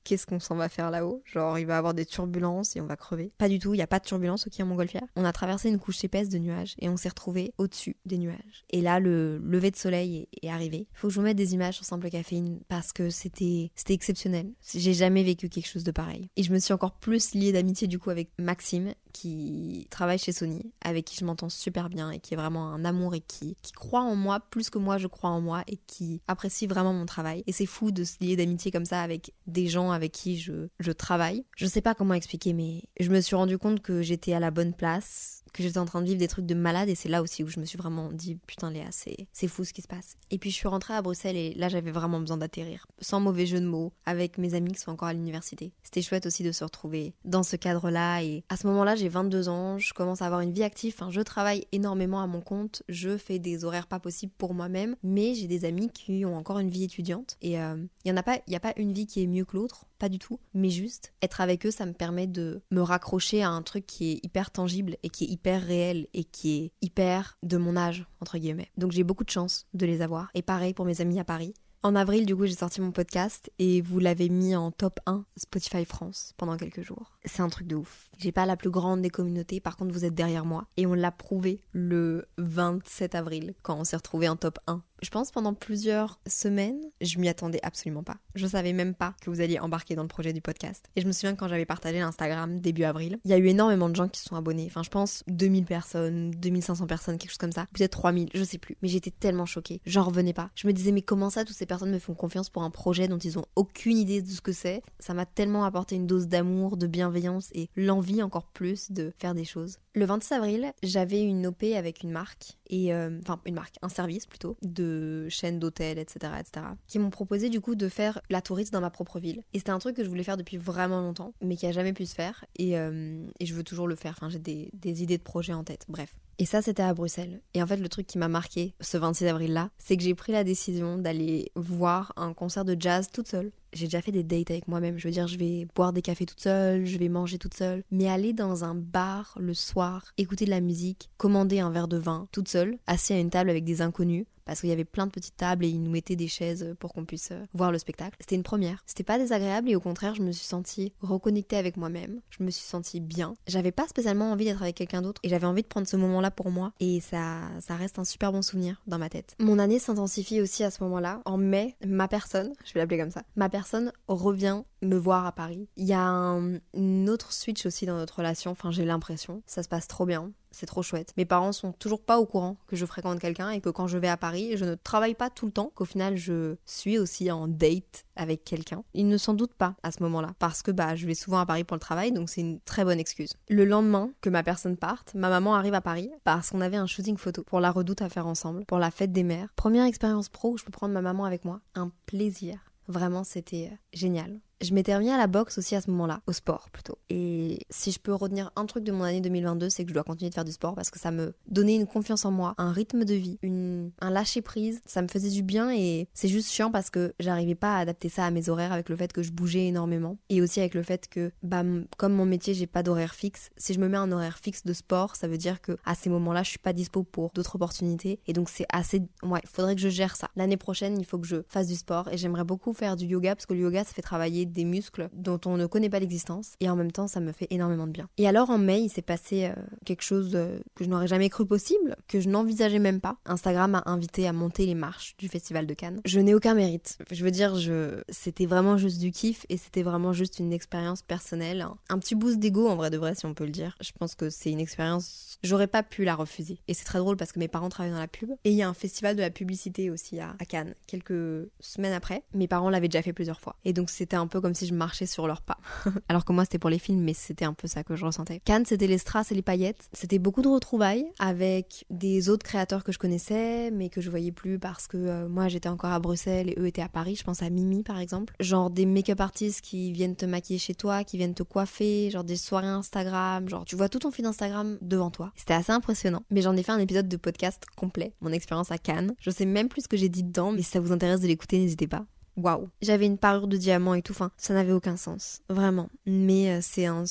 qu'est-ce 0.08 0.26
qu'on 0.26 0.40
s'en 0.40 0.56
va 0.56 0.70
faire 0.70 0.90
là-haut? 0.90 1.22
Genre, 1.26 1.60
il 1.60 1.66
va 1.66 1.74
y 1.74 1.78
avoir 1.78 1.94
des 1.94 2.06
turbulences 2.06 2.78
et 2.78 2.82
on 2.82 2.86
va 2.86 2.96
crever. 2.96 3.34
Pas 3.38 3.50
du 3.50 3.60
tout, 3.60 3.74
il 3.74 3.78
n'y 3.78 3.84
a 3.84 3.88
pas 3.88 4.00
de 4.00 4.06
turbulences 4.06 4.48
au 4.48 4.62
en 4.62 4.66
Montgolfière. 4.66 5.04
On 5.18 5.26
a 5.26 5.34
traversé 5.34 5.68
une 5.68 5.80
couche 5.80 6.02
épaisse 6.04 6.30
de 6.30 6.38
nuages 6.38 6.76
et 6.80 6.88
on 6.88 6.96
s'est 6.96 7.10
retrouvé 7.10 7.54
au-dessus 7.58 7.98
des 8.06 8.18
nuages. 8.18 8.64
Et 8.70 8.80
là, 8.80 9.02
le 9.02 9.38
lever 9.40 9.70
de 9.70 9.76
soleil 9.76 10.30
est, 10.42 10.50
arrivé. 10.50 10.88
Il 10.94 10.98
faut 10.98 11.10
que 11.10 11.14
je 11.14 11.20
vous 11.20 11.26
mette 11.26 11.36
des 11.36 11.54
images 11.54 11.76
sur 11.76 11.84
Simple 11.84 12.10
Caféine 12.10 12.62
parce 12.70 12.94
que 12.94 13.10
c'était 13.10 13.70
c'était 13.76 13.94
exceptionnel. 13.94 14.50
J'ai 14.74 14.94
jamais 14.94 15.24
vécu 15.24 15.50
quelque 15.50 15.68
chose 15.68 15.84
de 15.84 15.92
pareil. 15.92 16.30
Et 16.38 16.44
je 16.44 16.54
me 16.54 16.60
suis 16.60 16.74
encore 16.74 16.94
plus 16.94 17.34
liée 17.34 17.52
d'amitié 17.52 17.88
du 17.88 18.00
coup 18.00 18.10
avec 18.10 18.30
Maxime 18.40 18.94
qui 19.18 19.88
travaille 19.90 20.20
chez 20.20 20.32
Sony, 20.32 20.72
avec 20.82 21.06
qui 21.06 21.16
je 21.18 21.26
m'entends 21.26 21.50
super 21.50 21.90
bien 21.90 22.12
et 22.12 22.20
qui 22.20 22.34
est 22.34 22.38
vraiment 22.38 22.72
un 22.72 22.86
amour 22.86 23.16
et 23.16 23.22
qui, 23.22 23.56
qui 23.64 23.72
croit 23.72 24.02
en 24.02 24.16
moi 24.16 24.40
plus 24.40 24.70
que 24.70 24.78
moi 24.78 24.98
je 24.98 25.08
crois 25.08 25.32
en 25.32 25.42
moi 25.42 25.64
et 25.68 25.78
qui 25.88 26.22
apprécie 26.28 26.68
vraiment 26.68 26.94
mon 26.94 27.06
travail. 27.06 27.44
Et 27.48 27.52
c'est 27.52 27.66
fou 27.66 27.92
de 27.92 28.04
se 28.04 28.18
lier 28.22 28.36
d'amitié 28.36 28.72
comme 28.72 28.86
ça 28.86 29.02
avec 29.02 29.34
des 29.48 29.68
gens 29.68 29.92
avec 29.92 30.12
qui 30.12 30.38
je, 30.38 30.68
je 30.80 30.92
travaille. 30.92 31.46
Je 31.56 31.66
sais 31.66 31.82
pas 31.82 31.96
comment 31.96 32.14
expliquer, 32.14 32.54
mais 32.54 32.84
je 33.00 33.10
me 33.10 33.22
suis 33.22 33.36
rendu 33.36 33.58
compte 33.58 33.82
que 33.82 34.02
j'étais 34.02 34.34
à 34.34 34.40
la 34.40 34.52
bonne 34.52 34.74
place 34.74 35.38
que 35.58 35.64
j'étais 35.64 35.80
en 35.80 35.86
train 35.86 36.02
de 36.02 36.06
vivre 36.06 36.20
des 36.20 36.28
trucs 36.28 36.46
de 36.46 36.54
malade 36.54 36.88
et 36.88 36.96
c'est 36.96 37.10
là 37.10 37.22
aussi 37.22 37.44
où 37.44 37.48
je 37.48 37.60
me 37.60 37.66
suis 37.66 37.78
vraiment 37.78 38.12
dit 38.12 38.36
putain 38.48 38.70
Léa 38.70 38.88
c'est, 38.92 39.28
c'est 39.34 39.48
fou 39.48 39.64
ce 39.64 39.74
qui 39.74 39.82
se 39.82 39.88
passe. 39.88 40.16
Et 40.30 40.38
puis 40.38 40.52
je 40.52 40.56
suis 40.56 40.68
rentrée 40.68 40.94
à 40.94 41.02
Bruxelles 41.02 41.36
et 41.36 41.54
là 41.56 41.68
j'avais 41.68 41.92
vraiment 41.92 42.20
besoin 42.20 42.38
d'atterrir, 42.38 42.86
sans 43.00 43.20
mauvais 43.20 43.46
jeu 43.46 43.60
de 43.60 43.66
mots, 43.66 43.92
avec 44.06 44.38
mes 44.38 44.54
amis 44.54 44.74
qui 44.74 44.80
sont 44.80 44.92
encore 44.92 45.08
à 45.08 45.14
l'université. 45.14 45.74
C'était 45.84 46.02
chouette 46.02 46.26
aussi 46.26 46.44
de 46.44 46.52
se 46.52 46.64
retrouver 46.64 47.14
dans 47.26 47.44
ce 47.44 47.56
cadre-là 47.56 48.22
et 48.22 48.44
à 48.50 48.58
ce 48.58 48.68
moment-là 48.68 48.96
j'ai 49.08 49.14
22 49.14 49.48
ans, 49.48 49.78
je 49.78 49.94
commence 49.94 50.22
à 50.22 50.26
avoir 50.26 50.42
une 50.42 50.52
vie 50.52 50.64
active, 50.64 50.94
je 51.10 51.22
travaille 51.22 51.66
énormément 51.72 52.22
à 52.22 52.28
mon 52.28 52.42
compte, 52.42 52.84
je 52.90 53.16
fais 53.16 53.40
des 53.40 53.64
horaires 53.64 53.88
pas 53.88 54.02
possibles 54.02 54.34
pour 54.38 54.54
moi-même, 54.54 54.98
mais 55.02 55.34
j'ai 55.34 55.48
des 55.48 55.64
amis 55.64 55.90
qui 55.90 56.26
ont 56.26 56.36
encore 56.36 56.60
une 56.60 56.70
vie 56.70 56.84
étudiante 56.84 57.38
et 57.42 57.52
il 57.52 57.58
euh, 57.58 57.78
y 58.04 58.12
en 58.12 58.18
a 58.18 58.24
pas, 58.24 58.40
y 58.48 58.56
a 58.58 58.60
pas 58.60 58.74
une 58.76 58.92
vie 58.92 59.08
qui 59.08 59.24
est 59.24 59.28
mieux 59.28 59.46
que 59.46 59.56
l'autre 59.56 59.86
pas 59.98 60.10
du 60.10 60.20
tout, 60.20 60.40
mais 60.54 60.70
juste 60.70 61.14
être 61.22 61.42
avec 61.42 61.66
eux, 61.66 61.72
ça 61.72 61.86
me 61.86 61.94
permet 61.94 62.28
de 62.28 62.62
me 62.70 62.82
raccrocher 62.82 63.44
à 63.44 63.50
un 63.50 63.62
truc 63.62 63.86
qui 63.88 64.12
est 64.12 64.26
hyper 64.26 64.52
tangible 64.52 64.98
et 65.04 65.10
qui 65.10 65.24
est 65.24 65.28
hyper 65.28 65.64
réel 65.64 66.08
et 66.14 66.24
qui 66.24 66.58
est 66.58 66.72
hyper 66.82 67.38
de 67.44 67.58
mon 67.58 67.76
âge, 67.78 68.06
entre 68.20 68.38
guillemets. 68.38 68.70
Donc 68.78 68.92
j'ai 68.92 69.04
beaucoup 69.04 69.24
de 69.24 69.30
chance 69.30 69.66
de 69.74 69.86
les 69.86 70.02
avoir. 70.02 70.30
Et 70.34 70.42
pareil 70.42 70.74
pour 70.74 70.86
mes 70.86 71.02
amis 71.02 71.20
à 71.20 71.24
Paris. 71.24 71.54
En 71.84 71.96
avril, 71.96 72.26
du 72.26 72.36
coup, 72.36 72.48
j'ai 72.48 72.56
sorti 72.56 72.82
mon 72.82 72.92
podcast 72.92 73.52
et 73.60 73.82
vous 73.82 74.00
l'avez 74.00 74.30
mis 74.30 74.56
en 74.56 74.72
top 74.72 75.00
1 75.06 75.26
Spotify 75.38 75.86
France 75.86 76.34
pendant 76.36 76.58
quelques 76.58 76.82
jours. 76.82 77.12
C'est 77.24 77.44
un 77.44 77.50
truc 77.50 77.68
de 77.68 77.76
ouf. 77.76 78.10
J'ai 78.18 78.32
pas 78.32 78.48
la 78.48 78.58
plus 78.58 78.72
grande 78.72 79.04
des 79.04 79.12
communautés, 79.12 79.60
par 79.60 79.78
contre, 79.78 79.94
vous 79.94 80.04
êtes 80.04 80.16
derrière 80.16 80.44
moi. 80.44 80.66
Et 80.76 80.88
on 80.88 80.96
l'a 80.96 81.12
prouvé 81.12 81.62
le 81.74 82.26
27 82.40 83.14
avril 83.14 83.54
quand 83.62 83.80
on 83.80 83.84
s'est 83.84 83.96
retrouvé 83.96 84.28
en 84.28 84.36
top 84.36 84.58
1 84.66 84.82
je 85.02 85.10
pense 85.10 85.32
pendant 85.32 85.54
plusieurs 85.54 86.20
semaines, 86.26 86.82
je 87.02 87.20
m'y 87.20 87.30
attendais 87.30 87.60
absolument 87.62 88.04
pas. 88.04 88.18
Je 88.36 88.48
savais 88.48 88.74
même 88.74 88.96
pas 88.96 89.14
que 89.22 89.30
vous 89.30 89.42
alliez 89.42 89.60
embarquer 89.60 89.96
dans 89.96 90.02
le 90.02 90.08
projet 90.08 90.34
du 90.34 90.42
podcast. 90.42 90.90
Et 90.96 91.02
je 91.02 91.08
me 91.08 91.12
souviens 91.12 91.36
quand 91.36 91.48
j'avais 91.48 91.66
partagé 91.66 92.00
l'Instagram 92.00 92.60
début 92.60 92.84
avril, 92.84 93.20
il 93.24 93.32
y 93.32 93.34
a 93.34 93.38
eu 93.38 93.48
énormément 93.48 93.90
de 93.90 93.96
gens 93.96 94.08
qui 94.08 94.20
se 94.20 94.28
sont 94.28 94.36
abonnés. 94.36 94.66
Enfin, 94.68 94.82
je 94.84 94.90
pense 94.90 95.24
2000 95.28 95.66
personnes, 95.66 96.32
2500 96.32 96.88
personnes, 96.88 97.18
quelque 97.18 97.30
chose 97.30 97.38
comme 97.38 97.52
ça. 97.52 97.68
Peut-être 97.74 97.92
3000, 97.92 98.30
je 98.34 98.44
sais 98.44 98.58
plus. 98.58 98.76
Mais 98.82 98.88
j'étais 98.88 99.12
tellement 99.12 99.46
choquée. 99.46 99.82
J'en 99.86 100.04
revenais 100.04 100.34
pas. 100.34 100.50
Je 100.56 100.68
me 100.68 100.74
disais, 100.74 100.92
mais 100.92 101.04
comment 101.04 101.30
ça, 101.30 101.46
toutes 101.46 101.56
ces 101.56 101.67
personnes 101.68 101.92
me 101.92 102.00
font 102.00 102.16
confiance 102.16 102.50
pour 102.50 102.64
un 102.64 102.70
projet 102.70 103.08
dont 103.08 103.18
ils 103.18 103.38
ont 103.38 103.46
aucune 103.56 103.98
idée 103.98 104.22
de 104.22 104.30
ce 104.30 104.42
que 104.42 104.52
c'est 104.52 104.82
Ça 105.00 105.14
m'a 105.14 105.26
tellement 105.26 105.66
apporté 105.66 105.96
une 105.96 106.08
dose 106.08 106.28
d'amour, 106.28 106.78
de 106.78 106.88
bienveillance 106.88 107.50
et 107.54 107.70
l'envie 107.76 108.24
encore 108.24 108.48
plus 108.48 108.92
de 108.92 109.14
faire 109.18 109.36
des 109.36 109.46
choses. 109.46 109.80
Le 109.94 110.06
26 110.06 110.34
avril, 110.34 110.74
j'avais 110.84 111.24
une 111.24 111.48
OP 111.48 111.64
avec 111.76 112.04
une 112.04 112.12
marque 112.12 112.58
et 112.70 112.94
euh, 112.94 113.20
enfin 113.22 113.40
une 113.46 113.56
marque, 113.56 113.76
un 113.82 113.90
service 113.90 114.26
plutôt, 114.26 114.58
de 114.62 115.28
chaînes 115.30 115.60
d'hôtels, 115.60 115.98
etc., 115.98 116.34
etc., 116.40 116.66
qui 116.88 117.00
m'ont 117.00 117.10
proposé 117.10 117.50
du 117.50 117.62
coup 117.62 117.76
de 117.76 117.90
faire 117.90 118.22
la 118.30 118.42
touriste 118.42 118.74
dans 118.74 118.82
ma 118.82 118.90
propre 118.90 119.20
ville. 119.20 119.44
Et 119.54 119.60
c'était 119.60 119.72
un 119.72 119.80
truc 119.80 119.96
que 119.96 120.04
je 120.04 120.10
voulais 120.10 120.24
faire 120.24 120.38
depuis 120.38 120.58
vraiment 120.58 121.02
longtemps, 121.02 121.34
mais 121.42 121.56
qui 121.56 121.66
a 121.66 121.72
jamais 121.72 121.94
pu 121.94 122.06
se 122.06 122.16
faire. 122.16 122.46
Et, 122.56 122.78
euh, 122.78 123.26
je 123.42 123.54
veux 123.54 123.64
toujours 123.64 123.88
le 123.88 123.96
faire. 123.96 124.14
Enfin, 124.18 124.30
j'ai 124.30 124.40
des, 124.40 124.70
des 124.74 125.04
idées 125.04 125.18
de 125.18 125.24
projets 125.24 125.54
en 125.54 125.64
tête. 125.64 125.86
Bref. 125.88 126.16
Et 126.40 126.46
ça, 126.46 126.62
c'était 126.62 126.84
à 126.84 126.94
Bruxelles. 126.94 127.42
Et 127.54 127.64
en 127.64 127.68
fait, 127.68 127.78
le 127.78 127.90
truc 127.90 128.06
qui 128.06 128.18
m'a 128.18 128.28
marqué 128.28 128.76
ce 128.80 128.98
26 128.98 129.26
avril-là, 129.26 129.70
c'est 129.78 129.98
que 129.98 130.04
j'ai 130.04 130.14
pris 130.14 130.32
la 130.32 130.44
décision 130.44 130.98
d'aller 130.98 131.52
voir 131.56 132.14
un 132.16 132.34
concert 132.34 132.64
de 132.64 132.76
jazz 132.80 133.10
toute 133.12 133.28
seule. 133.28 133.52
J'ai 133.74 133.86
déjà 133.86 134.02
fait 134.02 134.12
des 134.12 134.24
dates 134.24 134.52
avec 134.52 134.68
moi-même. 134.68 134.98
Je 134.98 135.08
veux 135.08 135.14
dire, 135.14 135.28
je 135.28 135.38
vais 135.38 135.68
boire 135.76 135.94
des 135.94 136.02
cafés 136.02 136.26
toute 136.26 136.40
seule, 136.40 136.86
je 136.86 136.98
vais 136.98 137.10
manger 137.10 137.40
toute 137.40 137.56
seule. 137.56 137.84
Mais 137.90 138.08
aller 138.08 138.34
dans 138.34 138.64
un 138.64 138.76
bar 138.76 139.36
le 139.40 139.54
soir, 139.54 140.14
écouter 140.18 140.46
de 140.46 140.52
la 140.52 140.62
musique, 140.62 141.10
commander 141.18 141.60
un 141.60 141.72
verre 141.72 141.88
de 141.88 141.98
vin 141.98 142.28
toute 142.32 142.50
seule, 142.50 142.78
assis 142.86 143.14
à 143.14 143.20
une 143.20 143.32
table 143.32 143.50
avec 143.50 143.64
des 143.64 143.82
inconnus, 143.82 144.26
parce 144.48 144.62
qu'il 144.62 144.70
y 144.70 144.74
avait 144.74 144.86
plein 144.86 145.06
de 145.06 145.12
petites 145.12 145.36
tables 145.36 145.66
et 145.66 145.68
ils 145.68 145.84
nous 145.84 145.92
mettaient 145.92 146.16
des 146.16 146.30
chaises 146.30 146.74
pour 146.80 146.94
qu'on 146.94 147.06
puisse 147.06 147.32
euh, 147.32 147.46
voir 147.54 147.72
le 147.72 147.78
spectacle. 147.78 148.16
C'était 148.22 148.36
une 148.36 148.44
première. 148.44 148.82
C'était 148.86 149.04
pas 149.04 149.18
désagréable 149.18 149.70
et 149.70 149.76
au 149.76 149.82
contraire, 149.82 150.16
je 150.16 150.22
me 150.24 150.32
suis 150.32 150.46
sentie 150.46 150.94
reconnectée 151.02 151.58
avec 151.58 151.76
moi-même. 151.76 152.22
Je 152.30 152.44
me 152.44 152.50
suis 152.50 152.66
sentie 152.66 153.02
bien. 153.02 153.36
J'avais 153.46 153.74
pas 153.74 153.88
spécialement 153.88 154.32
envie 154.32 154.46
d'être 154.46 154.62
avec 154.62 154.76
quelqu'un 154.76 155.02
d'autre 155.02 155.20
et 155.24 155.30
j'avais 155.30 155.46
envie 155.46 155.64
de 155.64 155.68
prendre 155.68 155.86
ce 155.86 155.98
moment-là 155.98 156.32
pour 156.32 156.50
moi 156.50 156.72
et 156.80 157.02
ça, 157.02 157.42
ça 157.60 157.76
reste 157.76 158.00
un 158.00 158.06
super 158.06 158.32
bon 158.32 158.42
souvenir 158.42 158.82
dans 158.88 158.98
ma 158.98 159.10
tête. 159.10 159.36
Mon 159.40 159.60
année 159.60 159.80
s'intensifie 159.80 160.42
aussi 160.42 160.64
à 160.64 160.72
ce 160.72 160.82
moment-là. 160.86 161.22
En 161.26 161.38
mai, 161.38 161.76
ma 161.86 162.08
personne, 162.08 162.54
je 162.64 162.74
vais 162.74 162.80
l'appeler 162.80 163.00
comme 163.00 163.12
ça, 163.12 163.24
ma 163.36 163.50
personne 163.50 163.92
revient 164.08 164.64
me 164.82 164.96
voir 164.96 165.26
à 165.26 165.32
Paris. 165.32 165.68
Il 165.76 165.86
y 165.86 165.94
a 165.94 166.02
un, 166.02 166.60
autre 167.08 167.34
switch 167.34 167.66
aussi 167.66 167.86
dans 167.86 167.98
notre 167.98 168.18
relation, 168.18 168.52
enfin 168.52 168.72
j'ai 168.72 168.86
l'impression. 168.86 169.42
Ça 169.46 169.64
se 169.64 169.70
passe 169.70 169.88
trop 169.88 170.06
bien 170.06 170.32
c'est 170.58 170.66
trop 170.66 170.82
chouette. 170.82 171.14
Mes 171.18 171.26
parents 171.26 171.52
sont 171.52 171.72
toujours 171.72 172.02
pas 172.02 172.20
au 172.20 172.26
courant 172.26 172.58
que 172.68 172.76
je 172.76 172.86
fréquente 172.86 173.20
quelqu'un 173.20 173.52
et 173.52 173.62
que 173.62 173.70
quand 173.70 173.88
je 173.88 173.98
vais 173.98 174.08
à 174.08 174.18
Paris, 174.18 174.58
je 174.58 174.66
ne 174.66 174.76
travaille 174.76 175.14
pas 175.14 175.30
tout 175.30 175.46
le 175.46 175.52
temps, 175.52 175.72
qu'au 175.76 175.86
final 175.86 176.18
je 176.18 176.56
suis 176.66 176.98
aussi 176.98 177.30
en 177.32 177.48
date 177.48 178.06
avec 178.16 178.44
quelqu'un. 178.44 178.84
Ils 178.96 179.08
ne 179.08 179.18
s'en 179.18 179.36
doutent 179.36 179.54
pas 179.54 179.76
à 179.84 179.92
ce 179.92 180.02
moment-là 180.04 180.34
parce 180.40 180.64
que 180.64 180.72
bah 180.72 180.96
je 180.96 181.06
vais 181.06 181.14
souvent 181.14 181.40
à 181.40 181.46
Paris 181.46 181.64
pour 181.64 181.76
le 181.76 181.82
travail 181.82 182.12
donc 182.12 182.30
c'est 182.30 182.42
une 182.42 182.60
très 182.62 182.84
bonne 182.84 183.00
excuse. 183.00 183.34
Le 183.50 183.66
lendemain 183.66 184.10
que 184.22 184.30
ma 184.30 184.42
personne 184.42 184.78
parte, 184.78 185.14
ma 185.14 185.30
maman 185.30 185.54
arrive 185.54 185.76
à 185.76 185.82
Paris 185.82 186.10
parce 186.24 186.50
qu'on 186.50 186.62
avait 186.62 186.78
un 186.78 186.88
shooting 186.88 187.18
photo 187.18 187.44
pour 187.44 187.60
la 187.60 187.72
redoute 187.72 188.02
à 188.02 188.10
faire 188.10 188.26
ensemble, 188.26 188.66
pour 188.66 188.80
la 188.80 188.90
fête 188.90 189.12
des 189.12 189.24
mères. 189.24 189.50
Première 189.56 189.86
expérience 189.86 190.30
pro 190.30 190.54
où 190.54 190.58
je 190.58 190.64
peux 190.64 190.72
prendre 190.72 190.94
ma 190.94 191.02
maman 191.02 191.26
avec 191.26 191.46
moi, 191.46 191.62
un 191.76 191.92
plaisir. 192.08 192.60
Vraiment, 192.88 193.24
c'était 193.24 193.70
euh, 193.72 193.76
génial. 193.94 194.40
Je 194.60 194.74
m'étais 194.74 194.96
remis 194.96 195.12
à 195.12 195.18
la 195.18 195.28
boxe 195.28 195.60
aussi 195.60 195.76
à 195.76 195.82
ce 195.82 195.92
moment-là, 195.92 196.22
au 196.26 196.34
sport 196.34 196.70
plutôt. 196.72 196.98
Et 197.10 197.60
si 197.70 197.92
je 197.92 198.00
peux 198.00 198.14
retenir 198.14 198.52
un 198.56 198.66
truc 198.66 198.84
de 198.84 198.92
mon 198.92 199.04
année 199.04 199.22
2022, 199.22 199.70
c'est 199.70 199.84
que 199.84 199.90
je 199.90 199.94
dois 199.94 200.04
continuer 200.04 200.30
de 200.30 200.34
faire 200.34 200.46
du 200.46 200.52
sport 200.52 200.74
parce 200.74 200.90
que 200.90 200.98
ça 200.98 201.12
me 201.12 201.36
donnait 201.48 201.76
une 201.76 201.86
confiance 201.86 202.26
en 202.26 202.32
moi, 202.32 202.56
un 202.58 202.72
rythme 202.72 203.06
de 203.06 203.14
vie, 203.14 203.38
un 203.44 204.10
lâcher 204.10 204.42
prise. 204.42 204.82
Ça 204.88 205.04
me 205.04 205.08
faisait 205.08 205.30
du 205.30 205.44
bien 205.44 205.72
et 205.72 206.08
c'est 206.14 206.28
juste 206.28 206.50
chiant 206.52 206.72
parce 206.72 206.90
que 206.90 207.14
j'arrivais 207.20 207.54
pas 207.54 207.76
à 207.76 207.80
adapter 207.82 208.10
ça 208.10 208.26
à 208.26 208.32
mes 208.32 208.50
horaires 208.50 208.74
avec 208.74 208.90
le 208.90 208.96
fait 208.96 209.14
que 209.14 209.22
je 209.22 209.32
bougeais 209.32 209.68
énormément 209.68 210.18
et 210.30 210.42
aussi 210.42 210.60
avec 210.60 210.74
le 210.74 210.82
fait 210.82 211.08
que, 211.08 211.32
bah, 211.44 211.62
comme 211.98 212.14
mon 212.14 212.26
métier, 212.26 212.56
j'ai 212.56 212.68
pas 212.68 212.82
d'horaire 212.82 213.14
fixe. 213.14 213.50
Si 213.58 213.76
je 213.76 213.80
me 213.80 213.88
mets 213.88 213.98
un 213.98 214.12
horaire 214.12 214.40
fixe 214.40 214.64
de 214.64 214.74
sport, 214.74 215.16
ça 215.16 215.28
veut 215.28 215.38
dire 215.38 215.62
que 215.62 215.78
à 215.86 215.94
ces 215.94 216.10
moments-là, 216.10 216.42
je 216.42 216.50
suis 216.50 216.60
pas 216.60 216.74
dispo 216.74 217.04
pour 217.04 217.30
d'autres 217.36 217.56
opportunités 217.56 218.20
et 218.26 218.34
donc 218.34 218.50
c'est 218.50 218.66
assez, 218.74 219.04
ouais, 219.22 219.42
faudrait 219.46 219.76
que 219.76 219.82
je 219.82 219.90
gère 219.90 220.16
ça. 220.16 220.30
L'année 220.36 220.58
prochaine, 220.58 221.00
il 221.00 221.06
faut 221.06 221.20
que 221.20 221.28
je 221.28 221.44
fasse 221.48 221.68
du 221.68 221.76
sport 221.76 222.10
et 222.12 222.18
j'aimerais 222.18 222.44
beaucoup 222.44 222.74
faire 222.74 222.96
du 222.96 223.06
yoga 223.06 223.36
parce 223.36 223.46
que 223.46 223.54
le 223.54 223.60
yoga, 223.60 223.84
ça 223.84 223.94
fait 223.94 224.02
travailler 224.02 224.47
des 224.52 224.66
muscles 224.66 225.10
dont 225.14 225.40
on 225.46 225.58
ne 225.58 225.66
connaît 225.66 225.90
pas 225.90 226.00
l'existence 226.00 226.54
et 226.60 226.70
en 226.70 226.76
même 226.76 226.92
temps 226.92 227.08
ça 227.08 227.20
me 227.20 227.32
fait 227.32 227.48
énormément 227.50 227.88
de 227.88 227.92
bien. 227.92 228.10
Et 228.18 228.28
alors 228.28 228.50
en 228.50 228.58
mai 228.58 228.82
il 228.82 228.90
s'est 228.90 229.02
passé 229.02 229.46
euh, 229.46 229.54
quelque 229.86 230.04
chose 230.04 230.32
euh, 230.36 230.60
que 230.76 230.84
je 230.84 230.90
n'aurais 230.90 231.08
jamais 231.08 231.30
cru 231.30 231.46
possible, 231.46 231.96
que 232.08 232.20
je 232.20 232.30
n'envisageais 232.30 232.80
même 232.80 233.02
pas. 233.02 233.18
Instagram 233.26 233.72
m'a 233.72 233.84
invité 233.86 234.28
à 234.28 234.34
monter 234.34 234.66
les 234.66 234.76
marches 234.76 235.16
du 235.18 235.28
festival 235.28 235.68
de 235.68 235.74
Cannes. 235.74 236.02
Je 236.06 236.20
n'ai 236.20 236.34
aucun 236.34 236.54
mérite. 236.54 236.98
Je 237.12 237.24
veux 237.24 237.32
dire, 237.32 237.56
je... 237.56 238.02
c'était 238.10 238.46
vraiment 238.46 238.78
juste 238.78 239.00
du 239.00 239.12
kiff 239.12 239.46
et 239.50 239.58
c'était 239.58 239.84
vraiment 239.84 240.14
juste 240.14 240.40
une 240.40 240.54
expérience 240.54 241.02
personnelle. 241.02 241.66
Un 241.90 242.00
petit 242.00 242.16
boost 242.16 242.40
d'ego 242.40 242.68
en 242.68 242.76
vrai 242.76 242.90
de 242.90 242.98
vrai 242.98 243.16
si 243.16 243.26
on 243.26 243.34
peut 243.34 243.46
le 243.46 243.52
dire. 243.52 243.76
Je 243.82 243.92
pense 243.98 244.16
que 244.16 244.30
c'est 244.30 244.52
une 244.52 244.60
expérience, 244.60 245.38
j'aurais 245.44 245.68
pas 245.68 245.84
pu 245.84 246.04
la 246.04 246.16
refuser. 246.16 246.60
Et 246.68 246.74
c'est 246.74 246.86
très 246.86 247.00
drôle 247.00 247.18
parce 247.18 247.32
que 247.32 247.40
mes 247.40 247.48
parents 247.48 247.70
travaillent 247.70 247.94
dans 247.94 248.00
la 248.00 248.08
pub 248.08 248.32
et 248.44 248.52
il 248.52 248.56
y 248.56 248.62
a 248.62 248.70
un 248.70 248.74
festival 248.74 249.16
de 249.16 249.22
la 249.22 249.30
publicité 249.30 249.90
aussi 249.90 250.20
à, 250.20 250.36
à 250.40 250.46
Cannes 250.46 250.74
quelques 250.88 251.48
semaines 251.60 251.94
après. 251.94 252.24
Mes 252.34 252.48
parents 252.48 252.70
l'avaient 252.70 252.88
déjà 252.88 253.02
fait 253.02 253.14
plusieurs 253.14 253.40
fois. 253.40 253.56
Et 253.66 253.74
donc 253.74 253.90
c'était 253.90 254.16
un 254.16 254.28
peu 254.28 254.37
comme 254.42 254.54
si 254.54 254.68
je 254.68 254.74
marchais 254.74 255.06
sur 255.06 255.28
leurs 255.28 255.42
pas. 255.42 255.58
Alors 256.10 256.26
que 256.26 256.34
moi 256.34 256.46
c'était 256.46 256.60
pour 256.60 256.70
les 256.70 256.80
films 256.80 257.02
mais 257.02 257.14
c'était 257.14 257.46
un 257.46 257.54
peu 257.54 257.68
ça 257.68 257.84
que 257.84 257.96
je 257.96 258.06
ressentais. 258.06 258.42
Cannes 258.46 258.66
c'était 258.66 258.88
les 258.88 258.98
strass 258.98 259.32
et 259.32 259.36
les 259.36 259.42
paillettes. 259.42 259.90
C'était 259.94 260.20
beaucoup 260.20 260.42
de 260.42 260.48
retrouvailles 260.48 261.06
avec 261.20 261.86
des 261.90 262.30
autres 262.30 262.46
créateurs 262.46 262.84
que 262.84 262.92
je 262.92 263.00
connaissais 263.00 263.72
mais 263.72 263.90
que 263.90 264.02
je 264.02 264.10
voyais 264.10 264.32
plus 264.32 264.60
parce 264.60 264.88
que 264.88 264.98
euh, 264.98 265.28
moi 265.28 265.48
j'étais 265.48 265.70
encore 265.70 265.92
à 265.92 266.00
Bruxelles 266.00 266.50
et 266.50 266.60
eux 266.60 266.68
étaient 266.68 266.82
à 266.82 266.90
Paris. 266.90 267.16
Je 267.16 267.24
pense 267.24 267.42
à 267.42 267.50
Mimi 267.50 267.84
par 267.84 268.00
exemple. 268.00 268.34
Genre 268.40 268.70
des 268.70 268.86
make-up 268.86 269.22
artistes 269.22 269.62
qui 269.62 269.92
viennent 269.92 270.16
te 270.16 270.26
maquiller 270.26 270.60
chez 270.60 270.76
toi, 270.76 271.04
qui 271.04 271.18
viennent 271.18 271.34
te 271.34 271.44
coiffer, 271.44 272.10
genre 272.10 272.24
des 272.24 272.36
soirées 272.36 272.68
Instagram, 272.68 273.48
genre 273.50 273.66
tu 273.66 273.76
vois 273.76 273.90
tout 273.90 274.00
ton 274.00 274.12
fil 274.12 274.26
Instagram 274.26 274.78
devant 274.82 275.12
toi. 275.12 275.32
C'était 275.36 275.54
assez 275.54 275.72
impressionnant. 275.72 276.24
Mais 276.30 276.42
j'en 276.42 276.56
ai 276.56 276.64
fait 276.64 276.72
un 276.72 276.80
épisode 276.80 277.08
de 277.08 277.18
podcast 277.18 277.64
complet, 277.76 278.14
mon 278.22 278.32
expérience 278.32 278.72
à 278.72 278.78
Cannes. 278.78 279.14
Je 279.20 279.30
sais 279.30 279.46
même 279.46 279.70
plus 279.70 279.82
ce 279.84 279.88
que 279.88 279.98
j'ai 279.98 280.10
dit 280.10 280.24
dedans, 280.24 280.52
mais 280.52 280.62
si 280.62 280.72
ça 280.72 280.80
vous 280.80 280.92
intéresse 280.92 281.22
de 281.22 281.28
l'écouter, 281.28 281.58
n'hésitez 281.60 281.88
pas 281.88 282.06
waouh. 282.38 282.70
J'avais 282.82 283.06
une 283.06 283.18
parure 283.18 283.48
de 283.48 283.58
diamant 283.58 283.94
et 283.94 284.02
tout, 284.02 284.14
enfin, 284.14 284.32
ça 284.38 284.54
n'avait 284.54 284.72
aucun 284.72 284.96
sens, 284.96 285.42
vraiment. 285.50 285.90
Mais 286.06 286.52
euh, 286.52 286.60
c'est 286.62 286.86
un, 286.86 287.04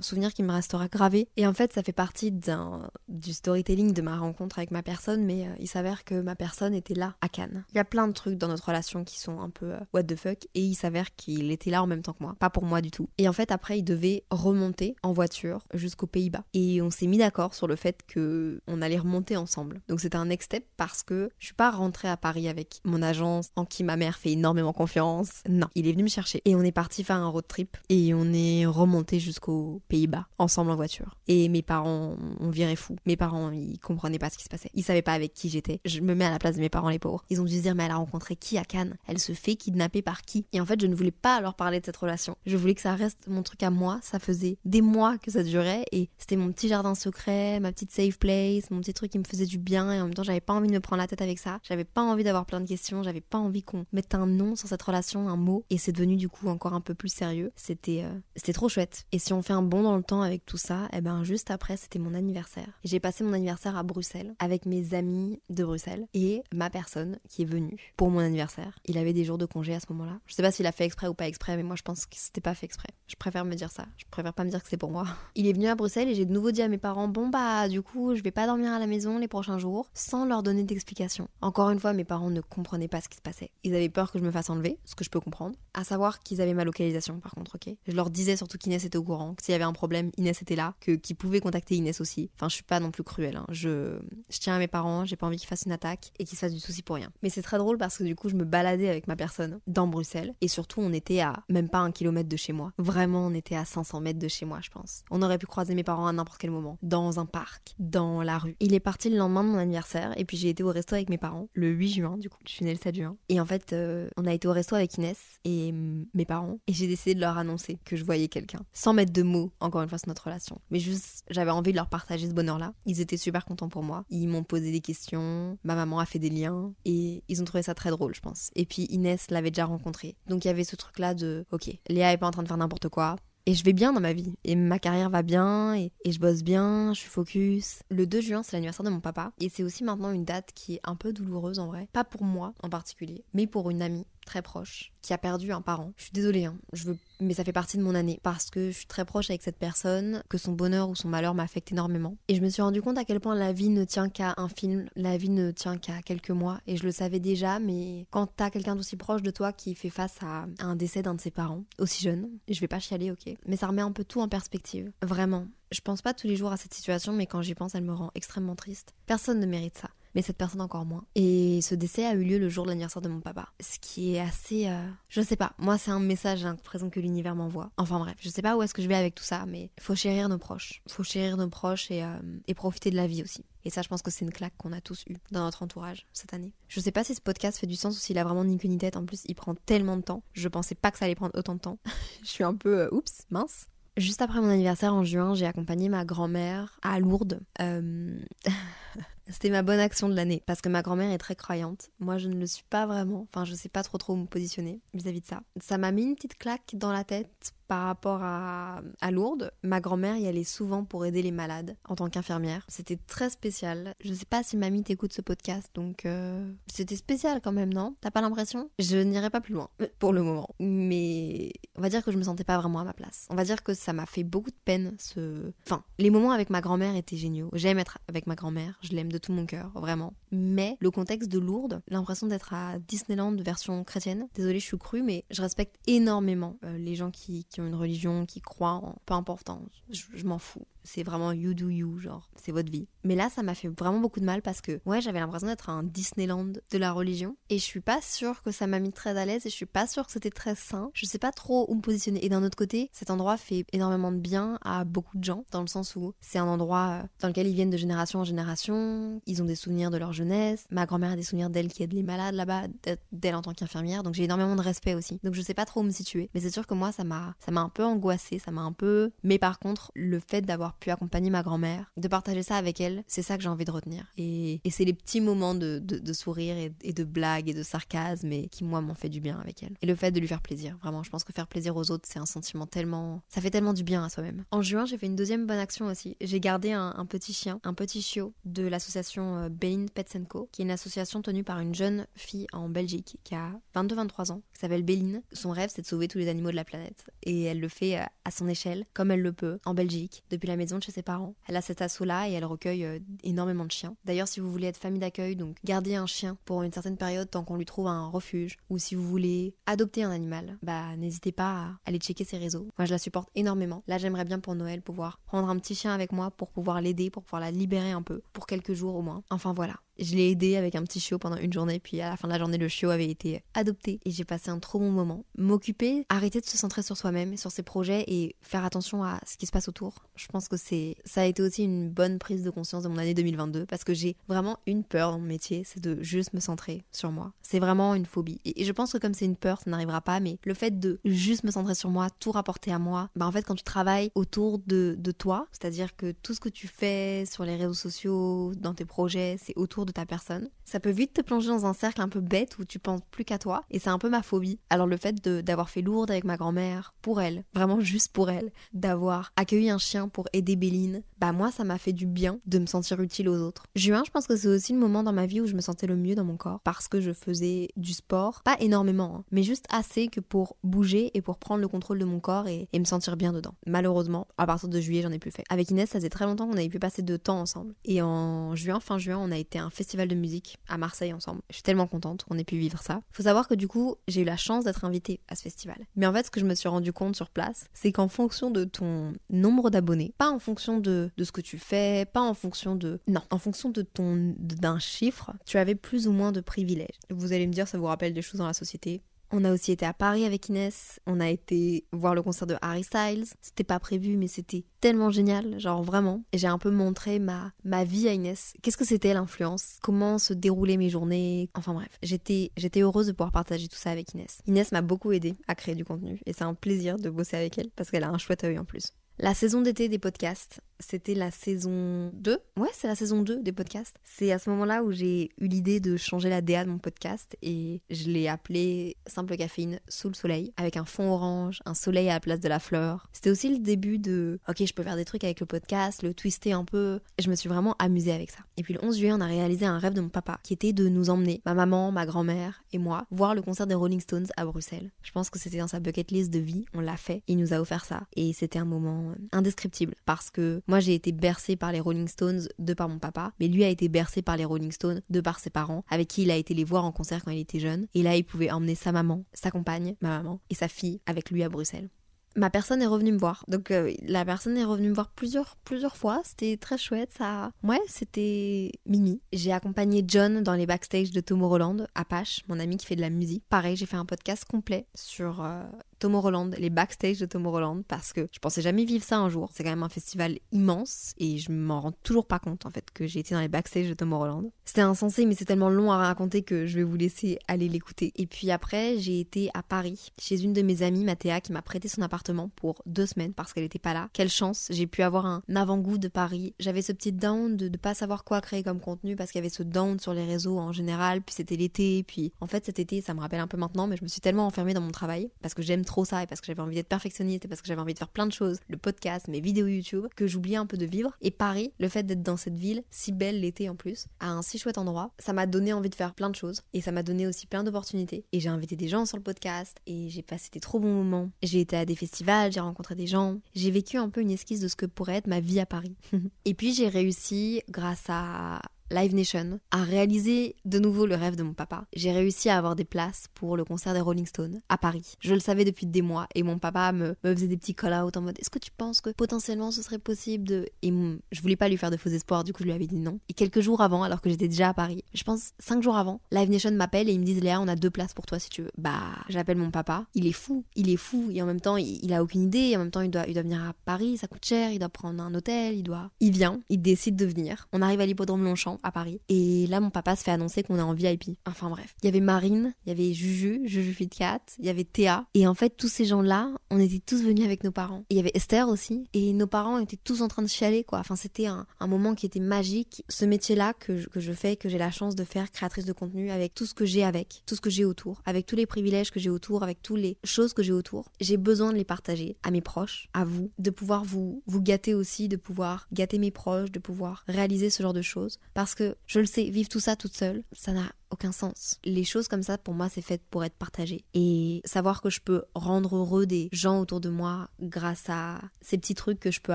souvenir 0.00 0.32
qui 0.32 0.42
me 0.42 0.52
restera 0.52 0.88
gravé. 0.88 1.28
Et 1.36 1.46
en 1.46 1.54
fait, 1.54 1.72
ça 1.72 1.82
fait 1.82 1.92
partie 1.92 2.32
du 2.32 3.32
storytelling 3.32 3.92
de 3.92 4.02
ma 4.02 4.16
rencontre 4.16 4.58
avec 4.58 4.70
ma 4.70 4.82
personne, 4.82 5.24
mais 5.24 5.46
euh, 5.46 5.50
il 5.58 5.68
s'avère 5.68 6.04
que 6.04 6.20
ma 6.20 6.34
personne 6.34 6.74
était 6.74 6.94
là 6.94 7.14
à 7.20 7.28
Cannes. 7.28 7.64
Il 7.72 7.76
y 7.76 7.80
a 7.80 7.84
plein 7.84 8.08
de 8.08 8.12
trucs 8.12 8.38
dans 8.38 8.48
notre 8.48 8.66
relation 8.66 9.04
qui 9.04 9.18
sont 9.18 9.40
un 9.40 9.50
peu 9.50 9.72
euh, 9.72 9.80
what 9.92 10.04
the 10.04 10.16
fuck, 10.16 10.46
et 10.54 10.60
il 10.60 10.74
s'avère 10.74 11.14
qu'il 11.16 11.50
était 11.50 11.70
là 11.70 11.82
en 11.82 11.86
même 11.86 12.02
temps 12.02 12.12
que 12.12 12.22
moi, 12.22 12.34
pas 12.38 12.50
pour 12.50 12.64
moi 12.64 12.80
du 12.80 12.90
tout. 12.90 13.08
Et 13.18 13.28
en 13.28 13.32
fait, 13.32 13.52
après, 13.52 13.78
il 13.78 13.84
devait 13.84 14.24
remonter 14.30 14.96
en 15.02 15.12
voiture 15.12 15.66
jusqu'aux 15.74 16.06
Pays-Bas. 16.06 16.44
Et 16.54 16.82
on 16.82 16.90
s'est 16.90 17.06
mis 17.06 17.18
d'accord 17.18 17.54
sur 17.54 17.66
le 17.66 17.76
fait 17.76 18.00
que 18.06 18.60
on 18.66 18.82
allait 18.82 18.98
remonter 18.98 19.36
ensemble. 19.36 19.80
Donc 19.88 20.00
c'était 20.00 20.16
un 20.16 20.26
next 20.26 20.46
step 20.46 20.64
parce 20.76 21.02
que 21.02 21.30
je 21.38 21.46
suis 21.46 21.54
pas 21.54 21.70
rentrée 21.70 22.08
à 22.08 22.16
Paris 22.16 22.48
avec 22.48 22.80
mon 22.84 23.02
agence 23.02 23.50
en 23.56 23.64
qui 23.64 23.84
ma 23.84 23.96
mère 23.96 24.18
fait 24.18 24.32
énormément 24.32 24.69
confiance. 24.72 25.42
Non, 25.48 25.68
il 25.74 25.86
est 25.88 25.92
venu 25.92 26.04
me 26.04 26.08
chercher 26.08 26.42
et 26.44 26.54
on 26.54 26.62
est 26.62 26.72
parti 26.72 27.04
faire 27.04 27.16
un 27.16 27.28
road 27.28 27.46
trip 27.46 27.76
et 27.88 28.14
on 28.14 28.32
est 28.32 28.66
remonté 28.66 29.20
jusqu'aux 29.20 29.80
Pays-Bas 29.88 30.26
ensemble 30.38 30.70
en 30.70 30.76
voiture. 30.76 31.16
Et 31.28 31.48
mes 31.48 31.62
parents 31.62 32.16
ont 32.40 32.50
viré 32.50 32.76
fou. 32.76 32.96
Mes 33.06 33.16
parents, 33.16 33.50
ils 33.50 33.78
comprenaient 33.78 34.18
pas 34.18 34.30
ce 34.30 34.38
qui 34.38 34.44
se 34.44 34.48
passait. 34.48 34.70
Ils 34.74 34.84
savaient 34.84 35.02
pas 35.02 35.12
avec 35.12 35.34
qui 35.34 35.48
j'étais. 35.48 35.80
Je 35.84 36.00
me 36.00 36.14
mets 36.14 36.24
à 36.24 36.30
la 36.30 36.38
place 36.38 36.56
de 36.56 36.60
mes 36.60 36.68
parents 36.68 36.88
les 36.88 36.98
pauvres. 36.98 37.24
Ils 37.30 37.40
ont 37.40 37.44
dû 37.44 37.56
se 37.56 37.62
dire 37.62 37.74
mais 37.74 37.84
elle 37.84 37.90
a 37.90 37.96
rencontré 37.96 38.36
qui 38.36 38.58
à 38.58 38.64
Cannes? 38.64 38.96
Elle 39.06 39.18
se 39.18 39.32
fait 39.32 39.56
kidnapper 39.56 40.02
par 40.02 40.22
qui? 40.22 40.46
Et 40.52 40.60
en 40.60 40.66
fait, 40.66 40.80
je 40.80 40.86
ne 40.86 40.94
voulais 40.94 41.10
pas 41.10 41.40
leur 41.40 41.54
parler 41.54 41.80
de 41.80 41.86
cette 41.86 41.96
relation. 41.96 42.36
Je 42.46 42.56
voulais 42.56 42.74
que 42.74 42.80
ça 42.80 42.94
reste 42.94 43.28
mon 43.28 43.42
truc 43.42 43.62
à 43.62 43.70
moi. 43.70 43.98
Ça 44.02 44.18
faisait 44.18 44.58
des 44.64 44.82
mois 44.82 45.18
que 45.18 45.30
ça 45.30 45.42
durait 45.42 45.84
et 45.92 46.08
c'était 46.18 46.36
mon 46.36 46.50
petit 46.52 46.68
jardin 46.68 46.94
secret, 46.94 47.60
ma 47.60 47.72
petite 47.72 47.92
safe 47.92 48.18
place, 48.18 48.70
mon 48.70 48.80
petit 48.80 48.94
truc 48.94 49.12
qui 49.12 49.18
me 49.18 49.24
faisait 49.24 49.46
du 49.46 49.58
bien 49.58 49.92
et 49.92 50.00
en 50.00 50.04
même 50.04 50.14
temps, 50.14 50.22
j'avais 50.22 50.40
pas 50.40 50.52
envie 50.52 50.68
de 50.68 50.72
me 50.72 50.80
prendre 50.80 51.00
la 51.00 51.06
tête 51.06 51.22
avec 51.22 51.38
ça. 51.38 51.58
J'avais 51.62 51.84
pas 51.84 52.02
envie 52.02 52.24
d'avoir 52.24 52.46
plein 52.46 52.60
de 52.60 52.66
questions, 52.66 53.02
j'avais 53.02 53.20
pas 53.20 53.38
envie 53.38 53.62
qu'on 53.62 53.86
mette 53.92 54.14
un 54.14 54.26
nom 54.26 54.56
sur 54.60 54.68
cette 54.68 54.82
relation, 54.82 55.28
un 55.28 55.36
mot, 55.36 55.64
et 55.70 55.78
c'est 55.78 55.92
devenu 55.92 56.16
du 56.16 56.28
coup 56.28 56.48
encore 56.48 56.74
un 56.74 56.80
peu 56.80 56.94
plus 56.94 57.08
sérieux. 57.08 57.52
C'était 57.56 58.02
euh, 58.04 58.18
c'était 58.36 58.52
trop 58.52 58.68
chouette. 58.68 59.06
Et 59.12 59.18
si 59.18 59.32
on 59.32 59.42
fait 59.42 59.52
un 59.52 59.62
bond 59.62 59.82
dans 59.82 59.96
le 59.96 60.02
temps 60.02 60.22
avec 60.22 60.46
tout 60.46 60.56
ça, 60.56 60.84
et 60.92 60.98
eh 60.98 61.00
ben 61.00 61.24
juste 61.24 61.50
après 61.50 61.76
c'était 61.76 61.98
mon 61.98 62.14
anniversaire. 62.14 62.68
J'ai 62.84 63.00
passé 63.00 63.24
mon 63.24 63.32
anniversaire 63.32 63.76
à 63.76 63.82
Bruxelles 63.82 64.34
avec 64.38 64.66
mes 64.66 64.94
amis 64.94 65.40
de 65.50 65.64
Bruxelles 65.64 66.06
et 66.14 66.42
ma 66.54 66.70
personne 66.70 67.18
qui 67.28 67.42
est 67.42 67.46
venue 67.46 67.76
pour 67.96 68.10
mon 68.10 68.20
anniversaire. 68.20 68.78
Il 68.84 68.98
avait 68.98 69.12
des 69.12 69.24
jours 69.24 69.38
de 69.38 69.46
congé 69.46 69.74
à 69.74 69.80
ce 69.80 69.86
moment-là. 69.90 70.18
Je 70.26 70.34
sais 70.34 70.42
pas 70.42 70.52
s'il 70.52 70.66
a 70.66 70.72
fait 70.72 70.84
exprès 70.84 71.08
ou 71.08 71.14
pas 71.14 71.26
exprès, 71.26 71.56
mais 71.56 71.62
moi 71.62 71.76
je 71.76 71.82
pense 71.82 72.06
que 72.06 72.16
c'était 72.16 72.40
pas 72.40 72.54
fait 72.54 72.66
exprès. 72.66 72.88
Je 73.08 73.16
préfère 73.16 73.44
me 73.44 73.54
dire 73.54 73.70
ça. 73.70 73.86
Je 73.96 74.04
préfère 74.10 74.34
pas 74.34 74.44
me 74.44 74.50
dire 74.50 74.62
que 74.62 74.68
c'est 74.68 74.76
pour 74.76 74.90
moi. 74.90 75.06
Il 75.34 75.46
est 75.46 75.52
venu 75.52 75.66
à 75.66 75.74
Bruxelles 75.74 76.08
et 76.08 76.14
j'ai 76.14 76.26
de 76.26 76.32
nouveau 76.32 76.50
dit 76.50 76.62
à 76.62 76.68
mes 76.68 76.78
parents 76.78 77.08
bon 77.08 77.28
bah 77.28 77.68
du 77.68 77.82
coup 77.82 78.14
je 78.14 78.22
vais 78.22 78.30
pas 78.30 78.46
dormir 78.46 78.72
à 78.72 78.78
la 78.78 78.86
maison 78.86 79.18
les 79.18 79.28
prochains 79.28 79.58
jours 79.58 79.88
sans 79.94 80.24
leur 80.26 80.42
donner 80.42 80.64
d'explication. 80.64 81.28
Encore 81.40 81.70
une 81.70 81.80
fois, 81.80 81.92
mes 81.92 82.04
parents 82.04 82.30
ne 82.30 82.40
comprenaient 82.40 82.88
pas 82.88 83.00
ce 83.00 83.08
qui 83.08 83.16
se 83.16 83.22
passait. 83.22 83.50
Ils 83.64 83.74
avaient 83.74 83.88
peur 83.88 84.12
que 84.12 84.18
je 84.18 84.24
me 84.24 84.30
fasse 84.30 84.49
enlever, 84.50 84.78
ce 84.84 84.94
que 84.94 85.04
je 85.04 85.10
peux 85.10 85.20
comprendre. 85.20 85.56
À 85.74 85.84
savoir 85.84 86.20
qu'ils 86.20 86.40
avaient 86.40 86.54
ma 86.54 86.64
localisation, 86.64 87.20
par 87.20 87.32
contre, 87.32 87.56
ok. 87.56 87.74
Je 87.86 87.92
leur 87.92 88.10
disais 88.10 88.36
surtout 88.36 88.58
qu'Inès 88.58 88.84
était 88.84 88.98
au 88.98 89.04
courant, 89.04 89.34
que 89.34 89.42
s'il 89.42 89.52
y 89.52 89.54
avait 89.54 89.64
un 89.64 89.72
problème, 89.72 90.10
Inès 90.16 90.40
était 90.42 90.56
là, 90.56 90.74
que 90.80 90.92
qu'ils 90.92 91.16
pouvaient 91.16 91.40
contacter 91.40 91.76
Inès 91.76 92.00
aussi. 92.00 92.30
Enfin, 92.36 92.48
je 92.48 92.54
suis 92.54 92.64
pas 92.64 92.80
non 92.80 92.90
plus 92.90 93.02
cruelle. 93.02 93.36
Hein. 93.36 93.46
Je, 93.50 93.98
je 94.28 94.38
tiens 94.38 94.56
à 94.56 94.58
mes 94.58 94.68
parents, 94.68 95.04
j'ai 95.04 95.16
pas 95.16 95.26
envie 95.26 95.36
qu'ils 95.36 95.48
fassent 95.48 95.64
une 95.66 95.72
attaque 95.72 96.10
et 96.18 96.24
qu'ils 96.24 96.36
se 96.36 96.40
fassent 96.40 96.54
du 96.54 96.60
souci 96.60 96.82
pour 96.82 96.96
rien. 96.96 97.10
Mais 97.22 97.30
c'est 97.30 97.42
très 97.42 97.58
drôle 97.58 97.78
parce 97.78 97.98
que 97.98 98.04
du 98.04 98.14
coup, 98.14 98.28
je 98.28 98.34
me 98.34 98.44
baladais 98.44 98.88
avec 98.88 99.06
ma 99.06 99.16
personne 99.16 99.60
dans 99.66 99.86
Bruxelles 99.86 100.34
et 100.40 100.48
surtout, 100.48 100.80
on 100.80 100.92
était 100.92 101.20
à 101.20 101.44
même 101.48 101.68
pas 101.68 101.78
un 101.78 101.92
kilomètre 101.92 102.28
de 102.28 102.36
chez 102.36 102.52
moi. 102.52 102.72
Vraiment, 102.78 103.26
on 103.26 103.34
était 103.34 103.56
à 103.56 103.64
500 103.64 104.00
mètres 104.00 104.18
de 104.18 104.28
chez 104.28 104.46
moi, 104.46 104.58
je 104.62 104.70
pense. 104.70 105.04
On 105.10 105.22
aurait 105.22 105.38
pu 105.38 105.46
croiser 105.46 105.74
mes 105.74 105.84
parents 105.84 106.06
à 106.06 106.12
n'importe 106.12 106.38
quel 106.38 106.50
moment, 106.50 106.78
dans 106.82 107.20
un 107.20 107.26
parc, 107.26 107.74
dans 107.78 108.22
la 108.22 108.38
rue. 108.38 108.56
Il 108.60 108.74
est 108.74 108.80
parti 108.80 109.10
le 109.10 109.16
lendemain 109.16 109.44
de 109.44 109.48
mon 109.48 109.58
anniversaire 109.58 110.12
et 110.16 110.24
puis 110.24 110.36
j'ai 110.36 110.48
été 110.48 110.62
au 110.62 110.70
resto 110.70 110.94
avec 110.94 111.08
mes 111.08 111.18
parents 111.18 111.48
le 111.54 111.68
8 111.68 111.88
juin, 111.88 112.16
du 112.18 112.28
coup. 112.28 112.38
Je 112.46 112.52
suis 112.52 112.64
née 112.64 112.72
le 112.72 112.78
7 112.78 112.94
juin. 112.94 113.16
Et 113.28 113.40
en 113.40 113.46
fait, 113.46 113.72
euh, 113.72 114.08
on 114.16 114.26
a 114.26 114.32
été 114.32 114.39
au 114.48 114.52
resto 114.52 114.74
avec 114.74 114.96
Inès 114.96 115.18
et 115.44 115.72
mes 115.72 116.24
parents 116.24 116.58
et 116.66 116.72
j'ai 116.72 116.86
décidé 116.86 117.14
de 117.14 117.20
leur 117.20 117.38
annoncer 117.38 117.78
que 117.84 117.96
je 117.96 118.04
voyais 118.04 118.28
quelqu'un 118.28 118.60
sans 118.72 118.92
mettre 118.92 119.12
de 119.12 119.22
mots 119.22 119.52
encore 119.60 119.82
une 119.82 119.88
fois 119.88 119.98
sur 119.98 120.08
notre 120.08 120.24
relation 120.24 120.60
mais 120.70 120.78
juste 120.78 121.24
j'avais 121.30 121.50
envie 121.50 121.72
de 121.72 121.76
leur 121.76 121.88
partager 121.88 122.28
ce 122.28 122.34
bonheur 122.34 122.58
là 122.58 122.72
ils 122.86 123.00
étaient 123.00 123.16
super 123.16 123.44
contents 123.44 123.68
pour 123.68 123.82
moi 123.82 124.04
ils 124.10 124.28
m'ont 124.28 124.44
posé 124.44 124.72
des 124.72 124.80
questions 124.80 125.58
ma 125.64 125.74
maman 125.74 125.98
a 125.98 126.06
fait 126.06 126.18
des 126.18 126.30
liens 126.30 126.72
et 126.84 127.22
ils 127.28 127.40
ont 127.42 127.44
trouvé 127.44 127.62
ça 127.62 127.74
très 127.74 127.90
drôle 127.90 128.14
je 128.14 128.20
pense 128.20 128.50
et 128.54 128.66
puis 128.66 128.84
Inès 128.90 129.30
l'avait 129.30 129.50
déjà 129.50 129.64
rencontré 129.64 130.16
donc 130.28 130.44
il 130.44 130.48
y 130.48 130.50
avait 130.50 130.64
ce 130.64 130.76
truc 130.76 130.98
là 130.98 131.14
de 131.14 131.44
ok 131.52 131.70
Léa 131.88 132.12
est 132.12 132.18
pas 132.18 132.26
en 132.26 132.32
train 132.32 132.42
de 132.42 132.48
faire 132.48 132.56
n'importe 132.56 132.88
quoi 132.88 133.16
et 133.46 133.54
je 133.54 133.64
vais 133.64 133.72
bien 133.72 133.92
dans 133.92 134.00
ma 134.00 134.12
vie. 134.12 134.32
Et 134.44 134.54
ma 134.54 134.78
carrière 134.78 135.10
va 135.10 135.22
bien. 135.22 135.74
Et, 135.74 135.92
et 136.04 136.12
je 136.12 136.20
bosse 136.20 136.42
bien. 136.42 136.92
Je 136.94 137.00
suis 137.00 137.08
focus. 137.08 137.80
Le 137.88 138.06
2 138.06 138.20
juin, 138.20 138.42
c'est 138.42 138.52
l'anniversaire 138.52 138.84
de 138.84 138.90
mon 138.90 139.00
papa. 139.00 139.32
Et 139.40 139.48
c'est 139.48 139.62
aussi 139.62 139.82
maintenant 139.82 140.12
une 140.12 140.24
date 140.24 140.50
qui 140.54 140.74
est 140.74 140.80
un 140.84 140.94
peu 140.94 141.12
douloureuse 141.12 141.58
en 141.58 141.66
vrai. 141.66 141.88
Pas 141.92 142.04
pour 142.04 142.22
moi 142.22 142.54
en 142.62 142.68
particulier, 142.68 143.24
mais 143.34 143.46
pour 143.46 143.70
une 143.70 143.82
amie 143.82 144.06
très 144.30 144.42
proche 144.42 144.92
qui 145.02 145.12
a 145.12 145.18
perdu 145.18 145.50
un 145.50 145.60
parent. 145.60 145.92
Je 145.96 146.04
suis 146.04 146.12
désolée, 146.12 146.44
hein, 146.44 146.56
je 146.72 146.84
veux... 146.84 146.98
mais 147.20 147.34
ça 147.34 147.42
fait 147.42 147.52
partie 147.52 147.76
de 147.78 147.82
mon 147.82 147.96
année 147.96 148.20
parce 148.22 148.48
que 148.48 148.66
je 148.70 148.76
suis 148.76 148.86
très 148.86 149.04
proche 149.04 149.28
avec 149.28 149.42
cette 149.42 149.58
personne, 149.58 150.22
que 150.28 150.38
son 150.38 150.52
bonheur 150.52 150.88
ou 150.88 150.94
son 150.94 151.08
malheur 151.08 151.34
m'affecte 151.34 151.72
énormément. 151.72 152.16
Et 152.28 152.36
je 152.36 152.40
me 152.40 152.48
suis 152.48 152.62
rendu 152.62 152.80
compte 152.80 152.96
à 152.96 153.04
quel 153.04 153.18
point 153.18 153.34
la 153.34 153.52
vie 153.52 153.70
ne 153.70 153.84
tient 153.84 154.08
qu'à 154.08 154.34
un 154.36 154.48
film, 154.48 154.88
la 154.94 155.16
vie 155.16 155.30
ne 155.30 155.50
tient 155.50 155.78
qu'à 155.78 156.00
quelques 156.02 156.30
mois. 156.30 156.60
Et 156.68 156.76
je 156.76 156.84
le 156.84 156.92
savais 156.92 157.18
déjà, 157.18 157.58
mais 157.58 158.06
quand 158.12 158.28
t'as 158.28 158.50
quelqu'un 158.50 158.76
d'aussi 158.76 158.96
proche 158.96 159.22
de 159.22 159.32
toi 159.32 159.52
qui 159.52 159.74
fait 159.74 159.90
face 159.90 160.16
à 160.22 160.46
un 160.60 160.76
décès 160.76 161.02
d'un 161.02 161.14
de 161.14 161.20
ses 161.20 161.32
parents, 161.32 161.64
aussi 161.80 162.04
jeune, 162.04 162.28
je 162.48 162.60
vais 162.60 162.68
pas 162.68 162.78
chialer, 162.78 163.10
ok, 163.10 163.34
mais 163.46 163.56
ça 163.56 163.66
remet 163.66 163.82
un 163.82 163.92
peu 163.92 164.04
tout 164.04 164.20
en 164.20 164.28
perspective. 164.28 164.92
Vraiment. 165.02 165.48
Je 165.72 165.80
pense 165.80 166.02
pas 166.02 166.14
tous 166.14 166.28
les 166.28 166.36
jours 166.36 166.52
à 166.52 166.56
cette 166.56 166.74
situation, 166.74 167.12
mais 167.12 167.26
quand 167.26 167.42
j'y 167.42 167.54
pense, 167.54 167.74
elle 167.74 167.84
me 167.84 167.94
rend 167.94 168.12
extrêmement 168.14 168.54
triste. 168.54 168.94
Personne 169.06 169.40
ne 169.40 169.46
mérite 169.46 169.78
ça 169.78 169.90
mais 170.14 170.22
cette 170.22 170.36
personne 170.36 170.60
encore 170.60 170.84
moins. 170.84 171.04
Et 171.14 171.60
ce 171.62 171.74
décès 171.74 172.06
a 172.06 172.14
eu 172.14 172.24
lieu 172.24 172.38
le 172.38 172.48
jour 172.48 172.64
de 172.64 172.70
l'anniversaire 172.70 173.02
de 173.02 173.08
mon 173.08 173.20
papa. 173.20 173.48
Ce 173.60 173.78
qui 173.78 174.14
est 174.14 174.20
assez... 174.20 174.68
Euh, 174.68 174.88
je 175.08 175.20
sais 175.20 175.36
pas, 175.36 175.52
moi 175.58 175.78
c'est 175.78 175.90
un 175.90 176.00
message, 176.00 176.44
un 176.44 176.56
présent 176.56 176.90
que 176.90 177.00
l'univers 177.00 177.34
m'envoie. 177.34 177.70
Enfin 177.76 177.98
bref, 177.98 178.16
je 178.20 178.28
sais 178.28 178.42
pas 178.42 178.56
où 178.56 178.62
est-ce 178.62 178.74
que 178.74 178.82
je 178.82 178.88
vais 178.88 178.94
avec 178.94 179.14
tout 179.14 179.24
ça, 179.24 179.46
mais 179.46 179.70
faut 179.80 179.94
chérir 179.94 180.28
nos 180.28 180.38
proches. 180.38 180.82
Faut 180.88 181.04
chérir 181.04 181.36
nos 181.36 181.48
proches 181.48 181.90
et, 181.90 182.02
euh, 182.02 182.18
et 182.46 182.54
profiter 182.54 182.90
de 182.90 182.96
la 182.96 183.06
vie 183.06 183.22
aussi. 183.22 183.44
Et 183.64 183.70
ça, 183.70 183.82
je 183.82 183.88
pense 183.88 184.02
que 184.02 184.10
c'est 184.10 184.24
une 184.24 184.32
claque 184.32 184.56
qu'on 184.56 184.72
a 184.72 184.80
tous 184.80 185.04
eu 185.08 185.16
dans 185.30 185.44
notre 185.44 185.62
entourage 185.62 186.06
cette 186.12 186.32
année. 186.32 186.52
Je 186.68 186.80
sais 186.80 186.92
pas 186.92 187.04
si 187.04 187.14
ce 187.14 187.20
podcast 187.20 187.58
fait 187.58 187.66
du 187.66 187.76
sens 187.76 187.96
ou 187.96 188.00
s'il 188.00 188.18
a 188.18 188.24
vraiment 188.24 188.44
ni 188.44 188.56
queue 188.58 188.68
ni 188.68 188.78
tête. 188.78 188.96
En 188.96 189.04
plus, 189.04 189.22
il 189.26 189.34
prend 189.34 189.54
tellement 189.54 189.96
de 189.96 190.02
temps. 190.02 190.22
Je 190.32 190.48
pensais 190.48 190.74
pas 190.74 190.90
que 190.90 190.98
ça 190.98 191.04
allait 191.04 191.14
prendre 191.14 191.36
autant 191.38 191.54
de 191.54 191.60
temps. 191.60 191.78
je 192.22 192.28
suis 192.28 192.44
un 192.44 192.54
peu... 192.54 192.80
Euh, 192.80 192.88
oups, 192.92 193.26
mince. 193.30 193.66
Juste 193.96 194.22
après 194.22 194.40
mon 194.40 194.48
anniversaire 194.48 194.94
en 194.94 195.04
juin, 195.04 195.34
j'ai 195.34 195.46
accompagné 195.46 195.88
ma 195.88 196.04
grand-mère 196.04 196.78
à 196.82 197.00
Lourdes. 197.00 197.40
Euh... 197.60 198.18
C'était 199.30 199.50
ma 199.50 199.62
bonne 199.62 199.78
action 199.78 200.08
de 200.08 200.14
l'année 200.14 200.42
parce 200.46 200.60
que 200.60 200.68
ma 200.68 200.82
grand-mère 200.82 201.12
est 201.12 201.18
très 201.18 201.36
croyante. 201.36 201.90
Moi, 202.00 202.18
je 202.18 202.28
ne 202.28 202.38
le 202.38 202.46
suis 202.46 202.64
pas 202.68 202.86
vraiment. 202.86 203.26
Enfin, 203.32 203.44
je 203.44 203.54
sais 203.54 203.68
pas 203.68 203.82
trop 203.82 203.98
trop 203.98 204.14
où 204.14 204.16
me 204.16 204.26
positionner 204.26 204.80
vis-à-vis 204.92 205.20
de 205.20 205.26
ça. 205.26 205.42
Ça 205.60 205.78
m'a 205.78 205.92
mis 205.92 206.02
une 206.02 206.14
petite 206.16 206.36
claque 206.36 206.74
dans 206.74 206.92
la 206.92 207.04
tête 207.04 207.54
par 207.70 207.86
rapport 207.86 208.20
à, 208.24 208.82
à 209.00 209.10
Lourdes, 209.12 209.52
ma 209.62 209.80
grand-mère 209.80 210.16
y 210.16 210.26
allait 210.26 210.42
souvent 210.42 210.82
pour 210.82 211.06
aider 211.06 211.22
les 211.22 211.30
malades 211.30 211.76
en 211.88 211.94
tant 211.94 212.10
qu'infirmière. 212.10 212.64
C'était 212.66 212.98
très 213.06 213.30
spécial. 213.30 213.94
Je 214.00 214.12
sais 214.12 214.26
pas 214.26 214.42
si 214.42 214.56
mamie 214.56 214.82
t'écoute 214.82 215.12
ce 215.12 215.22
podcast, 215.22 215.70
donc 215.74 216.04
euh, 216.04 216.52
c'était 216.66 216.96
spécial 216.96 217.40
quand 217.40 217.52
même, 217.52 217.72
non? 217.72 217.94
T'as 218.00 218.10
pas 218.10 218.22
l'impression? 218.22 218.68
Je 218.80 218.96
n'irai 218.96 219.30
pas 219.30 219.40
plus 219.40 219.54
loin 219.54 219.68
pour 220.00 220.12
le 220.12 220.24
moment. 220.24 220.48
Mais 220.58 221.52
on 221.76 221.82
va 221.82 221.90
dire 221.90 222.04
que 222.04 222.10
je 222.10 222.18
me 222.18 222.24
sentais 222.24 222.42
pas 222.42 222.58
vraiment 222.58 222.80
à 222.80 222.84
ma 222.84 222.92
place. 222.92 223.28
On 223.30 223.36
va 223.36 223.44
dire 223.44 223.62
que 223.62 223.72
ça 223.72 223.92
m'a 223.92 224.04
fait 224.04 224.24
beaucoup 224.24 224.50
de 224.50 224.60
peine 224.64 224.96
ce... 224.98 225.52
Enfin, 225.64 225.84
les 226.00 226.10
moments 226.10 226.32
avec 226.32 226.50
ma 226.50 226.60
grand-mère 226.60 226.96
étaient 226.96 227.16
géniaux. 227.16 227.50
J'aime 227.52 227.78
être 227.78 227.98
avec 228.08 228.26
ma 228.26 228.34
grand-mère, 228.34 228.80
je 228.82 228.96
l'aime 228.96 229.12
de 229.12 229.18
tout 229.18 229.32
mon 229.32 229.46
cœur, 229.46 229.70
vraiment. 229.76 230.14
Mais 230.32 230.76
le 230.80 230.90
contexte 230.90 231.28
de 231.30 231.38
Lourdes, 231.38 231.82
l'impression 231.86 232.26
d'être 232.26 232.52
à 232.52 232.80
Disneyland 232.80 233.36
version 233.36 233.84
chrétienne, 233.84 234.26
désolée 234.34 234.58
je 234.58 234.66
suis 234.66 234.78
crue, 234.78 235.04
mais 235.04 235.24
je 235.30 235.40
respecte 235.40 235.76
énormément 235.86 236.56
euh, 236.64 236.76
les 236.76 236.96
gens 236.96 237.12
qui, 237.12 237.44
qui, 237.44 237.59
une 237.66 237.74
religion, 237.74 238.26
qui 238.26 238.40
croient 238.40 238.72
en... 238.72 238.96
Peu 239.06 239.14
importe, 239.14 239.50
je 239.90 240.24
m'en 240.24 240.38
fous 240.38 240.66
c'est 240.84 241.02
vraiment 241.02 241.32
you 241.32 241.54
do 241.54 241.68
you, 241.68 241.98
genre, 241.98 242.30
c'est 242.36 242.52
votre 242.52 242.70
vie. 242.70 242.86
Mais 243.04 243.14
là, 243.14 243.28
ça 243.30 243.42
m'a 243.42 243.54
fait 243.54 243.68
vraiment 243.68 244.00
beaucoup 244.00 244.20
de 244.20 244.24
mal 244.24 244.42
parce 244.42 244.60
que, 244.60 244.80
ouais, 244.86 245.00
j'avais 245.00 245.20
l'impression 245.20 245.46
d'être 245.46 245.70
un 245.70 245.82
Disneyland 245.82 246.52
de 246.70 246.78
la 246.78 246.92
religion 246.92 247.36
et 247.48 247.58
je 247.58 247.64
suis 247.64 247.80
pas 247.80 248.00
sûre 248.02 248.42
que 248.42 248.50
ça 248.50 248.66
m'a 248.66 248.78
mis 248.78 248.92
très 248.92 249.16
à 249.16 249.24
l'aise 249.24 249.46
et 249.46 249.50
je 249.50 249.54
suis 249.54 249.66
pas 249.66 249.86
sûre 249.86 250.06
que 250.06 250.12
c'était 250.12 250.30
très 250.30 250.54
sain. 250.54 250.90
Je 250.94 251.06
sais 251.06 251.18
pas 251.18 251.32
trop 251.32 251.66
où 251.68 251.74
me 251.74 251.80
positionner. 251.80 252.24
Et 252.24 252.28
d'un 252.28 252.42
autre 252.42 252.56
côté, 252.56 252.90
cet 252.92 253.10
endroit 253.10 253.36
fait 253.36 253.64
énormément 253.72 254.12
de 254.12 254.18
bien 254.18 254.58
à 254.62 254.84
beaucoup 254.84 255.18
de 255.18 255.24
gens 255.24 255.44
dans 255.50 255.60
le 255.60 255.66
sens 255.66 255.96
où 255.96 256.14
c'est 256.20 256.38
un 256.38 256.46
endroit 256.46 257.00
euh, 257.02 257.06
dans 257.20 257.28
lequel 257.28 257.46
ils 257.46 257.54
viennent 257.54 257.70
de 257.70 257.76
génération 257.76 258.20
en 258.20 258.24
génération, 258.24 259.20
ils 259.26 259.42
ont 259.42 259.46
des 259.46 259.54
souvenirs 259.54 259.90
de 259.90 259.96
leur 259.96 260.12
jeunesse. 260.12 260.64
Ma 260.70 260.86
grand-mère 260.86 261.12
a 261.12 261.16
des 261.16 261.22
souvenirs 261.22 261.50
d'elle 261.50 261.68
qui 261.68 261.82
aide 261.82 261.92
les 261.92 262.02
malades 262.02 262.34
là-bas, 262.34 262.64
d'elle 263.12 263.34
en 263.34 263.42
tant 263.42 263.52
qu'infirmière, 263.52 264.02
donc 264.02 264.14
j'ai 264.14 264.24
énormément 264.24 264.56
de 264.56 264.60
respect 264.60 264.94
aussi. 264.94 265.20
Donc 265.22 265.34
je 265.34 265.42
sais 265.42 265.54
pas 265.54 265.64
trop 265.64 265.80
où 265.80 265.82
me 265.82 265.90
situer. 265.90 266.30
Mais 266.34 266.40
c'est 266.40 266.50
sûr 266.50 266.66
que 266.66 266.74
moi, 266.74 266.92
ça 266.92 267.04
m'a, 267.04 267.34
ça 267.38 267.50
m'a 267.50 267.60
un 267.60 267.68
peu 267.68 267.84
angoissée, 267.84 268.38
ça 268.38 268.50
m'a 268.50 268.62
un 268.62 268.72
peu. 268.72 269.10
Mais 269.22 269.38
par 269.38 269.58
contre, 269.58 269.92
le 269.94 270.20
fait 270.20 270.42
d'avoir 270.42 270.69
pu 270.74 270.90
accompagner 270.90 271.30
ma 271.30 271.42
grand-mère, 271.42 271.90
de 271.96 272.08
partager 272.08 272.42
ça 272.42 272.56
avec 272.56 272.80
elle, 272.80 273.04
c'est 273.06 273.22
ça 273.22 273.36
que 273.36 273.42
j'ai 273.42 273.48
envie 273.48 273.64
de 273.64 273.70
retenir. 273.70 274.04
Et, 274.16 274.60
c'est 274.70 274.84
les 274.84 274.94
petits 274.94 275.20
moments 275.20 275.54
de, 275.54 275.78
de, 275.80 276.12
sourire 276.12 276.56
et, 276.56 276.92
de 276.92 277.04
blagues 277.04 277.48
et 277.48 277.54
de 277.54 277.62
sarcasme 277.62 278.32
et 278.32 278.48
qui, 278.48 278.62
moi, 278.62 278.80
m'ont 278.80 278.94
fait 278.94 279.08
du 279.08 279.20
bien 279.20 279.38
avec 279.40 279.62
elle. 279.62 279.74
Et 279.82 279.86
le 279.86 279.94
fait 279.96 280.12
de 280.12 280.20
lui 280.20 280.28
faire 280.28 280.40
plaisir, 280.40 280.78
vraiment, 280.80 281.02
je 281.02 281.10
pense 281.10 281.24
que 281.24 281.32
faire 281.32 281.48
plaisir 281.48 281.76
aux 281.76 281.90
autres, 281.90 282.08
c'est 282.10 282.20
un 282.20 282.26
sentiment 282.26 282.66
tellement. 282.66 283.22
Ça 283.28 283.40
fait 283.40 283.50
tellement 283.50 283.74
du 283.74 283.82
bien 283.82 284.04
à 284.04 284.08
soi-même. 284.08 284.44
En 284.52 284.62
juin, 284.62 284.86
j'ai 284.86 284.96
fait 284.96 285.06
une 285.06 285.16
deuxième 285.16 285.46
bonne 285.46 285.58
action 285.58 285.86
aussi. 285.86 286.16
J'ai 286.20 286.40
gardé 286.40 286.72
un, 286.72 287.04
petit 287.06 287.32
chien, 287.32 287.60
un 287.64 287.74
petit 287.74 288.00
chiot 288.00 288.32
de 288.44 288.62
l'association 288.62 289.38
euh, 289.38 289.48
Bain 289.48 289.86
Pets 289.92 290.10
qui 290.52 290.62
est 290.62 290.64
une 290.64 290.70
association 290.70 291.22
tenue 291.22 291.44
par 291.44 291.60
une 291.60 291.74
jeune 291.74 292.06
fille 292.14 292.46
en 292.52 292.68
Belgique 292.68 293.18
qui 293.24 293.34
a 293.34 293.52
22-23 293.74 294.32
ans, 294.32 294.42
qui 294.52 294.60
s'appelle 294.60 294.82
Béline. 294.82 295.22
Son 295.32 295.50
rêve, 295.50 295.70
c'est 295.72 295.82
de 295.82 295.86
sauver 295.86 296.08
tous 296.08 296.18
les 296.18 296.28
animaux 296.28 296.50
de 296.50 296.56
la 296.56 296.64
planète. 296.64 297.04
Et 297.22 297.44
elle 297.44 297.60
le 297.60 297.68
fait 297.68 297.98
euh, 297.98 298.04
à 298.24 298.30
son 298.30 298.48
échelle, 298.48 298.86
comme 298.92 299.10
elle 299.10 299.22
le 299.22 299.32
peut, 299.32 299.58
en 299.64 299.74
Belgique, 299.74 300.24
depuis 300.30 300.46
la 300.46 300.56
maison 300.60 300.78
de 300.78 300.82
chez 300.82 300.92
ses 300.92 301.02
parents. 301.02 301.34
Elle 301.48 301.56
a 301.56 301.62
cet 301.62 301.82
assaut-là 301.82 302.28
et 302.28 302.32
elle 302.32 302.44
recueille 302.44 302.84
euh, 302.84 302.98
énormément 303.24 303.64
de 303.64 303.72
chiens. 303.72 303.96
D'ailleurs, 304.04 304.28
si 304.28 304.40
vous 304.40 304.52
voulez 304.52 304.68
être 304.68 304.76
famille 304.76 305.00
d'accueil, 305.00 305.34
donc 305.34 305.56
garder 305.64 305.96
un 305.96 306.06
chien 306.06 306.36
pour 306.44 306.62
une 306.62 306.72
certaine 306.72 306.96
période 306.96 307.30
tant 307.30 307.42
qu'on 307.42 307.56
lui 307.56 307.64
trouve 307.64 307.88
un 307.88 308.08
refuge, 308.08 308.58
ou 308.68 308.78
si 308.78 308.94
vous 308.94 309.06
voulez 309.06 309.54
adopter 309.66 310.04
un 310.04 310.10
animal, 310.10 310.58
bah 310.62 310.96
n'hésitez 310.96 311.32
pas 311.32 311.50
à 311.50 311.68
aller 311.86 311.98
checker 311.98 312.24
ses 312.24 312.38
réseaux. 312.38 312.68
Moi, 312.78 312.84
je 312.84 312.90
la 312.90 312.98
supporte 312.98 313.30
énormément. 313.34 313.82
Là, 313.88 313.98
j'aimerais 313.98 314.24
bien 314.24 314.38
pour 314.38 314.54
Noël 314.54 314.82
pouvoir 314.82 315.18
prendre 315.26 315.48
un 315.48 315.58
petit 315.58 315.74
chien 315.74 315.92
avec 315.92 316.12
moi 316.12 316.30
pour 316.30 316.50
pouvoir 316.50 316.80
l'aider, 316.80 317.10
pour 317.10 317.22
pouvoir 317.22 317.40
la 317.40 317.50
libérer 317.50 317.92
un 317.92 318.02
peu, 318.02 318.22
pour 318.32 318.46
quelques 318.46 318.74
jours 318.74 318.94
au 318.94 319.02
moins. 319.02 319.22
Enfin 319.30 319.52
voilà. 319.54 319.76
Je 320.00 320.16
l'ai 320.16 320.30
aidé 320.30 320.56
avec 320.56 320.74
un 320.74 320.82
petit 320.82 320.98
chiot 320.98 321.18
pendant 321.18 321.36
une 321.36 321.52
journée, 321.52 321.78
puis 321.78 322.00
à 322.00 322.08
la 322.08 322.16
fin 322.16 322.26
de 322.26 322.32
la 322.32 322.38
journée, 322.38 322.56
le 322.56 322.68
chiot 322.68 322.90
avait 322.90 323.08
été 323.08 323.42
adopté 323.54 324.00
et 324.04 324.10
j'ai 324.10 324.24
passé 324.24 324.50
un 324.50 324.58
trop 324.58 324.78
bon 324.78 324.90
moment. 324.90 325.24
M'occuper, 325.36 326.06
arrêter 326.08 326.40
de 326.40 326.46
se 326.46 326.56
centrer 326.56 326.82
sur 326.82 326.96
soi-même, 326.96 327.36
sur 327.36 327.50
ses 327.50 327.62
projets 327.62 328.04
et 328.08 328.34
faire 328.40 328.64
attention 328.64 329.04
à 329.04 329.20
ce 329.26 329.36
qui 329.36 329.46
se 329.46 329.52
passe 329.52 329.68
autour. 329.68 330.06
Je 330.16 330.26
pense 330.28 330.48
que 330.48 330.56
c'est, 330.56 330.96
ça 331.04 331.20
a 331.22 331.24
été 331.26 331.42
aussi 331.42 331.64
une 331.64 331.90
bonne 331.90 332.18
prise 332.18 332.42
de 332.42 332.50
conscience 332.50 332.82
de 332.82 332.88
mon 332.88 332.96
année 332.96 333.14
2022 333.14 333.66
parce 333.66 333.84
que 333.84 333.92
j'ai 333.92 334.16
vraiment 334.26 334.58
une 334.66 334.84
peur 334.84 335.12
dans 335.12 335.18
mon 335.18 335.26
métier, 335.26 335.62
c'est 335.64 335.80
de 335.80 336.02
juste 336.02 336.32
me 336.32 336.40
centrer 336.40 336.82
sur 336.92 337.12
moi. 337.12 337.32
C'est 337.42 337.60
vraiment 337.60 337.94
une 337.94 338.06
phobie. 338.06 338.40
Et, 338.44 338.64
je 338.64 338.72
pense 338.72 338.92
que 338.92 338.98
comme 338.98 339.14
c'est 339.14 339.24
une 339.24 339.36
peur, 339.36 339.60
ça 339.62 339.70
n'arrivera 339.70 340.00
pas, 340.00 340.20
mais 340.20 340.38
le 340.44 340.54
fait 340.54 340.78
de 340.78 341.00
juste 341.04 341.44
me 341.44 341.50
centrer 341.50 341.74
sur 341.74 341.90
moi, 341.90 342.08
tout 342.20 342.30
rapporter 342.30 342.72
à 342.72 342.78
moi, 342.78 343.10
bah 343.16 343.26
en 343.26 343.32
fait, 343.32 343.42
quand 343.42 343.54
tu 343.54 343.64
travailles 343.64 344.10
autour 344.14 344.60
de, 344.60 344.94
de 344.98 345.12
toi, 345.12 345.46
c'est-à-dire 345.52 345.96
que 345.96 346.12
tout 346.12 346.32
ce 346.32 346.40
que 346.40 346.48
tu 346.48 346.68
fais 346.68 347.24
sur 347.26 347.44
les 347.44 347.56
réseaux 347.56 347.74
sociaux, 347.74 348.52
dans 348.56 348.74
tes 348.74 348.84
projets, 348.84 349.36
c'est 349.42 349.56
autour 349.56 349.84
de 349.86 349.89
ta 349.90 350.06
personne, 350.06 350.48
ça 350.64 350.80
peut 350.80 350.90
vite 350.90 351.14
te 351.14 351.20
plonger 351.20 351.48
dans 351.48 351.66
un 351.66 351.72
cercle 351.72 352.00
un 352.00 352.08
peu 352.08 352.20
bête 352.20 352.58
où 352.58 352.64
tu 352.64 352.78
penses 352.78 353.00
plus 353.10 353.24
qu'à 353.24 353.38
toi. 353.38 353.64
Et 353.70 353.78
c'est 353.78 353.90
un 353.90 353.98
peu 353.98 354.08
ma 354.08 354.22
phobie. 354.22 354.58
Alors 354.70 354.86
le 354.86 354.96
fait 354.96 355.14
d'avoir 355.22 355.70
fait 355.70 355.82
lourde 355.82 356.10
avec 356.10 356.24
ma 356.24 356.36
grand-mère, 356.36 356.94
pour 357.02 357.20
elle, 357.20 357.44
vraiment 357.54 357.80
juste 357.80 358.12
pour 358.12 358.30
elle, 358.30 358.52
d'avoir 358.72 359.32
accueilli 359.36 359.70
un 359.70 359.78
chien 359.78 360.08
pour 360.08 360.28
aider 360.32 360.56
Béline, 360.56 361.02
bah 361.18 361.32
moi 361.32 361.50
ça 361.50 361.64
m'a 361.64 361.78
fait 361.78 361.92
du 361.92 362.06
bien 362.06 362.38
de 362.46 362.58
me 362.58 362.66
sentir 362.66 363.00
utile 363.00 363.28
aux 363.28 363.40
autres. 363.40 363.64
Juin, 363.74 364.02
je 364.04 364.10
pense 364.10 364.26
que 364.26 364.36
c'est 364.36 364.48
aussi 364.48 364.72
le 364.72 364.78
moment 364.78 365.02
dans 365.02 365.12
ma 365.12 365.26
vie 365.26 365.40
où 365.40 365.46
je 365.46 365.54
me 365.54 365.60
sentais 365.60 365.86
le 365.86 365.96
mieux 365.96 366.14
dans 366.14 366.24
mon 366.24 366.36
corps 366.36 366.60
parce 366.60 366.88
que 366.88 367.00
je 367.00 367.12
faisais 367.12 367.68
du 367.76 367.92
sport, 367.92 368.42
pas 368.42 368.56
énormément, 368.60 369.16
hein, 369.16 369.24
mais 369.30 369.42
juste 369.42 369.66
assez 369.70 370.08
que 370.08 370.20
pour 370.20 370.56
bouger 370.62 371.10
et 371.14 371.22
pour 371.22 371.38
prendre 371.38 371.60
le 371.60 371.68
contrôle 371.68 371.98
de 371.98 372.04
mon 372.04 372.20
corps 372.20 372.48
et, 372.48 372.68
me 372.80 372.84
sentir 372.84 373.18
bien 373.18 373.34
dedans. 373.34 373.54
Malheureusement, 373.66 374.26
à 374.38 374.46
partir 374.46 374.70
de 374.70 374.80
juillet, 374.80 375.02
j'en 375.02 375.12
ai 375.12 375.18
plus 375.18 375.30
fait. 375.30 375.44
Avec 375.50 375.70
Inès, 375.70 375.90
ça 375.90 375.98
faisait 375.98 376.08
très 376.08 376.24
longtemps 376.24 376.48
qu'on 376.48 376.56
avait 376.56 376.70
pu 376.70 376.78
passer 376.78 377.02
de 377.02 377.16
temps 377.18 377.38
ensemble. 377.38 377.74
Et 377.84 378.00
en 378.00 378.56
juin, 378.56 378.80
fin 378.80 378.96
juin, 378.96 379.18
on 379.20 379.30
a 379.30 379.36
été 379.36 379.58
un 379.58 379.68
festival 379.80 380.08
de 380.08 380.14
musique 380.14 380.58
à 380.68 380.76
Marseille 380.76 381.14
ensemble. 381.14 381.40
Je 381.48 381.54
suis 381.54 381.62
tellement 381.62 381.86
contente 381.86 382.24
qu'on 382.24 382.36
ait 382.36 382.44
pu 382.44 382.58
vivre 382.58 382.82
ça. 382.82 383.00
Faut 383.12 383.22
savoir 383.22 383.48
que 383.48 383.54
du 383.54 383.66
coup, 383.66 383.96
j'ai 384.08 384.20
eu 384.20 384.24
la 384.24 384.36
chance 384.36 384.64
d'être 384.64 384.84
invitée 384.84 385.20
à 385.26 385.34
ce 385.36 385.42
festival. 385.42 385.78
Mais 385.96 386.06
en 386.06 386.12
fait, 386.12 386.26
ce 386.26 386.30
que 386.30 386.38
je 386.38 386.44
me 386.44 386.54
suis 386.54 386.68
rendu 386.68 386.92
compte 386.92 387.16
sur 387.16 387.30
place, 387.30 387.64
c'est 387.72 387.90
qu'en 387.90 388.08
fonction 388.08 388.50
de 388.50 388.64
ton 388.64 389.14
nombre 389.30 389.70
d'abonnés, 389.70 390.12
pas 390.18 390.30
en 390.30 390.38
fonction 390.38 390.76
de, 390.76 391.10
de 391.16 391.24
ce 391.24 391.32
que 391.32 391.40
tu 391.40 391.58
fais, 391.58 392.04
pas 392.04 392.20
en 392.20 392.34
fonction 392.34 392.76
de... 392.76 393.00
Non, 393.08 393.22
en 393.30 393.38
fonction 393.38 393.70
de 393.70 393.80
ton 393.80 394.34
d'un 394.38 394.78
chiffre, 394.78 395.32
tu 395.46 395.56
avais 395.56 395.74
plus 395.74 396.06
ou 396.06 396.12
moins 396.12 396.30
de 396.30 396.42
privilèges. 396.42 396.98
Vous 397.08 397.32
allez 397.32 397.46
me 397.46 397.52
dire, 397.52 397.66
ça 397.66 397.78
vous 397.78 397.86
rappelle 397.86 398.12
des 398.12 398.20
choses 398.20 398.38
dans 398.38 398.46
la 398.46 398.52
société? 398.52 399.00
On 399.32 399.44
a 399.44 399.52
aussi 399.52 399.72
été 399.72 399.86
à 399.86 399.92
Paris 399.92 400.24
avec 400.24 400.48
Inès, 400.48 401.00
on 401.06 401.20
a 401.20 401.28
été 401.28 401.84
voir 401.92 402.14
le 402.14 402.22
concert 402.22 402.46
de 402.46 402.56
Harry 402.62 402.82
Styles. 402.82 403.26
C'était 403.40 403.64
pas 403.64 403.78
prévu, 403.78 404.16
mais 404.16 404.28
c'était 404.28 404.64
tellement 404.80 405.10
génial, 405.10 405.58
genre 405.58 405.82
vraiment. 405.82 406.22
Et 406.32 406.38
j'ai 406.38 406.46
un 406.46 406.58
peu 406.58 406.70
montré 406.70 407.18
ma, 407.18 407.52
vie 407.84 408.08
à 408.08 408.12
Inès. 408.12 408.54
Qu'est-ce 408.62 408.76
que 408.76 408.84
c'était 408.84 409.14
l'influence? 409.14 409.78
Comment 409.82 410.18
se 410.18 410.32
déroulaient 410.32 410.76
mes 410.76 410.90
journées? 410.90 411.50
Enfin 411.54 411.74
bref, 411.74 411.98
j'étais, 412.02 412.50
heureuse 412.76 413.06
de 413.06 413.12
pouvoir 413.12 413.32
partager 413.32 413.68
tout 413.68 413.76
ça 413.76 413.90
avec 413.90 414.14
Inès. 414.14 414.40
Inès 414.46 414.72
m'a 414.72 414.82
beaucoup 414.82 415.12
aidé 415.12 415.34
à 415.48 415.54
créer 415.54 415.74
du 415.74 415.84
contenu 415.84 416.20
et 416.26 416.32
c'est 416.32 416.44
un 416.44 416.54
plaisir 416.54 416.96
de 416.96 417.10
bosser 417.10 417.36
avec 417.36 417.58
elle 417.58 417.70
parce 417.70 417.90
qu'elle 417.90 418.04
a 418.04 418.10
un 418.10 418.18
chouette 418.18 418.44
œil 418.44 418.58
en 418.58 418.64
plus. 418.64 418.92
La 419.22 419.34
saison 419.34 419.60
d'été 419.60 419.90
des 419.90 419.98
podcasts, 419.98 420.62
c'était 420.78 421.14
la 421.14 421.30
saison 421.30 422.10
2. 422.14 422.38
Ouais, 422.56 422.70
c'est 422.72 422.88
la 422.88 422.94
saison 422.94 423.20
2 423.20 423.42
des 423.42 423.52
podcasts. 423.52 423.96
C'est 424.02 424.32
à 424.32 424.38
ce 424.38 424.48
moment-là 424.48 424.82
où 424.82 424.92
j'ai 424.92 425.28
eu 425.38 425.46
l'idée 425.46 425.78
de 425.78 425.98
changer 425.98 426.30
la 426.30 426.40
DA 426.40 426.64
de 426.64 426.70
mon 426.70 426.78
podcast 426.78 427.36
et 427.42 427.82
je 427.90 428.08
l'ai 428.08 428.28
appelé 428.28 428.96
Simple 429.06 429.36
Caféine 429.36 429.80
sous 429.88 430.08
le 430.08 430.14
soleil 430.14 430.54
avec 430.56 430.78
un 430.78 430.86
fond 430.86 431.10
orange, 431.10 431.60
un 431.66 431.74
soleil 431.74 432.08
à 432.08 432.14
la 432.14 432.20
place 432.20 432.40
de 432.40 432.48
la 432.48 432.58
fleur. 432.58 433.10
C'était 433.12 433.28
aussi 433.28 433.50
le 433.50 433.58
début 433.58 433.98
de 433.98 434.40
OK, 434.48 434.64
je 434.64 434.72
peux 434.72 434.82
faire 434.82 434.96
des 434.96 435.04
trucs 435.04 435.24
avec 435.24 435.40
le 435.40 435.46
podcast, 435.46 436.02
le 436.02 436.14
twister 436.14 436.52
un 436.52 436.64
peu. 436.64 437.00
Je 437.18 437.28
me 437.28 437.34
suis 437.34 437.50
vraiment 437.50 437.76
amusée 437.78 438.12
avec 438.12 438.30
ça. 438.30 438.40
Et 438.56 438.62
puis 438.62 438.72
le 438.72 438.82
11 438.82 438.96
juillet, 438.96 439.12
on 439.12 439.20
a 439.20 439.26
réalisé 439.26 439.66
un 439.66 439.78
rêve 439.78 439.92
de 439.92 440.00
mon 440.00 440.08
papa 440.08 440.40
qui 440.42 440.54
était 440.54 440.72
de 440.72 440.88
nous 440.88 441.10
emmener, 441.10 441.42
ma 441.44 441.52
maman, 441.52 441.92
ma 441.92 442.06
grand-mère 442.06 442.64
et 442.72 442.78
moi, 442.78 443.06
voir 443.10 443.34
le 443.34 443.42
concert 443.42 443.66
des 443.66 443.74
Rolling 443.74 444.00
Stones 444.00 444.28
à 444.38 444.46
Bruxelles. 444.46 444.90
Je 445.02 445.12
pense 445.12 445.28
que 445.28 445.38
c'était 445.38 445.58
dans 445.58 445.68
sa 445.68 445.78
bucket 445.78 446.10
list 446.10 446.30
de 446.30 446.38
vie, 446.38 446.64
on 446.72 446.80
l'a 446.80 446.96
fait. 446.96 447.22
Il 447.26 447.36
nous 447.36 447.52
a 447.52 447.60
offert 447.60 447.84
ça 447.84 448.06
et 448.16 448.32
c'était 448.32 448.58
un 448.58 448.64
moment 448.64 449.09
indescriptible 449.32 449.94
parce 450.04 450.30
que 450.30 450.62
moi 450.66 450.80
j'ai 450.80 450.94
été 450.94 451.12
bercée 451.12 451.56
par 451.56 451.72
les 451.72 451.80
Rolling 451.80 452.08
Stones 452.08 452.48
de 452.58 452.74
par 452.74 452.88
mon 452.88 452.98
papa, 452.98 453.32
mais 453.40 453.48
lui 453.48 453.64
a 453.64 453.68
été 453.68 453.88
bercé 453.88 454.22
par 454.22 454.36
les 454.36 454.44
Rolling 454.44 454.72
Stones 454.72 455.02
de 455.10 455.20
par 455.20 455.38
ses 455.38 455.50
parents, 455.50 455.84
avec 455.88 456.08
qui 456.08 456.22
il 456.22 456.30
a 456.30 456.36
été 456.36 456.54
les 456.54 456.64
voir 456.64 456.84
en 456.84 456.92
concert 456.92 457.24
quand 457.24 457.30
il 457.30 457.40
était 457.40 457.60
jeune. 457.60 457.86
Et 457.94 458.02
là, 458.02 458.16
il 458.16 458.24
pouvait 458.24 458.50
emmener 458.50 458.74
sa 458.74 458.92
maman, 458.92 459.24
sa 459.32 459.50
compagne, 459.50 459.96
ma 460.00 460.18
maman, 460.18 460.40
et 460.50 460.54
sa 460.54 460.68
fille 460.68 461.00
avec 461.06 461.30
lui 461.30 461.42
à 461.42 461.48
Bruxelles 461.48 461.90
ma 462.36 462.50
personne 462.50 462.82
est 462.82 462.86
revenue 462.86 463.12
me 463.12 463.18
voir. 463.18 463.44
Donc 463.48 463.70
euh, 463.70 463.92
la 464.02 464.24
personne 464.24 464.56
est 464.56 464.64
revenue 464.64 464.88
me 464.88 464.94
voir 464.94 465.10
plusieurs 465.10 465.56
plusieurs 465.64 465.96
fois. 465.96 466.20
C'était 466.24 466.56
très 466.56 466.78
chouette. 466.78 467.12
Ça, 467.16 467.50
ouais, 467.62 467.80
c'était 467.88 468.72
Mimi. 468.86 469.20
J'ai 469.32 469.52
accompagné 469.52 470.04
John 470.06 470.42
dans 470.42 470.54
les 470.54 470.66
backstage 470.66 471.10
de 471.10 471.20
Tomorrowland, 471.20 471.86
Apache, 471.94 472.42
mon 472.48 472.60
ami 472.60 472.76
qui 472.76 472.86
fait 472.86 472.96
de 472.96 473.00
la 473.00 473.10
musique. 473.10 473.44
Pareil, 473.48 473.76
j'ai 473.76 473.86
fait 473.86 473.96
un 473.96 474.06
podcast 474.06 474.44
complet 474.44 474.86
sur 474.94 475.44
euh, 475.44 475.62
Tomorrowland, 476.00 476.50
les 476.58 476.70
backstage 476.70 477.18
de 477.18 477.26
Tomorrowland, 477.26 477.82
parce 477.86 478.12
que 478.12 478.26
je 478.32 478.38
pensais 478.40 478.62
jamais 478.62 478.84
vivre 478.84 479.04
ça 479.04 479.18
un 479.18 479.28
jour. 479.28 479.50
C'est 479.52 479.62
quand 479.62 479.70
même 479.70 479.82
un 479.82 479.88
festival 479.88 480.38
immense 480.50 481.12
et 481.18 481.38
je 481.38 481.52
m'en 481.52 481.80
rends 481.80 481.92
toujours 482.02 482.26
pas 482.26 482.38
compte 482.38 482.66
en 482.66 482.70
fait 482.70 482.90
que 482.92 483.06
j'ai 483.06 483.20
été 483.20 483.34
dans 483.34 483.40
les 483.40 483.48
backstage 483.48 483.88
de 483.88 483.94
Tomorrowland. 483.94 484.50
C'était 484.64 484.80
insensé, 484.80 485.26
mais 485.26 485.34
c'est 485.34 485.44
tellement 485.44 485.68
long 485.68 485.92
à 485.92 485.98
raconter 485.98 486.42
que 486.42 486.66
je 486.66 486.76
vais 486.76 486.82
vous 486.82 486.96
laisser 486.96 487.38
aller 487.48 487.68
l'écouter. 487.68 488.12
Et 488.16 488.26
puis 488.26 488.50
après, 488.50 488.98
j'ai 488.98 489.20
été 489.20 489.50
à 489.54 489.62
Paris 489.62 490.10
chez 490.18 490.42
une 490.42 490.52
de 490.52 490.62
mes 490.62 490.82
amies, 490.82 491.04
Mathéa, 491.04 491.40
qui 491.40 491.52
m'a 491.52 491.62
prêté 491.62 491.88
son 491.88 492.02
appartement 492.02 492.50
pour 492.56 492.82
deux 492.86 493.06
semaines 493.06 493.34
parce 493.34 493.52
qu'elle 493.52 493.64
était 493.64 493.78
pas 493.78 493.94
là. 493.94 494.08
Quelle 494.12 494.30
chance, 494.30 494.68
j'ai 494.70 494.86
pu 494.86 495.02
avoir 495.02 495.26
un 495.26 495.42
avant-goût 495.54 495.98
de 495.98 496.08
Paris. 496.08 496.54
J'avais 496.58 496.82
ce 496.82 496.92
petit 496.92 497.12
down 497.12 497.56
de 497.56 497.68
ne 497.68 497.76
pas 497.76 497.94
savoir 497.94 498.24
quoi 498.24 498.40
créer 498.40 498.62
comme 498.62 498.80
contenu 498.80 499.16
parce 499.16 499.30
qu'il 499.30 499.38
y 499.38 499.42
avait 499.42 499.50
ce 499.50 499.62
down 499.62 499.98
sur 500.00 500.14
les 500.14 500.24
réseaux 500.24 500.58
en 500.58 500.72
général, 500.72 501.20
puis 501.20 501.34
c'était 501.34 501.56
l'été, 501.56 502.02
puis 502.04 502.32
en 502.40 502.46
fait 502.46 502.64
cet 502.64 502.78
été, 502.78 503.00
ça 503.00 503.14
me 503.14 503.20
rappelle 503.20 503.40
un 503.40 503.46
peu 503.46 503.56
maintenant, 503.56 503.86
mais 503.86 503.96
je 503.96 504.02
me 504.02 504.08
suis 504.08 504.20
tellement 504.20 504.46
enfermée 504.46 504.74
dans 504.74 504.80
mon 504.80 504.90
travail 504.90 505.30
parce 505.42 505.54
que 505.54 505.62
j'aime 505.62 505.84
trop 505.90 506.04
ça 506.04 506.22
et 506.22 506.26
parce 506.26 506.40
que 506.40 506.46
j'avais 506.46 506.62
envie 506.62 506.76
d'être 506.76 506.88
perfectionniste 506.88 507.44
et 507.44 507.48
parce 507.48 507.60
que 507.60 507.66
j'avais 507.66 507.80
envie 507.80 507.94
de 507.94 507.98
faire 507.98 508.08
plein 508.08 508.26
de 508.26 508.32
choses, 508.32 508.60
le 508.68 508.76
podcast, 508.76 509.26
mes 509.26 509.40
vidéos 509.40 509.66
YouTube, 509.66 510.06
que 510.14 510.28
j'oubliais 510.28 510.56
un 510.56 510.66
peu 510.66 510.76
de 510.76 510.86
vivre. 510.86 511.16
Et 511.20 511.32
Paris, 511.32 511.72
le 511.80 511.88
fait 511.88 512.04
d'être 512.04 512.22
dans 512.22 512.36
cette 512.36 512.56
ville, 512.56 512.84
si 512.90 513.10
belle 513.10 513.40
l'été 513.40 513.68
en 513.68 513.74
plus, 513.74 514.06
à 514.20 514.30
un 514.30 514.42
si 514.42 514.56
chouette 514.56 514.78
endroit, 514.78 515.12
ça 515.18 515.32
m'a 515.32 515.46
donné 515.46 515.72
envie 515.72 515.90
de 515.90 515.94
faire 515.96 516.14
plein 516.14 516.30
de 516.30 516.36
choses 516.36 516.62
et 516.74 516.80
ça 516.80 516.92
m'a 516.92 517.02
donné 517.02 517.26
aussi 517.26 517.48
plein 517.48 517.64
d'opportunités. 517.64 518.24
Et 518.32 518.38
j'ai 518.38 518.48
invité 518.48 518.76
des 518.76 518.86
gens 518.86 519.04
sur 519.04 519.16
le 519.16 519.22
podcast 519.24 519.78
et 519.88 520.08
j'ai 520.10 520.22
passé 520.22 520.48
des 520.52 520.60
trop 520.60 520.78
bons 520.78 520.94
moments. 520.94 521.30
J'ai 521.42 521.60
été 521.60 521.76
à 521.76 521.84
des 521.84 521.96
festivals, 521.96 522.52
j'ai 522.52 522.60
rencontré 522.60 522.94
des 522.94 523.08
gens, 523.08 523.40
j'ai 523.56 523.72
vécu 523.72 523.96
un 523.96 524.10
peu 524.10 524.20
une 524.20 524.30
esquisse 524.30 524.60
de 524.60 524.68
ce 524.68 524.76
que 524.76 524.86
pourrait 524.86 525.16
être 525.16 525.26
ma 525.26 525.40
vie 525.40 525.58
à 525.58 525.66
Paris. 525.66 525.96
et 526.44 526.54
puis 526.54 526.72
j'ai 526.72 526.88
réussi 526.88 527.62
grâce 527.68 528.04
à 528.08 528.62
Live 528.92 529.14
Nation 529.14 529.60
a 529.70 529.84
réalisé 529.84 530.56
de 530.64 530.80
nouveau 530.80 531.06
le 531.06 531.14
rêve 531.14 531.36
de 531.36 531.44
mon 531.44 531.54
papa. 531.54 531.84
J'ai 531.94 532.10
réussi 532.10 532.48
à 532.48 532.58
avoir 532.58 532.74
des 532.74 532.84
places 532.84 533.26
pour 533.34 533.56
le 533.56 533.64
concert 533.64 533.94
des 533.94 534.00
Rolling 534.00 534.26
Stones 534.26 534.60
à 534.68 534.78
Paris. 534.78 535.14
Je 535.20 535.32
le 535.32 535.38
savais 535.38 535.64
depuis 535.64 535.86
des 535.86 536.02
mois 536.02 536.26
et 536.34 536.42
mon 536.42 536.58
papa 536.58 536.90
me, 536.90 537.14
faisait 537.22 537.46
des 537.46 537.56
petits 537.56 537.76
call-out 537.76 538.16
en 538.16 538.22
mode 538.22 538.38
est-ce 538.40 538.50
que 538.50 538.58
tu 538.58 538.72
penses 538.72 539.00
que 539.00 539.10
potentiellement 539.10 539.70
ce 539.70 539.82
serait 539.82 540.00
possible 540.00 540.42
de... 540.42 540.66
Et 540.82 540.92
je 541.30 541.40
voulais 541.40 541.54
pas 541.54 541.68
lui 541.68 541.76
faire 541.76 541.92
de 541.92 541.96
faux 541.96 542.10
espoirs, 542.10 542.42
du 542.42 542.52
coup 542.52 542.64
je 542.64 542.64
lui 542.64 542.72
avais 542.72 542.88
dit 542.88 542.98
non. 542.98 543.20
Et 543.28 543.32
quelques 543.32 543.60
jours 543.60 543.80
avant, 543.80 544.02
alors 544.02 544.20
que 544.20 544.28
j'étais 544.28 544.48
déjà 544.48 544.70
à 544.70 544.74
Paris, 544.74 545.04
je 545.14 545.22
pense 545.22 545.52
cinq 545.60 545.84
jours 545.84 545.96
avant, 545.96 546.20
Live 546.32 546.50
Nation 546.50 546.72
m'appelle 546.72 547.08
et 547.08 547.12
ils 547.12 547.20
me 547.20 547.24
disent 547.24 547.42
Léa, 547.42 547.60
on 547.60 547.68
a 547.68 547.76
deux 547.76 547.90
places 547.90 548.12
pour 548.12 548.26
toi 548.26 548.40
si 548.40 548.50
tu 548.50 548.62
veux. 548.62 548.72
Bah, 548.76 549.02
j'appelle 549.28 549.56
mon 549.56 549.70
papa. 549.70 550.06
Il 550.14 550.26
est 550.26 550.32
fou, 550.32 550.64
il 550.74 550.90
est 550.90 550.96
fou 550.96 551.28
et 551.32 551.40
en 551.42 551.46
même 551.46 551.60
temps 551.60 551.76
il, 551.76 552.12
a 552.12 552.24
aucune 552.24 552.42
idée. 552.42 552.70
Et 552.70 552.76
en 552.76 552.80
même 552.80 552.90
temps 552.90 553.02
il 553.02 553.10
doit, 553.10 553.26
il 553.28 553.34
doit 553.34 553.44
venir 553.44 553.62
à 553.62 553.72
Paris, 553.84 554.18
ça 554.18 554.26
coûte 554.26 554.44
cher, 554.44 554.72
il 554.72 554.80
doit 554.80 554.88
prendre 554.88 555.22
un 555.22 555.32
hôtel, 555.32 555.76
il 555.76 555.84
doit... 555.84 556.10
Il 556.18 556.32
vient, 556.32 556.60
il 556.68 556.82
décide 556.82 557.14
de 557.14 557.24
venir. 557.24 557.68
On 557.72 557.82
arrive 557.82 558.00
à 558.00 558.06
l'hippodrome 558.06 558.42
Longchamp 558.42 558.79
à 558.82 558.92
Paris 558.92 559.20
et 559.28 559.66
là, 559.66 559.80
mon 559.80 559.90
papa 559.90 560.16
se 560.16 560.22
fait 560.22 560.30
annoncer 560.30 560.62
qu'on 560.62 560.78
est 560.78 560.82
en 560.82 560.92
VIP. 560.92 561.36
Enfin 561.46 561.70
bref. 561.70 561.94
Il 562.02 562.06
y 562.06 562.08
avait 562.08 562.20
Marine, 562.20 562.74
il 562.84 562.88
y 562.88 562.92
avait 562.92 563.12
Juju, 563.12 563.62
Juju 563.64 563.92
Fit 563.92 564.08
Cat, 564.08 564.40
il 564.58 564.66
y 564.66 564.68
avait 564.68 564.84
Théa. 564.84 565.26
Et 565.34 565.46
en 565.46 565.54
fait, 565.54 565.70
tous 565.76 565.88
ces 565.88 566.04
gens-là, 566.04 566.50
on 566.70 566.78
était 566.78 566.98
tous 566.98 567.22
venus 567.22 567.44
avec 567.44 567.64
nos 567.64 567.70
parents. 567.70 568.04
Il 568.10 568.16
y 568.16 568.20
avait 568.20 568.32
Esther 568.34 568.68
aussi. 568.68 569.06
Et 569.14 569.32
nos 569.32 569.46
parents 569.46 569.78
étaient 569.78 569.98
tous 570.02 570.22
en 570.22 570.28
train 570.28 570.42
de 570.42 570.48
chialer, 570.48 570.84
quoi. 570.84 570.98
Enfin, 570.98 571.16
c'était 571.16 571.46
un, 571.46 571.66
moment 571.86 572.14
qui 572.14 572.26
était 572.26 572.40
magique. 572.40 573.04
Ce 573.08 573.24
métier-là 573.24 573.72
que 573.74 573.96
je, 573.96 574.08
que 574.08 574.20
je 574.20 574.32
fais, 574.32 574.56
que 574.56 574.68
j'ai 574.68 574.78
la 574.78 574.90
chance 574.90 575.16
de 575.16 575.24
faire, 575.24 575.50
créatrice 575.50 575.84
de 575.84 575.92
contenu, 575.92 576.30
avec 576.30 576.54
tout 576.54 576.66
ce 576.66 576.74
que 576.74 576.84
j'ai 576.84 577.04
avec, 577.04 577.42
tout 577.46 577.54
ce 577.54 577.60
que 577.60 577.70
j'ai 577.70 577.84
autour, 577.84 578.22
avec 578.24 578.46
tous 578.46 578.56
les 578.56 578.66
privilèges 578.66 579.10
que 579.10 579.20
j'ai 579.20 579.30
autour, 579.30 579.62
avec 579.62 579.82
toutes 579.82 579.98
les 579.98 580.18
choses 580.24 580.52
que 580.52 580.62
j'ai 580.62 580.72
autour. 580.72 581.10
J'ai 581.20 581.36
besoin 581.36 581.72
de 581.72 581.78
les 581.78 581.84
partager 581.84 582.36
à 582.42 582.50
mes 582.50 582.60
proches, 582.60 583.08
à 583.12 583.24
vous, 583.24 583.50
de 583.58 583.70
pouvoir 583.70 584.04
vous, 584.04 584.42
vous 584.46 584.62
gâter 584.62 584.94
aussi, 584.94 585.28
de 585.28 585.36
pouvoir 585.36 585.88
gâter 585.92 586.18
mes 586.18 586.30
proches, 586.30 586.70
de 586.70 586.78
pouvoir 586.78 587.24
réaliser 587.26 587.70
ce 587.70 587.82
genre 587.82 587.92
de 587.92 588.02
choses. 588.02 588.38
Parce 588.54 588.69
que 588.74 588.96
je 589.06 589.20
le 589.20 589.26
sais, 589.26 589.44
vivre 589.44 589.68
tout 589.68 589.80
ça 589.80 589.96
toute 589.96 590.16
seule, 590.16 590.42
ça 590.52 590.72
n'a 590.72 590.92
aucun 591.10 591.32
sens. 591.32 591.78
Les 591.84 592.04
choses 592.04 592.28
comme 592.28 592.42
ça, 592.42 592.58
pour 592.58 592.74
moi, 592.74 592.88
c'est 592.88 593.02
fait 593.02 593.22
pour 593.30 593.44
être 593.44 593.56
partagé. 593.56 594.04
Et 594.14 594.62
savoir 594.64 595.02
que 595.02 595.10
je 595.10 595.20
peux 595.20 595.44
rendre 595.54 595.96
heureux 595.96 596.26
des 596.26 596.48
gens 596.52 596.80
autour 596.80 597.00
de 597.00 597.08
moi 597.08 597.48
grâce 597.60 598.08
à 598.08 598.40
ces 598.60 598.78
petits 598.78 598.94
trucs 598.94 599.20
que 599.20 599.30
je 599.30 599.40
peux 599.40 599.54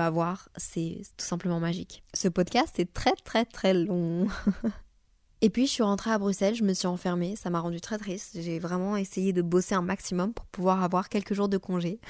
avoir, 0.00 0.48
c'est 0.56 1.02
tout 1.16 1.26
simplement 1.26 1.60
magique. 1.60 2.02
Ce 2.14 2.28
podcast 2.28 2.78
est 2.78 2.92
très 2.92 3.14
très 3.24 3.44
très 3.44 3.74
long. 3.74 4.28
Et 5.42 5.50
puis 5.50 5.66
je 5.66 5.72
suis 5.72 5.82
rentrée 5.82 6.10
à 6.10 6.18
Bruxelles, 6.18 6.54
je 6.54 6.64
me 6.64 6.72
suis 6.72 6.86
enfermée, 6.86 7.36
ça 7.36 7.50
m'a 7.50 7.60
rendu 7.60 7.80
très 7.80 7.98
triste. 7.98 8.38
J'ai 8.40 8.58
vraiment 8.58 8.96
essayé 8.96 9.34
de 9.34 9.42
bosser 9.42 9.74
un 9.74 9.82
maximum 9.82 10.32
pour 10.32 10.46
pouvoir 10.46 10.82
avoir 10.82 11.10
quelques 11.10 11.34
jours 11.34 11.50
de 11.50 11.58
congé 11.58 12.00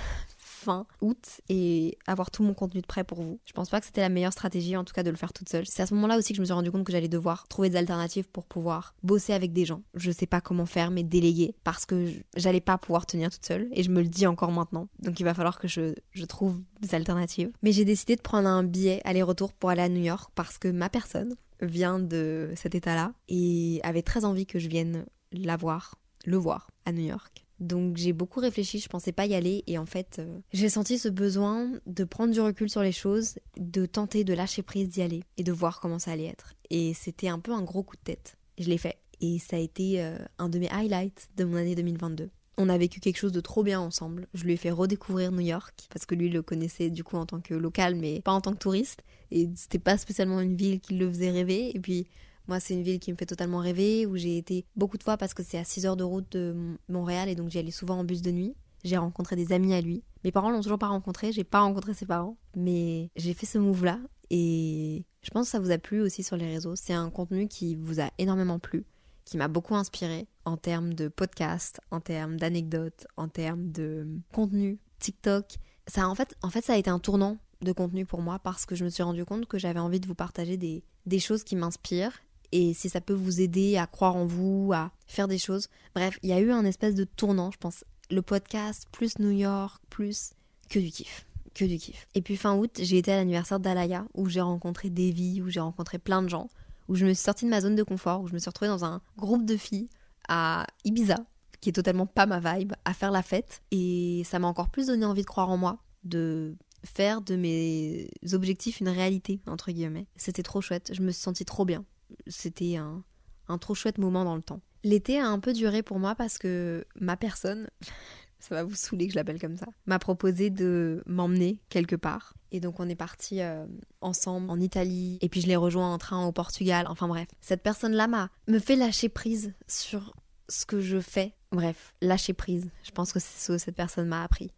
août 1.00 1.40
et 1.48 1.98
avoir 2.06 2.30
tout 2.30 2.42
mon 2.42 2.54
contenu 2.54 2.80
de 2.80 2.86
prêt 2.86 3.04
pour 3.04 3.20
vous. 3.20 3.38
Je 3.44 3.52
pense 3.52 3.70
pas 3.70 3.80
que 3.80 3.86
c'était 3.86 4.00
la 4.00 4.08
meilleure 4.08 4.32
stratégie 4.32 4.76
en 4.76 4.84
tout 4.84 4.94
cas 4.94 5.02
de 5.02 5.10
le 5.10 5.16
faire 5.16 5.32
toute 5.32 5.48
seule. 5.48 5.64
C'est 5.66 5.82
à 5.82 5.86
ce 5.86 5.94
moment-là 5.94 6.18
aussi 6.18 6.32
que 6.32 6.36
je 6.36 6.40
me 6.40 6.46
suis 6.46 6.54
rendu 6.54 6.70
compte 6.70 6.84
que 6.84 6.92
j'allais 6.92 7.08
devoir 7.08 7.48
trouver 7.48 7.70
des 7.70 7.76
alternatives 7.76 8.28
pour 8.28 8.44
pouvoir 8.46 8.94
bosser 9.02 9.32
avec 9.32 9.52
des 9.52 9.64
gens. 9.64 9.82
Je 9.94 10.10
sais 10.10 10.26
pas 10.26 10.40
comment 10.40 10.66
faire 10.66 10.90
mais 10.90 11.02
déléguer 11.02 11.54
parce 11.64 11.86
que 11.86 12.10
j'allais 12.36 12.60
pas 12.60 12.78
pouvoir 12.78 13.06
tenir 13.06 13.30
toute 13.30 13.44
seule 13.44 13.68
et 13.72 13.82
je 13.82 13.90
me 13.90 14.02
le 14.02 14.08
dis 14.08 14.26
encore 14.26 14.52
maintenant. 14.52 14.88
Donc 15.00 15.20
il 15.20 15.24
va 15.24 15.34
falloir 15.34 15.58
que 15.58 15.68
je, 15.68 15.94
je 16.10 16.24
trouve 16.24 16.60
des 16.80 16.94
alternatives. 16.94 17.50
Mais 17.62 17.72
j'ai 17.72 17.84
décidé 17.84 18.16
de 18.16 18.22
prendre 18.22 18.48
un 18.48 18.62
billet 18.62 19.00
aller-retour 19.04 19.52
pour 19.52 19.70
aller 19.70 19.82
à 19.82 19.88
New 19.88 20.02
York 20.02 20.30
parce 20.34 20.58
que 20.58 20.68
ma 20.68 20.88
personne 20.88 21.34
vient 21.62 21.98
de 21.98 22.52
cet 22.56 22.74
état-là 22.74 23.12
et 23.28 23.80
avait 23.82 24.02
très 24.02 24.24
envie 24.24 24.46
que 24.46 24.58
je 24.58 24.68
vienne 24.68 25.06
la 25.32 25.56
voir, 25.56 25.96
le 26.24 26.36
voir 26.36 26.70
à 26.84 26.92
New 26.92 27.04
York. 27.04 27.45
Donc 27.60 27.96
j'ai 27.96 28.12
beaucoup 28.12 28.40
réfléchi, 28.40 28.78
je 28.78 28.88
pensais 28.88 29.12
pas 29.12 29.26
y 29.26 29.34
aller 29.34 29.64
et 29.66 29.78
en 29.78 29.86
fait 29.86 30.16
euh, 30.18 30.38
j'ai 30.52 30.68
senti 30.68 30.98
ce 30.98 31.08
besoin 31.08 31.70
de 31.86 32.04
prendre 32.04 32.32
du 32.32 32.40
recul 32.40 32.68
sur 32.68 32.82
les 32.82 32.92
choses, 32.92 33.38
de 33.56 33.86
tenter 33.86 34.24
de 34.24 34.34
lâcher 34.34 34.62
prise 34.62 34.88
d'y 34.88 35.00
aller 35.00 35.22
et 35.38 35.42
de 35.42 35.52
voir 35.52 35.80
comment 35.80 35.98
ça 35.98 36.12
allait 36.12 36.26
être. 36.26 36.52
Et 36.68 36.92
c'était 36.94 37.28
un 37.28 37.38
peu 37.38 37.52
un 37.52 37.62
gros 37.62 37.82
coup 37.82 37.96
de 37.96 38.02
tête. 38.02 38.36
Je 38.58 38.68
l'ai 38.68 38.78
fait 38.78 38.98
et 39.20 39.38
ça 39.38 39.56
a 39.56 39.58
été 39.58 40.02
euh, 40.02 40.18
un 40.38 40.50
de 40.50 40.58
mes 40.58 40.68
highlights 40.70 41.28
de 41.36 41.44
mon 41.44 41.56
année 41.56 41.74
2022. 41.74 42.28
On 42.58 42.68
a 42.68 42.78
vécu 42.78 43.00
quelque 43.00 43.18
chose 43.18 43.32
de 43.32 43.40
trop 43.40 43.62
bien 43.62 43.80
ensemble. 43.80 44.28
Je 44.34 44.44
lui 44.44 44.54
ai 44.54 44.56
fait 44.56 44.70
redécouvrir 44.70 45.32
New 45.32 45.40
York 45.40 45.88
parce 45.90 46.04
que 46.04 46.14
lui 46.14 46.28
le 46.28 46.42
connaissait 46.42 46.90
du 46.90 47.04
coup 47.04 47.16
en 47.16 47.26
tant 47.26 47.40
que 47.40 47.54
local 47.54 47.96
mais 47.96 48.20
pas 48.20 48.32
en 48.32 48.42
tant 48.42 48.52
que 48.52 48.58
touriste 48.58 49.02
et 49.30 49.48
c'était 49.56 49.78
pas 49.78 49.96
spécialement 49.96 50.40
une 50.40 50.56
ville 50.56 50.80
qui 50.80 50.94
le 50.94 51.08
faisait 51.08 51.30
rêver 51.30 51.74
et 51.74 51.80
puis 51.80 52.06
moi, 52.48 52.60
c'est 52.60 52.74
une 52.74 52.82
ville 52.82 53.00
qui 53.00 53.12
me 53.12 53.16
fait 53.16 53.26
totalement 53.26 53.58
rêver, 53.58 54.06
où 54.06 54.16
j'ai 54.16 54.38
été 54.38 54.64
beaucoup 54.76 54.98
de 54.98 55.02
fois 55.02 55.16
parce 55.16 55.34
que 55.34 55.42
c'est 55.42 55.58
à 55.58 55.64
6 55.64 55.86
heures 55.86 55.96
de 55.96 56.04
route 56.04 56.30
de 56.32 56.76
Montréal 56.88 57.28
et 57.28 57.34
donc 57.34 57.50
j'y 57.50 57.58
allais 57.58 57.70
souvent 57.70 57.98
en 57.98 58.04
bus 58.04 58.22
de 58.22 58.30
nuit. 58.30 58.54
J'ai 58.84 58.96
rencontré 58.96 59.34
des 59.34 59.52
amis 59.52 59.74
à 59.74 59.80
lui. 59.80 60.04
Mes 60.22 60.30
parents 60.30 60.50
l'ont 60.50 60.60
toujours 60.60 60.78
pas 60.78 60.86
rencontré, 60.86 61.32
j'ai 61.32 61.44
pas 61.44 61.60
rencontré 61.60 61.94
ses 61.94 62.06
parents, 62.06 62.36
mais 62.54 63.10
j'ai 63.16 63.34
fait 63.34 63.46
ce 63.46 63.58
move-là 63.58 63.98
et 64.30 65.04
je 65.22 65.30
pense 65.30 65.46
que 65.46 65.50
ça 65.50 65.58
vous 65.58 65.70
a 65.70 65.78
plu 65.78 66.00
aussi 66.00 66.22
sur 66.22 66.36
les 66.36 66.46
réseaux. 66.46 66.76
C'est 66.76 66.92
un 66.92 67.10
contenu 67.10 67.48
qui 67.48 67.74
vous 67.74 68.00
a 68.00 68.10
énormément 68.18 68.60
plu, 68.60 68.84
qui 69.24 69.36
m'a 69.36 69.48
beaucoup 69.48 69.74
inspiré 69.74 70.28
en 70.44 70.56
termes 70.56 70.94
de 70.94 71.08
podcast, 71.08 71.80
en 71.90 72.00
termes 72.00 72.36
d'anecdotes, 72.36 73.06
en 73.16 73.28
termes 73.28 73.72
de 73.72 74.06
contenu, 74.32 74.78
TikTok. 75.00 75.56
Ça, 75.88 76.08
en 76.08 76.14
fait, 76.14 76.36
en 76.42 76.50
fait, 76.50 76.64
ça 76.64 76.74
a 76.74 76.76
été 76.76 76.90
un 76.90 77.00
tournant 77.00 77.38
de 77.62 77.72
contenu 77.72 78.06
pour 78.06 78.20
moi 78.20 78.38
parce 78.38 78.66
que 78.66 78.74
je 78.74 78.84
me 78.84 78.90
suis 78.90 79.02
rendu 79.02 79.24
compte 79.24 79.46
que 79.46 79.58
j'avais 79.58 79.80
envie 79.80 80.00
de 80.00 80.06
vous 80.06 80.14
partager 80.14 80.56
des, 80.56 80.84
des 81.06 81.18
choses 81.18 81.42
qui 81.42 81.56
m'inspirent 81.56 82.20
et 82.56 82.72
si 82.72 82.88
ça 82.88 83.02
peut 83.02 83.12
vous 83.12 83.42
aider 83.42 83.76
à 83.76 83.86
croire 83.86 84.16
en 84.16 84.24
vous, 84.24 84.70
à 84.72 84.90
faire 85.06 85.28
des 85.28 85.36
choses. 85.36 85.68
Bref, 85.94 86.18
il 86.22 86.30
y 86.30 86.32
a 86.32 86.40
eu 86.40 86.50
un 86.50 86.64
espèce 86.64 86.94
de 86.94 87.04
tournant, 87.04 87.50
je 87.50 87.58
pense. 87.58 87.84
Le 88.10 88.22
podcast, 88.22 88.86
plus 88.92 89.18
New 89.18 89.30
York, 89.30 89.82
plus 89.90 90.30
que 90.70 90.78
du 90.78 90.90
kiff. 90.90 91.26
Que 91.54 91.66
du 91.66 91.76
kiff. 91.76 92.08
Et 92.14 92.22
puis 92.22 92.38
fin 92.38 92.56
août, 92.56 92.70
j'ai 92.80 92.96
été 92.96 93.12
à 93.12 93.16
l'anniversaire 93.16 93.60
d'Alaya, 93.60 94.06
où 94.14 94.30
j'ai 94.30 94.40
rencontré 94.40 94.88
Davy, 94.88 95.42
où 95.42 95.50
j'ai 95.50 95.60
rencontré 95.60 95.98
plein 95.98 96.22
de 96.22 96.28
gens, 96.28 96.48
où 96.88 96.94
je 96.94 97.04
me 97.04 97.12
suis 97.12 97.24
sortie 97.24 97.44
de 97.44 97.50
ma 97.50 97.60
zone 97.60 97.74
de 97.74 97.82
confort, 97.82 98.22
où 98.22 98.28
je 98.28 98.32
me 98.32 98.38
suis 98.38 98.48
retrouvée 98.48 98.70
dans 98.70 98.86
un 98.86 99.02
groupe 99.18 99.44
de 99.44 99.58
filles 99.58 99.90
à 100.26 100.66
Ibiza, 100.86 101.18
qui 101.60 101.68
est 101.68 101.74
totalement 101.74 102.06
pas 102.06 102.24
ma 102.24 102.40
vibe, 102.40 102.72
à 102.86 102.94
faire 102.94 103.10
la 103.10 103.22
fête. 103.22 103.60
Et 103.70 104.22
ça 104.24 104.38
m'a 104.38 104.48
encore 104.48 104.70
plus 104.70 104.86
donné 104.86 105.04
envie 105.04 105.22
de 105.22 105.26
croire 105.26 105.50
en 105.50 105.58
moi, 105.58 105.78
de 106.04 106.56
faire 106.84 107.20
de 107.20 107.36
mes 107.36 108.08
objectifs 108.32 108.80
une 108.80 108.88
réalité, 108.88 109.42
entre 109.46 109.72
guillemets. 109.72 110.06
C'était 110.16 110.42
trop 110.42 110.62
chouette, 110.62 110.92
je 110.94 111.02
me 111.02 111.10
suis 111.10 111.20
sentie 111.20 111.44
trop 111.44 111.66
bien 111.66 111.84
c'était 112.26 112.76
un, 112.76 113.02
un 113.48 113.58
trop 113.58 113.74
chouette 113.74 113.98
moment 113.98 114.24
dans 114.24 114.36
le 114.36 114.42
temps. 114.42 114.60
L'été 114.84 115.18
a 115.18 115.28
un 115.28 115.40
peu 115.40 115.52
duré 115.52 115.82
pour 115.82 115.98
moi 115.98 116.14
parce 116.14 116.38
que 116.38 116.86
ma 117.00 117.16
personne, 117.16 117.68
ça 118.38 118.54
va 118.54 118.64
vous 118.64 118.74
saouler 118.74 119.06
que 119.06 119.12
je 119.12 119.18
l'appelle 119.18 119.40
comme 119.40 119.56
ça, 119.56 119.66
m'a 119.86 119.98
proposé 119.98 120.50
de 120.50 121.02
m'emmener 121.06 121.60
quelque 121.68 121.96
part. 121.96 122.34
Et 122.52 122.60
donc 122.60 122.78
on 122.80 122.88
est 122.88 122.96
parti 122.96 123.40
euh, 123.40 123.66
ensemble 124.00 124.50
en 124.50 124.60
Italie 124.60 125.18
et 125.20 125.28
puis 125.28 125.40
je 125.40 125.46
l'ai 125.46 125.56
rejoint 125.56 125.92
en 125.92 125.98
train 125.98 126.24
au 126.24 126.32
Portugal. 126.32 126.86
Enfin 126.88 127.08
bref, 127.08 127.28
cette 127.40 127.62
personne-là 127.62 128.06
m'a 128.06 128.30
me 128.46 128.58
fait 128.58 128.76
lâcher 128.76 129.08
prise 129.08 129.54
sur 129.66 130.14
ce 130.48 130.64
que 130.64 130.80
je 130.80 131.00
fais. 131.00 131.34
Bref, 131.50 131.94
lâcher 132.00 132.32
prise. 132.32 132.70
Je 132.84 132.90
pense 132.90 133.12
que 133.12 133.18
c'est 133.18 133.46
ce 133.46 133.52
que 133.52 133.58
cette 133.58 133.76
personne 133.76 134.08
m'a 134.08 134.22
appris. 134.22 134.52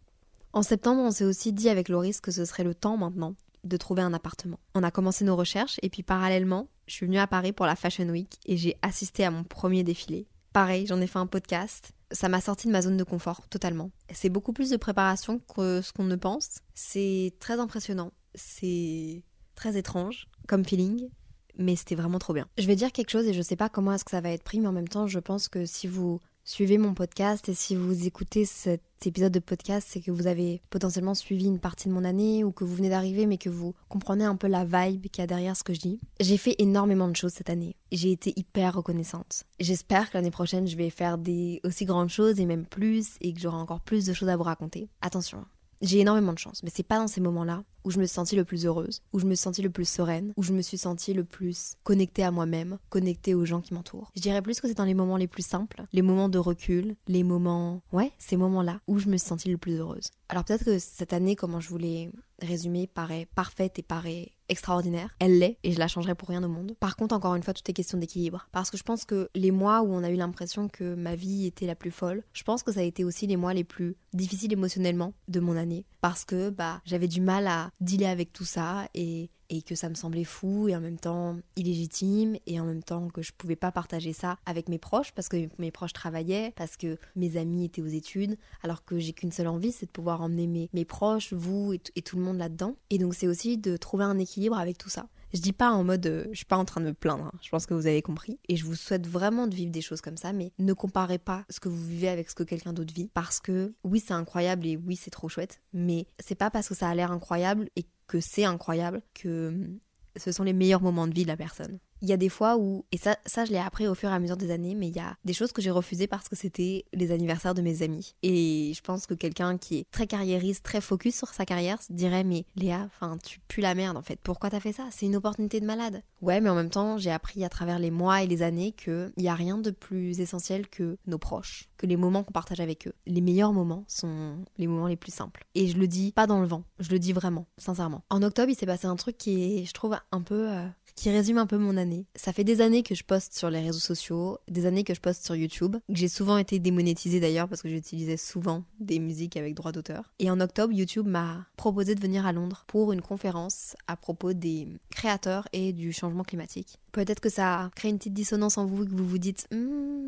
En 0.53 0.63
septembre, 0.63 1.01
on 1.01 1.11
s'est 1.11 1.25
aussi 1.25 1.53
dit 1.53 1.69
avec 1.69 1.89
Loris 1.89 2.21
que 2.21 2.31
ce 2.31 2.45
serait 2.45 2.63
le 2.63 2.73
temps 2.73 2.97
maintenant 2.97 3.35
de 3.63 3.77
trouver 3.77 4.01
un 4.01 4.13
appartement. 4.13 4.59
On 4.75 4.83
a 4.83 4.91
commencé 4.91 5.25
nos 5.25 5.35
recherches 5.35 5.79
et 5.81 5.89
puis 5.89 6.03
parallèlement, 6.03 6.67
je 6.87 6.93
suis 6.93 7.05
venue 7.05 7.19
à 7.19 7.27
Paris 7.27 7.51
pour 7.51 7.65
la 7.65 7.75
Fashion 7.75 8.07
Week 8.09 8.39
et 8.45 8.57
j'ai 8.57 8.75
assisté 8.81 9.25
à 9.25 9.31
mon 9.31 9.43
premier 9.43 9.83
défilé. 9.83 10.27
Pareil, 10.53 10.87
j'en 10.87 10.99
ai 11.01 11.07
fait 11.07 11.19
un 11.19 11.27
podcast. 11.27 11.91
Ça 12.11 12.27
m'a 12.27 12.41
sorti 12.41 12.67
de 12.67 12.71
ma 12.71 12.81
zone 12.81 12.97
de 12.97 13.03
confort 13.03 13.47
totalement. 13.49 13.91
C'est 14.11 14.29
beaucoup 14.29 14.53
plus 14.53 14.69
de 14.71 14.77
préparation 14.77 15.39
que 15.39 15.81
ce 15.81 15.93
qu'on 15.93 16.05
ne 16.05 16.15
pense. 16.15 16.61
C'est 16.73 17.33
très 17.39 17.59
impressionnant. 17.59 18.11
C'est 18.33 19.23
très 19.55 19.77
étrange 19.77 20.27
comme 20.47 20.65
feeling, 20.65 21.09
mais 21.57 21.75
c'était 21.75 21.95
vraiment 21.95 22.17
trop 22.17 22.33
bien. 22.33 22.47
Je 22.57 22.65
vais 22.65 22.75
dire 22.75 22.91
quelque 22.91 23.11
chose 23.11 23.27
et 23.27 23.33
je 23.33 23.41
sais 23.41 23.55
pas 23.55 23.69
comment 23.69 23.93
est-ce 23.93 24.05
que 24.05 24.11
ça 24.11 24.21
va 24.21 24.31
être 24.31 24.43
pris, 24.43 24.59
mais 24.59 24.67
en 24.67 24.71
même 24.71 24.87
temps, 24.87 25.05
je 25.05 25.19
pense 25.19 25.47
que 25.49 25.65
si 25.65 25.87
vous 25.87 26.19
suivez 26.49 26.79
mon 26.79 26.95
podcast 26.95 27.47
et 27.47 27.53
si 27.53 27.75
vous 27.75 28.07
écoutez 28.07 28.43
cet 28.43 28.81
épisode 29.05 29.31
de 29.31 29.37
podcast, 29.37 29.87
c'est 29.87 30.01
que 30.01 30.09
vous 30.09 30.25
avez 30.25 30.63
potentiellement 30.71 31.13
suivi 31.13 31.45
une 31.45 31.59
partie 31.59 31.89
de 31.89 31.93
mon 31.93 32.03
année 32.03 32.43
ou 32.43 32.51
que 32.51 32.63
vous 32.63 32.73
venez 32.73 32.89
d'arriver 32.89 33.27
mais 33.27 33.37
que 33.37 33.51
vous 33.51 33.75
comprenez 33.87 34.25
un 34.25 34.35
peu 34.35 34.47
la 34.47 34.65
vibe 34.65 35.09
qu'il 35.11 35.21
y 35.21 35.23
a 35.23 35.27
derrière 35.27 35.55
ce 35.55 35.63
que 35.63 35.75
je 35.75 35.79
dis. 35.79 35.99
J'ai 36.19 36.37
fait 36.37 36.55
énormément 36.57 37.07
de 37.07 37.15
choses 37.15 37.33
cette 37.33 37.51
année. 37.51 37.75
J'ai 37.91 38.11
été 38.11 38.33
hyper 38.35 38.73
reconnaissante. 38.73 39.43
J'espère 39.59 40.09
que 40.09 40.17
l'année 40.17 40.31
prochaine, 40.31 40.65
je 40.65 40.75
vais 40.75 40.89
faire 40.89 41.19
des 41.19 41.61
aussi 41.63 41.85
grandes 41.85 42.09
choses 42.09 42.39
et 42.39 42.47
même 42.47 42.65
plus 42.65 43.17
et 43.21 43.31
que 43.31 43.39
j'aurai 43.39 43.57
encore 43.57 43.81
plus 43.81 44.07
de 44.07 44.13
choses 44.13 44.29
à 44.29 44.35
vous 44.35 44.41
raconter. 44.41 44.89
Attention, 45.01 45.45
J'ai 45.81 45.99
énormément 45.99 46.33
de 46.33 46.39
chance, 46.39 46.61
mais 46.63 46.69
c'est 46.73 46.83
pas 46.83 46.97
dans 46.97 47.07
ces 47.07 47.21
moments-là 47.21 47.63
où 47.85 47.91
je 47.91 47.99
me 47.99 48.05
suis 48.05 48.13
sentie 48.13 48.35
le 48.35 48.43
plus 48.43 48.65
heureuse, 48.65 49.01
où 49.13 49.19
je 49.19 49.25
me 49.25 49.33
suis 49.33 49.43
sentie 49.43 49.61
le 49.61 49.69
plus 49.69 49.87
sereine, 49.87 50.33
où 50.35 50.43
je 50.43 50.51
me 50.51 50.61
suis 50.61 50.77
sentie 50.77 51.13
le 51.13 51.23
plus 51.23 51.75
connectée 51.83 52.23
à 52.23 52.31
moi-même, 52.31 52.79
connectée 52.89 53.33
aux 53.33 53.45
gens 53.45 53.61
qui 53.61 53.73
m'entourent. 53.73 54.11
Je 54.15 54.21
dirais 54.21 54.41
plus 54.41 54.59
que 54.59 54.67
c'est 54.67 54.73
dans 54.73 54.83
les 54.83 54.93
moments 54.93 55.15
les 55.15 55.27
plus 55.27 55.45
simples, 55.45 55.85
les 55.93 56.01
moments 56.01 56.27
de 56.27 56.37
recul, 56.37 56.95
les 57.07 57.23
moments, 57.23 57.81
ouais, 57.93 58.11
ces 58.17 58.35
moments-là 58.35 58.81
où 58.87 58.99
je 58.99 59.07
me 59.07 59.15
suis 59.15 59.27
sentie 59.27 59.49
le 59.49 59.57
plus 59.57 59.77
heureuse. 59.77 60.11
Alors 60.27 60.43
peut-être 60.43 60.65
que 60.65 60.79
cette 60.79 61.13
année, 61.13 61.37
comment 61.37 61.61
je 61.61 61.69
voulais 61.69 62.11
résumer, 62.41 62.87
paraît 62.87 63.27
parfaite 63.33 63.79
et 63.79 63.83
paraît 63.83 64.33
extraordinaire. 64.49 65.15
Elle 65.19 65.39
l'est 65.39 65.57
et 65.63 65.71
je 65.71 65.79
la 65.79 65.87
changerai 65.87 66.15
pour 66.15 66.29
rien 66.29 66.43
au 66.43 66.47
monde. 66.47 66.75
Par 66.79 66.95
contre, 66.95 67.15
encore 67.15 67.35
une 67.35 67.43
fois, 67.43 67.53
tout 67.53 67.63
est 67.67 67.73
question 67.73 67.97
d'équilibre. 67.97 68.47
Parce 68.51 68.69
que 68.69 68.77
je 68.77 68.83
pense 68.83 69.05
que 69.05 69.29
les 69.35 69.51
mois 69.51 69.81
où 69.81 69.93
on 69.93 70.03
a 70.03 70.09
eu 70.09 70.15
l'impression 70.15 70.67
que 70.67 70.95
ma 70.95 71.15
vie 71.15 71.45
était 71.45 71.65
la 71.65 71.75
plus 71.75 71.91
folle, 71.91 72.23
je 72.33 72.43
pense 72.43 72.63
que 72.63 72.71
ça 72.71 72.81
a 72.81 72.83
été 72.83 73.03
aussi 73.03 73.27
les 73.27 73.37
mois 73.37 73.53
les 73.53 73.63
plus 73.63 73.95
difficiles 74.13 74.51
émotionnellement 74.51 75.13
de 75.27 75.39
mon 75.39 75.55
année. 75.55 75.85
Parce 76.01 76.25
que 76.25 76.49
bah, 76.49 76.81
j'avais 76.85 77.07
du 77.07 77.21
mal 77.21 77.47
à 77.47 77.71
dealer 77.79 78.07
avec 78.07 78.33
tout 78.33 78.45
ça 78.45 78.87
et 78.93 79.29
et 79.49 79.61
que 79.61 79.75
ça 79.75 79.89
me 79.89 79.95
semblait 79.95 80.23
fou 80.23 80.67
et 80.67 80.75
en 80.75 80.81
même 80.81 80.97
temps 80.97 81.37
illégitime 81.55 82.37
et 82.45 82.59
en 82.59 82.65
même 82.65 82.83
temps 82.83 83.09
que 83.09 83.21
je 83.21 83.31
pouvais 83.33 83.55
pas 83.55 83.71
partager 83.71 84.13
ça 84.13 84.37
avec 84.45 84.69
mes 84.69 84.77
proches 84.77 85.11
parce 85.11 85.29
que 85.29 85.49
mes 85.57 85.71
proches 85.71 85.93
travaillaient, 85.93 86.53
parce 86.55 86.77
que 86.77 86.97
mes 87.15 87.37
amis 87.37 87.65
étaient 87.65 87.81
aux 87.81 87.87
études, 87.87 88.37
alors 88.63 88.85
que 88.85 88.99
j'ai 88.99 89.13
qu'une 89.13 89.31
seule 89.31 89.47
envie, 89.47 89.71
c'est 89.71 89.87
de 89.87 89.91
pouvoir 89.91 90.21
emmener 90.21 90.47
mes, 90.47 90.69
mes 90.73 90.85
proches, 90.85 91.33
vous 91.33 91.73
et, 91.73 92.01
tout 92.01 92.17
le 92.17 92.23
monde 92.23 92.37
là-dedans. 92.37 92.75
Et 92.89 92.97
donc 92.97 93.13
c'est 93.13 93.27
aussi 93.27 93.57
de 93.57 93.77
trouver 93.77 94.05
un 94.05 94.17
équilibre 94.17 94.57
avec 94.57 94.77
tout 94.77 94.89
ça. 94.89 95.07
Je 95.33 95.39
dis 95.41 95.53
pas 95.53 95.69
en 95.69 95.83
mode, 95.83 96.07
euh, 96.07 96.25
je 96.31 96.37
suis 96.37 96.45
pas 96.45 96.57
en 96.57 96.65
train 96.65 96.81
de 96.81 96.87
me 96.87 96.93
plaindre, 96.93 97.25
hein. 97.25 97.31
je 97.41 97.49
pense 97.49 97.67
que 97.67 97.75
vous 97.75 97.85
avez 97.85 98.01
compris. 98.01 98.39
Et 98.47 98.55
je 98.55 98.65
vous 98.65 98.73
souhaite 98.73 99.05
vraiment 99.05 99.45
de 99.45 99.53
vivre 99.53 99.71
des 99.71 99.81
choses 99.81 100.01
comme 100.01 100.17
ça, 100.17 100.33
mais 100.33 100.51
ne 100.57 100.73
comparez 100.73 101.19
pas 101.19 101.45
ce 101.49 101.59
que 101.59 101.69
vous 101.69 101.85
vivez 101.85 102.09
avec 102.09 102.29
ce 102.31 102.35
que 102.35 102.43
quelqu'un 102.43 102.73
d'autre 102.73 102.93
vit. 102.93 103.11
Parce 103.13 103.39
que 103.39 103.73
oui, 103.83 104.01
c'est 104.03 104.13
incroyable 104.13 104.65
et 104.65 104.75
oui, 104.75 104.95
c'est 104.95 105.11
trop 105.11 105.29
chouette, 105.29 105.61
mais 105.71 106.07
c'est 106.17 106.35
pas 106.35 106.49
parce 106.49 106.67
que 106.67 106.73
ça 106.73 106.89
a 106.89 106.95
l'air 106.95 107.11
incroyable 107.11 107.69
et 107.75 107.85
que 108.09 108.19
c'est 108.19 108.43
incroyable 108.43 109.01
que 109.13 109.69
ce 110.17 110.33
sont 110.33 110.43
les 110.43 110.51
meilleurs 110.51 110.81
moments 110.81 111.07
de 111.07 111.13
vie 111.13 111.23
de 111.23 111.27
la 111.29 111.37
personne 111.37 111.79
il 112.01 112.09
y 112.09 112.13
a 112.13 112.17
des 112.17 112.29
fois 112.29 112.57
où, 112.57 112.85
et 112.91 112.97
ça, 112.97 113.17
ça 113.25 113.45
je 113.45 113.51
l'ai 113.51 113.57
appris 113.57 113.87
au 113.87 113.95
fur 113.95 114.09
et 114.09 114.13
à 114.13 114.19
mesure 114.19 114.37
des 114.37 114.51
années, 114.51 114.75
mais 114.75 114.87
il 114.87 114.95
y 114.95 114.99
a 114.99 115.15
des 115.25 115.33
choses 115.33 115.51
que 115.51 115.61
j'ai 115.61 115.71
refusées 115.71 116.07
parce 116.07 116.29
que 116.29 116.35
c'était 116.35 116.85
les 116.93 117.11
anniversaires 117.11 117.53
de 117.53 117.61
mes 117.61 117.81
amis. 117.81 118.15
Et 118.23 118.73
je 118.75 118.81
pense 118.81 119.05
que 119.05 119.13
quelqu'un 119.13 119.57
qui 119.57 119.79
est 119.79 119.91
très 119.91 120.07
carriériste, 120.07 120.63
très 120.63 120.81
focus 120.81 121.15
sur 121.15 121.29
sa 121.29 121.45
carrière, 121.45 121.81
se 121.81 121.93
dirait 121.93 122.23
Mais 122.23 122.45
Léa, 122.55 122.85
enfin, 122.85 123.17
tu 123.23 123.39
pues 123.47 123.61
la 123.61 123.75
merde 123.75 123.97
en 123.97 124.01
fait. 124.01 124.19
Pourquoi 124.21 124.49
t'as 124.49 124.59
fait 124.59 124.73
ça? 124.73 124.87
C'est 124.91 125.05
une 125.05 125.15
opportunité 125.15 125.59
de 125.59 125.65
malade. 125.65 126.03
Ouais, 126.21 126.41
mais 126.41 126.49
en 126.49 126.55
même 126.55 126.69
temps, 126.69 126.97
j'ai 126.97 127.11
appris 127.11 127.43
à 127.43 127.49
travers 127.49 127.79
les 127.79 127.91
mois 127.91 128.23
et 128.23 128.27
les 128.27 128.41
années 128.41 128.71
qu'il 128.71 129.11
n'y 129.17 129.29
a 129.29 129.35
rien 129.35 129.57
de 129.57 129.71
plus 129.71 130.19
essentiel 130.19 130.67
que 130.67 130.97
nos 131.07 131.17
proches, 131.17 131.69
que 131.77 131.85
les 131.85 131.97
moments 131.97 132.23
qu'on 132.23 132.33
partage 132.33 132.59
avec 132.59 132.87
eux. 132.87 132.93
Les 133.05 133.21
meilleurs 133.21 133.53
moments 133.53 133.85
sont 133.87 134.37
les 134.57 134.67
moments 134.67 134.87
les 134.87 134.97
plus 134.97 135.13
simples. 135.13 135.45
Et 135.55 135.67
je 135.67 135.77
le 135.77 135.87
dis 135.87 136.11
pas 136.11 136.27
dans 136.27 136.41
le 136.41 136.47
vent, 136.47 136.63
je 136.79 136.89
le 136.91 136.99
dis 136.99 137.13
vraiment, 137.13 137.47
sincèrement. 137.57 138.03
En 138.09 138.21
octobre, 138.21 138.49
il 138.49 138.55
s'est 138.55 138.65
passé 138.65 138.87
un 138.87 138.95
truc 138.95 139.17
qui 139.17 139.59
est, 139.59 139.65
je 139.65 139.73
trouve, 139.73 139.97
un 140.11 140.21
peu. 140.21 140.49
Euh, 140.49 140.65
qui 140.99 141.09
résume 141.09 141.37
un 141.37 141.45
peu 141.45 141.57
mon 141.57 141.77
année. 141.77 142.05
Ça 142.15 142.33
fait 142.33 142.43
des 142.43 142.59
années 142.59 142.83
que 142.83 142.93
je 142.93 143.05
poste 143.05 143.33
sur 143.33 143.49
les 143.49 143.61
réseaux 143.61 143.79
sociaux, 143.79 144.37
des 144.49 144.65
années 144.65 144.83
que 144.83 144.93
je 144.93 144.99
poste 144.99 145.23
sur 145.23 145.33
YouTube, 145.33 145.77
que 145.77 145.95
j'ai 145.95 146.09
souvent 146.09 146.37
été 146.37 146.59
démonétisée 146.59 147.21
d'ailleurs 147.21 147.47
parce 147.47 147.61
que 147.61 147.69
j'utilisais 147.69 148.17
souvent 148.17 148.65
des 148.81 148.99
musiques 148.99 149.37
avec 149.37 149.55
droit 149.55 149.71
d'auteur. 149.71 150.11
Et 150.19 150.29
en 150.29 150.41
octobre, 150.41 150.73
YouTube 150.73 151.07
m'a 151.07 151.47
proposé 151.55 151.95
de 151.95 152.01
venir 152.01 152.25
à 152.25 152.33
Londres 152.33 152.65
pour 152.67 152.91
une 152.91 153.01
conférence 153.01 153.77
à 153.87 153.95
propos 153.95 154.33
des 154.33 154.67
créateurs 154.89 155.47
et 155.53 155.71
du 155.71 155.93
changement 155.93 156.23
climatique. 156.23 156.79
Peut-être 156.91 157.19
que 157.19 157.29
ça 157.29 157.69
crée 157.75 157.89
une 157.89 157.97
petite 157.97 158.13
dissonance 158.13 158.57
en 158.57 158.65
vous 158.65 158.83
et 158.83 158.87
que 158.87 158.93
vous 158.93 159.07
vous 159.07 159.17
dites 159.17 159.47
hmm, 159.51 159.99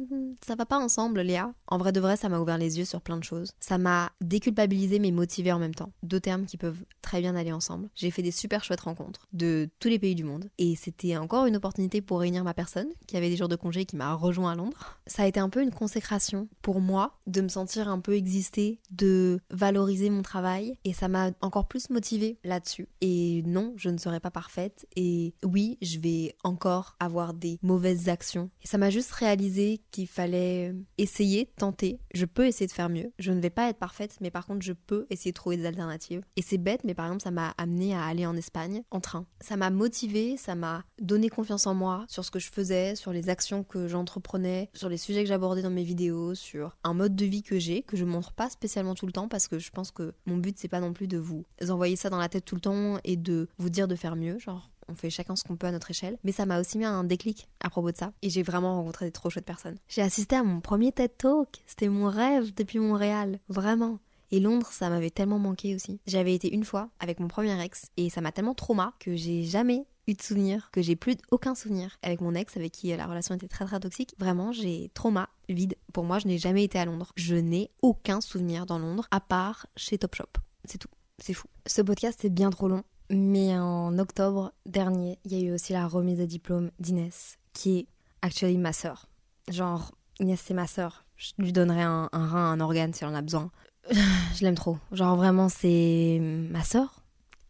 ça 0.45 0.55
va 0.55 0.65
pas 0.65 0.79
ensemble, 0.79 1.21
Léa. 1.21 1.53
En 1.67 1.77
vrai 1.77 1.91
de 1.91 1.99
vrai, 1.99 2.17
ça 2.17 2.29
m'a 2.29 2.39
ouvert 2.39 2.57
les 2.57 2.79
yeux 2.79 2.86
sur 2.86 3.01
plein 3.01 3.17
de 3.17 3.23
choses. 3.23 3.51
Ça 3.59 3.77
m'a 3.77 4.11
déculpabilisé 4.21 4.99
mais 4.99 5.11
motivé 5.11 5.51
en 5.51 5.59
même 5.59 5.75
temps. 5.75 5.91
Deux 6.03 6.19
termes 6.19 6.45
qui 6.45 6.57
peuvent 6.57 6.84
très 7.01 7.21
bien 7.21 7.36
aller 7.36 7.51
ensemble. 7.51 7.89
J'ai 7.95 8.11
fait 8.11 8.21
des 8.21 8.32
super 8.32 8.63
chouettes 8.63 8.82
rencontres 8.82 9.27
de 9.34 9.69
tous 9.79 9.89
les 9.89 9.99
pays 9.99 10.15
du 10.15 10.23
monde 10.23 10.49
et 10.57 10.75
c'était 10.75 11.17
encore 11.17 11.45
une 11.45 11.55
opportunité 11.55 12.01
pour 12.01 12.19
réunir 12.19 12.43
ma 12.43 12.53
personne 12.53 12.88
qui 13.07 13.17
avait 13.17 13.29
des 13.29 13.38
jours 13.38 13.49
de 13.49 13.55
congé 13.55 13.82
et 13.82 13.86
qui 13.86 13.95
m'a 13.95 14.13
rejoint 14.13 14.51
à 14.51 14.55
Londres. 14.55 14.99
Ça 15.07 15.23
a 15.23 15.27
été 15.27 15.39
un 15.39 15.49
peu 15.49 15.61
une 15.61 15.71
consécration 15.71 16.47
pour 16.61 16.82
moi 16.82 17.19
de 17.27 17.41
me 17.41 17.49
sentir 17.49 17.89
un 17.89 17.99
peu 17.99 18.15
exister, 18.15 18.79
de 18.91 19.39
valoriser 19.49 20.09
mon 20.09 20.21
travail 20.21 20.77
et 20.84 20.93
ça 20.93 21.07
m'a 21.07 21.32
encore 21.41 21.67
plus 21.67 21.89
motivée 21.89 22.38
là-dessus. 22.43 22.88
Et 23.01 23.43
non, 23.45 23.73
je 23.75 23.89
ne 23.89 23.97
serai 23.97 24.19
pas 24.19 24.32
parfaite 24.32 24.88
et 24.95 25.34
oui, 25.43 25.77
je 25.82 25.99
vais 25.99 26.36
encore 26.43 26.70
avoir 26.99 27.34
des 27.34 27.59
mauvaises 27.61 28.09
actions. 28.09 28.49
Et 28.61 28.67
ça 28.67 28.78
m'a 28.78 28.89
juste 28.89 29.11
réalisé 29.11 29.82
qu'il 29.91 30.07
fallait 30.07 30.74
essayer, 30.97 31.51
tenter. 31.57 31.99
Je 32.13 32.26
peux 32.26 32.45
essayer 32.45 32.67
de 32.67 32.72
faire 32.72 32.89
mieux. 32.89 33.11
Je 33.19 33.32
ne 33.32 33.41
vais 33.41 33.49
pas 33.49 33.69
être 33.69 33.78
parfaite, 33.78 34.17
mais 34.22 34.32
par 34.32 34.45
contre, 34.45 34.61
je 34.61 34.74
peux 34.74 35.05
essayer 35.09 35.32
de 35.32 35.36
trouver 35.36 35.57
des 35.57 35.65
alternatives. 35.65 36.22
Et 36.36 36.41
c'est 36.41 36.57
bête, 36.57 36.84
mais 36.84 36.93
par 36.93 37.05
exemple, 37.05 37.24
ça 37.24 37.32
m'a 37.32 37.53
amené 37.57 37.95
à 37.95 38.05
aller 38.05 38.26
en 38.26 38.36
Espagne 38.36 38.84
en 38.91 38.99
train. 38.99 39.26
Ça 39.39 39.57
m'a 39.57 39.69
motivé, 39.69 40.38
ça 40.38 40.55
m'a 40.55 40.84
donné 40.99 41.30
confiance 41.30 41.67
en 41.67 41.74
moi 41.74 42.05
sur 42.07 42.26
ce 42.26 42.32
que 42.32 42.39
je 42.39 42.51
faisais, 42.51 42.95
sur 42.95 43.13
les 43.13 43.30
actions 43.30 43.63
que 43.63 43.88
j'entreprenais, 43.88 44.69
sur 44.74 44.89
les 44.89 44.97
sujets 44.97 45.24
que 45.24 45.30
j'abordais 45.30 45.61
dans 45.61 45.69
mes 45.69 45.84
vidéos, 45.84 46.36
sur 46.36 46.78
un 46.84 46.93
mode 46.93 47.15
de 47.15 47.26
vie 47.26 47.43
que 47.43 47.59
j'ai, 47.59 47.84
que 47.84 47.97
je 47.97 48.05
montre 48.05 48.34
pas 48.34 48.49
spécialement 48.49 48.95
tout 48.95 49.05
le 49.05 49.11
temps 49.11 49.28
parce 49.28 49.47
que 49.47 49.59
je 49.59 49.72
pense 49.72 49.91
que 49.91 50.13
mon 50.26 50.38
but 50.38 50.57
c'est 50.57 50.67
pas 50.67 50.80
non 50.80 50.93
plus 50.93 51.07
de 51.07 51.17
vous 51.17 51.45
envoyer 51.69 51.95
ça 51.95 52.09
dans 52.09 52.17
la 52.17 52.30
tête 52.30 52.45
tout 52.45 52.55
le 52.55 52.61
temps 52.61 52.97
et 53.03 53.17
de 53.17 53.47
vous 53.57 53.69
dire 53.69 53.88
de 53.88 53.95
faire 53.95 54.15
mieux. 54.15 54.39
Genre, 54.39 54.70
on 54.91 54.95
fait 54.95 55.09
chacun 55.09 55.35
ce 55.35 55.43
qu'on 55.43 55.55
peut 55.55 55.67
à 55.67 55.71
notre 55.71 55.91
échelle. 55.91 56.17
Mais 56.23 56.31
ça 56.31 56.45
m'a 56.45 56.59
aussi 56.59 56.77
mis 56.77 56.85
un 56.85 57.03
déclic 57.03 57.47
à 57.59 57.69
propos 57.69 57.91
de 57.91 57.97
ça. 57.97 58.13
Et 58.21 58.29
j'ai 58.29 58.43
vraiment 58.43 58.75
rencontré 58.75 59.05
des 59.05 59.11
trop 59.11 59.29
chouettes 59.29 59.45
personnes. 59.45 59.77
J'ai 59.87 60.01
assisté 60.01 60.35
à 60.35 60.43
mon 60.43 60.61
premier 60.61 60.91
TED 60.91 61.17
Talk. 61.17 61.63
C'était 61.65 61.89
mon 61.89 62.09
rêve 62.09 62.53
depuis 62.53 62.79
Montréal. 62.79 63.39
Vraiment. 63.49 63.99
Et 64.31 64.39
Londres, 64.39 64.69
ça 64.71 64.89
m'avait 64.89 65.09
tellement 65.09 65.39
manqué 65.39 65.75
aussi. 65.75 65.99
J'avais 66.07 66.33
été 66.33 66.53
une 66.53 66.63
fois 66.63 66.89
avec 66.99 67.19
mon 67.19 67.27
premier 67.27 67.61
ex 67.61 67.87
et 67.97 68.09
ça 68.09 68.21
m'a 68.21 68.31
tellement 68.31 68.53
trauma 68.53 68.93
que 68.99 69.15
j'ai 69.15 69.43
jamais 69.43 69.85
eu 70.07 70.13
de 70.13 70.21
souvenir, 70.21 70.69
que 70.71 70.81
j'ai 70.81 70.95
plus 70.95 71.17
aucun 71.31 71.53
souvenir 71.53 71.97
avec 72.01 72.21
mon 72.21 72.33
ex 72.33 72.55
avec 72.55 72.71
qui 72.71 72.95
la 72.95 73.05
relation 73.05 73.35
était 73.35 73.49
très 73.49 73.65
très 73.65 73.79
toxique. 73.79 74.15
Vraiment, 74.19 74.53
j'ai 74.53 74.89
trauma 74.93 75.29
vide. 75.49 75.75
Pour 75.91 76.05
moi, 76.05 76.17
je 76.19 76.27
n'ai 76.27 76.37
jamais 76.37 76.63
été 76.63 76.79
à 76.79 76.85
Londres. 76.85 77.11
Je 77.17 77.35
n'ai 77.35 77.71
aucun 77.81 78.21
souvenir 78.21 78.65
dans 78.65 78.79
Londres 78.79 79.07
à 79.11 79.19
part 79.19 79.67
chez 79.75 79.97
Topshop. 79.97 80.31
C'est 80.63 80.77
tout. 80.77 80.89
C'est 81.19 81.33
fou. 81.33 81.47
Ce 81.67 81.81
podcast 81.81 82.23
est 82.23 82.29
bien 82.29 82.49
trop 82.49 82.69
long. 82.69 82.83
Mais 83.14 83.57
en 83.57 83.99
octobre 83.99 84.53
dernier, 84.66 85.20
il 85.26 85.34
y 85.34 85.36
a 85.36 85.49
eu 85.49 85.53
aussi 85.53 85.74
la 85.74 85.86
remise 85.86 86.18
de 86.18 86.26
diplôme 86.26 86.72
d'Inès, 86.80 87.38
qui 87.51 87.80
est 87.80 87.88
actuellement 88.22 88.62
ma 88.62 88.74
sœur. 88.74 89.09
Genre, 89.49 89.91
Inès, 90.22 90.41
c'est 90.41 90.53
ma 90.53 90.66
sœur. 90.66 91.03
Je 91.18 91.34
lui 91.38 91.51
donnerai 91.51 91.82
un, 91.82 92.07
rein, 92.14 92.53
un 92.53 92.59
organe 92.62 92.93
si 92.93 93.03
elle 93.03 93.09
en 93.09 93.16
a 93.16 93.22
besoin. 93.22 93.51
Je 93.91 94.43
l'aime 94.43 94.55
trop. 94.55 94.78
Genre, 94.93 95.18
vraiment, 95.18 95.49
c'est 95.49 96.20
ma 96.22 96.64
sœur. 96.64 97.03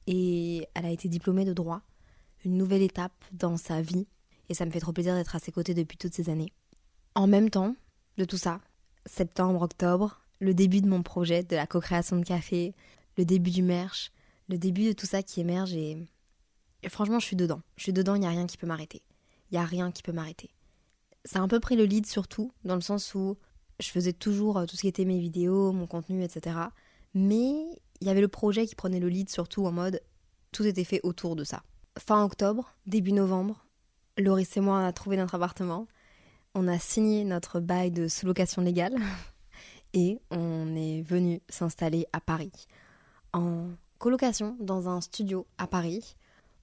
Et 0.08 0.68
elle 0.74 0.88
a 0.88 0.90
été 0.90 1.10
diplômée 1.10 1.46
de 1.46 1.54
droit. 1.54 1.82
Une 2.44 2.58
nouvelle 2.58 2.82
étape 2.82 3.14
dans 3.32 3.56
sa 3.56 3.84
vie. 3.84 4.08
Et 4.50 4.56
ça 4.56 4.66
me 4.66 4.72
fait 4.72 4.80
trop 4.80 4.94
plaisir 4.94 5.14
d'être 5.14 5.36
à 5.36 5.40
ses 5.40 5.52
côtés 5.52 5.76
depuis 5.76 5.98
toutes 5.98 6.16
ces 6.16 6.32
années. 6.32 6.52
En 7.14 7.28
même 7.28 7.52
temps 7.52 7.76
de 8.18 8.26
tout 8.26 8.38
ça, 8.38 8.62
septembre, 9.06 9.62
octobre, 9.62 10.22
le 10.40 10.56
début 10.56 10.82
de 10.82 10.88
mon 10.88 11.04
projet, 11.04 11.44
de 11.44 11.56
la 11.56 11.68
co-création 11.68 12.18
de 12.18 12.26
café, 12.26 12.74
le 13.16 13.26
début 13.26 13.52
du 13.52 13.62
merch, 13.62 14.12
le 14.50 14.58
début 14.58 14.86
de 14.86 14.94
tout 14.94 15.06
ça 15.06 15.24
qui 15.24 15.40
émerge 15.42 15.74
et, 15.74 15.98
franchement, 16.90 17.20
je 17.20 17.26
suis 17.26 17.36
dedans. 17.36 17.62
Je 17.78 17.84
suis 17.84 17.94
dedans, 17.94 18.16
il 18.16 18.22
n'y 18.22 18.28
a 18.28 18.32
rien 18.32 18.48
qui 18.48 18.58
peut 18.58 18.68
m'arrêter. 18.68 19.02
Il 19.52 19.56
n'y 19.56 19.60
a 19.60 19.66
rien 19.66 19.92
qui 19.92 20.04
peut 20.04 20.12
m'arrêter. 20.12 20.50
Ça 21.26 21.40
a 21.40 21.42
un 21.42 21.48
peu 21.48 21.60
pris 21.60 21.76
le 21.76 21.86
lead 21.86 22.06
surtout, 22.06 22.52
dans 22.64 22.76
le 22.76 22.82
sens 22.82 23.14
où 23.14 23.38
je 23.80 23.90
faisais 23.90 24.14
toujours 24.14 24.58
euh, 24.58 24.66
tout 24.66 24.76
ce 24.76 24.82
qui 24.82 24.88
était 24.88 25.06
mes 25.06 25.20
vidéos, 25.20 25.72
mon 25.72 25.88
contenu, 25.88 26.24
etc. 26.24 26.58
Mais 27.14 27.66
il 28.00 28.08
y 28.08 28.10
avait 28.10 28.22
le 28.22 28.28
projet 28.28 28.66
qui 28.66 28.76
prenait 28.76 29.00
le 29.00 29.10
lead 29.10 29.30
surtout 29.30 29.66
en 29.66 29.72
mode 29.72 30.02
tout 30.52 30.66
était 30.66 30.84
fait 30.84 31.00
autour 31.04 31.36
de 31.36 31.44
ça. 31.44 31.64
Fin 31.98 32.24
octobre, 32.24 32.74
début 32.86 33.14
novembre, 33.14 33.66
Loris 34.18 34.58
et 34.58 34.62
moi 34.62 34.78
on 34.78 34.86
a 34.86 34.94
trouvé 34.94 35.18
notre 35.18 35.36
appartement. 35.36 35.88
On 36.54 36.68
a 36.68 36.80
signé 36.80 37.24
notre 37.24 37.60
bail 37.60 37.92
de 37.92 38.08
sous-location 38.08 38.62
légale 38.62 38.96
et 39.94 40.20
on 40.30 40.76
est 40.76 41.02
venu 41.02 41.42
s'installer 41.50 42.06
à 42.12 42.20
Paris 42.20 42.52
en 43.34 43.70
colocation 44.02 44.58
dans 44.60 44.90
un 44.90 45.00
studio 45.00 45.46
à 45.60 45.68
Paris. 45.68 46.16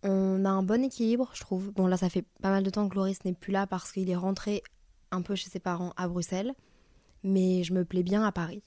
On 0.03 0.45
a 0.45 0.51
un 0.51 0.65
bon 0.65 0.83
équilibre, 0.85 1.31
je 1.35 1.41
trouve. 1.41 1.71
Bon, 1.71 1.87
là, 1.87 1.97
ça 1.97 2.11
fait 2.11 2.25
pas 2.43 2.51
mal 2.51 2.65
de 2.65 2.71
temps 2.71 2.89
que 2.89 2.97
Loris 2.97 3.25
n'est 3.25 3.33
plus 3.33 3.53
là 3.53 3.67
parce 3.67 3.93
qu'il 3.93 4.11
est 4.11 4.17
rentré 4.17 4.63
un 5.13 5.23
peu 5.23 5.37
chez 5.37 5.49
ses 5.49 5.61
parents 5.61 5.93
à 5.97 6.09
Bruxelles. 6.09 6.53
Mais 7.23 7.63
je 7.63 7.73
me 7.73 7.85
plais 7.85 8.03
bien 8.03 8.25
à 8.25 8.33
Paris. 8.33 8.65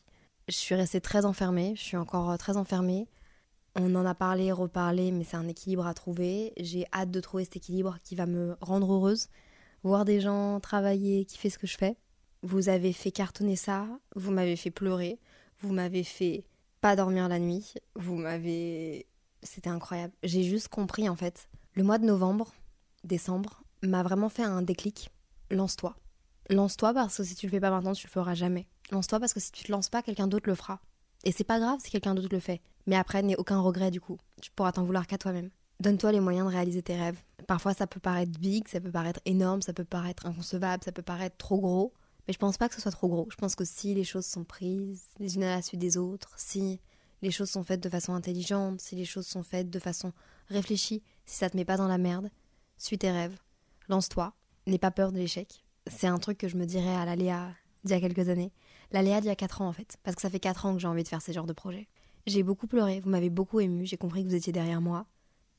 Je 0.47 0.55
suis 0.55 0.73
restée 0.73 1.01
très 1.01 1.25
enfermée, 1.25 1.73
je 1.75 1.81
suis 1.81 1.97
encore 1.97 2.37
très 2.37 2.55
enfermée. 2.55 3.09
On 3.75 3.93
en 3.93 4.05
a 4.05 4.15
parlé, 4.15 4.53
reparlé, 4.53 5.11
mais 5.11 5.25
c'est 5.25 5.37
un 5.37 5.49
équilibre 5.49 5.85
à 5.85 5.93
trouver. 5.93 6.53
J'ai 6.57 6.85
hâte 6.93 7.11
de 7.11 7.19
trouver 7.19 7.43
cet 7.43 7.57
équilibre 7.57 7.97
qui 8.05 8.15
va 8.15 8.25
me 8.25 8.55
rendre 8.61 8.93
heureuse. 8.93 9.27
Voir 9.83 10.05
des 10.05 10.21
gens 10.21 10.61
travailler, 10.61 11.25
kiffer 11.25 11.49
ce 11.49 11.57
que 11.57 11.67
je 11.67 11.77
fais. 11.77 11.97
Vous 12.41 12.69
avez 12.69 12.93
fait 12.93 13.11
cartonner 13.11 13.57
ça, 13.57 13.85
vous 14.15 14.31
m'avez 14.31 14.55
fait 14.55 14.71
pleurer, 14.71 15.19
vous 15.59 15.73
m'avez 15.73 16.03
fait 16.03 16.45
pas 16.81 16.95
dormir 16.95 17.29
la 17.29 17.39
nuit. 17.39 17.75
Vous 17.95 18.15
m'avez. 18.15 19.07
C'était 19.43 19.69
incroyable. 19.69 20.13
J'ai 20.23 20.43
juste 20.43 20.67
compris 20.67 21.07
en 21.07 21.15
fait. 21.15 21.47
Le 21.73 21.83
mois 21.83 21.97
de 21.97 22.05
novembre, 22.05 22.51
décembre, 23.03 23.63
m'a 23.81 24.03
vraiment 24.03 24.29
fait 24.29 24.43
un 24.43 24.61
déclic. 24.61 25.09
Lance-toi. 25.49 25.95
Lance-toi 26.49 26.93
parce 26.93 27.17
que 27.17 27.23
si 27.23 27.35
tu 27.35 27.45
le 27.45 27.51
fais 27.51 27.59
pas 27.59 27.69
maintenant, 27.69 27.93
tu 27.93 28.07
le 28.07 28.11
feras 28.11 28.33
jamais. 28.33 28.67
Lance-toi 28.91 29.19
parce 29.19 29.33
que 29.33 29.39
si 29.39 29.51
tu 29.51 29.63
te 29.63 29.71
lances 29.71 29.89
pas, 29.89 30.01
quelqu'un 30.01 30.27
d'autre 30.27 30.49
le 30.49 30.55
fera. 30.55 30.81
Et 31.23 31.31
c'est 31.31 31.43
pas 31.43 31.59
grave 31.59 31.79
si 31.81 31.91
quelqu'un 31.91 32.15
d'autre 32.15 32.29
le 32.31 32.39
fait. 32.39 32.61
Mais 32.87 32.95
après, 32.95 33.21
n'aie 33.21 33.37
aucun 33.37 33.59
regret 33.59 33.91
du 33.91 34.01
coup. 34.01 34.17
Tu 34.41 34.51
pourras 34.51 34.71
t'en 34.71 34.83
vouloir 34.83 35.07
qu'à 35.07 35.17
toi-même. 35.17 35.49
Donne-toi 35.79 36.11
les 36.11 36.19
moyens 36.19 36.47
de 36.47 36.51
réaliser 36.51 36.81
tes 36.81 36.95
rêves. 36.95 37.19
Parfois, 37.47 37.73
ça 37.73 37.87
peut 37.87 37.99
paraître 37.99 38.37
big, 38.39 38.67
ça 38.67 38.79
peut 38.79 38.91
paraître 38.91 39.19
énorme, 39.25 39.61
ça 39.61 39.73
peut 39.73 39.85
paraître 39.85 40.25
inconcevable, 40.25 40.83
ça 40.83 40.91
peut 40.91 41.01
paraître 41.01 41.37
trop 41.37 41.59
gros. 41.59 41.93
Mais 42.27 42.33
je 42.33 42.37
pense 42.37 42.57
pas 42.57 42.69
que 42.69 42.75
ce 42.75 42.81
soit 42.81 42.91
trop 42.91 43.07
gros. 43.07 43.27
Je 43.31 43.35
pense 43.35 43.55
que 43.55 43.65
si 43.65 43.93
les 43.93 44.03
choses 44.03 44.25
sont 44.25 44.43
prises 44.43 45.03
les 45.19 45.35
unes 45.35 45.43
à 45.43 45.55
la 45.55 45.61
suite 45.61 45.79
des 45.79 45.97
autres, 45.97 46.33
si 46.37 46.79
les 47.21 47.31
choses 47.31 47.49
sont 47.49 47.63
faites 47.63 47.81
de 47.81 47.89
façon 47.89 48.13
intelligente, 48.13 48.81
si 48.81 48.95
les 48.95 49.05
choses 49.05 49.27
sont 49.27 49.43
faites 49.43 49.69
de 49.69 49.79
façon 49.79 50.13
réfléchie, 50.47 51.03
si 51.25 51.37
ça 51.37 51.49
te 51.49 51.57
met 51.57 51.65
pas 51.65 51.77
dans 51.77 51.87
la 51.87 51.97
merde, 51.97 52.29
suis 52.77 52.97
tes 52.97 53.11
rêves. 53.11 53.37
Lance-toi. 53.89 54.33
N'aie 54.67 54.77
pas 54.77 54.91
peur 54.91 55.11
de 55.11 55.17
l'échec. 55.17 55.63
C'est 55.87 56.07
un 56.07 56.17
truc 56.17 56.37
que 56.37 56.47
je 56.47 56.57
me 56.57 56.65
dirais 56.65 56.95
à 56.95 57.05
la 57.05 57.15
Léa 57.15 57.49
d'il 57.83 57.91
y 57.91 57.95
a 57.95 58.01
quelques 58.01 58.29
années. 58.29 58.51
La 58.91 59.01
Léa 59.01 59.21
d'il 59.21 59.27
y 59.27 59.31
a 59.31 59.35
4 59.35 59.61
ans 59.61 59.67
en 59.67 59.73
fait. 59.73 59.97
Parce 60.03 60.15
que 60.15 60.21
ça 60.21 60.29
fait 60.29 60.39
4 60.39 60.65
ans 60.65 60.73
que 60.73 60.79
j'ai 60.79 60.87
envie 60.87 61.03
de 61.03 61.07
faire 61.07 61.21
ces 61.21 61.33
genres 61.33 61.47
de 61.47 61.53
projets. 61.53 61.87
J'ai 62.27 62.43
beaucoup 62.43 62.67
pleuré, 62.67 62.99
vous 62.99 63.09
m'avez 63.09 63.31
beaucoup 63.31 63.59
ému, 63.59 63.85
j'ai 63.85 63.97
compris 63.97 64.23
que 64.23 64.29
vous 64.29 64.35
étiez 64.35 64.53
derrière 64.53 64.81
moi. 64.81 65.07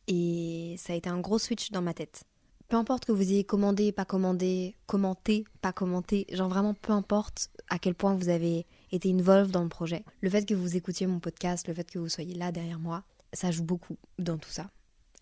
Et 0.07 0.77
ça 0.79 0.93
a 0.93 0.97
été 0.97 1.09
un 1.09 1.21
gros 1.21 1.39
switch 1.39 1.71
dans 1.71 1.83
ma 1.83 1.95
tête. 1.95 2.25
Peu 2.73 2.79
importe 2.79 3.05
que 3.05 3.13
vous 3.13 3.21
ayez 3.21 3.45
commandé, 3.45 3.93
pas 3.93 4.07
commandé, 4.07 4.75
commenté, 4.87 5.45
pas 5.61 5.75
commenté, 5.75 6.25
genre 6.33 6.49
vraiment 6.49 6.73
peu 6.73 6.95
importe 6.95 7.51
à 7.69 7.79
quel 7.79 7.95
point 7.95 8.15
vous 8.15 8.31
avez 8.31 8.67
été 8.93 9.11
une 9.11 9.21
volve 9.21 9.51
dans 9.51 9.63
le 9.63 9.69
projet. 9.69 10.07
Le 10.23 10.31
fait 10.31 10.47
que 10.47 10.55
vous 10.55 10.75
écoutiez 10.75 11.07
mon 11.07 11.21
podcast, 11.21 11.69
le 11.69 11.75
fait 11.75 11.91
que 11.91 11.99
vous 11.99 12.09
soyez 12.09 12.35
là 12.35 12.51
derrière 12.51 12.79
moi, 12.79 13.05
ça 13.35 13.51
joue 13.51 13.63
beaucoup 13.63 13.99
dans 14.19 14.39
tout 14.39 14.49
ça. 14.49 14.71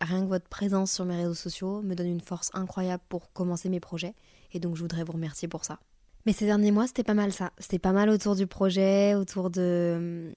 Rien 0.01 0.23
que 0.23 0.29
votre 0.29 0.49
présence 0.49 0.93
sur 0.93 1.05
mes 1.05 1.17
réseaux 1.17 1.35
sociaux 1.35 1.83
me 1.83 1.97
donne 1.97 2.07
une 2.07 2.21
force 2.21 2.51
incroyable 2.55 3.03
pour 3.09 3.33
commencer 3.33 3.69
mes 3.69 3.81
projets 3.81 4.15
et 4.53 4.61
donc 4.61 4.77
je 4.77 4.83
voudrais 4.83 5.03
vous 5.03 5.15
remercier 5.15 5.49
pour 5.49 5.65
ça. 5.65 5.81
Mais 6.27 6.33
ces 6.33 6.47
derniers 6.47 6.71
mois, 6.71 6.87
c'était 6.87 7.03
pas 7.03 7.15
mal 7.15 7.33
ça. 7.33 7.51
C'était 7.59 7.81
pas 7.81 7.91
mal 7.91 8.11
autour 8.11 8.37
du 8.37 8.47
projet, 8.47 9.17
autour 9.17 9.51
de. 9.51 10.33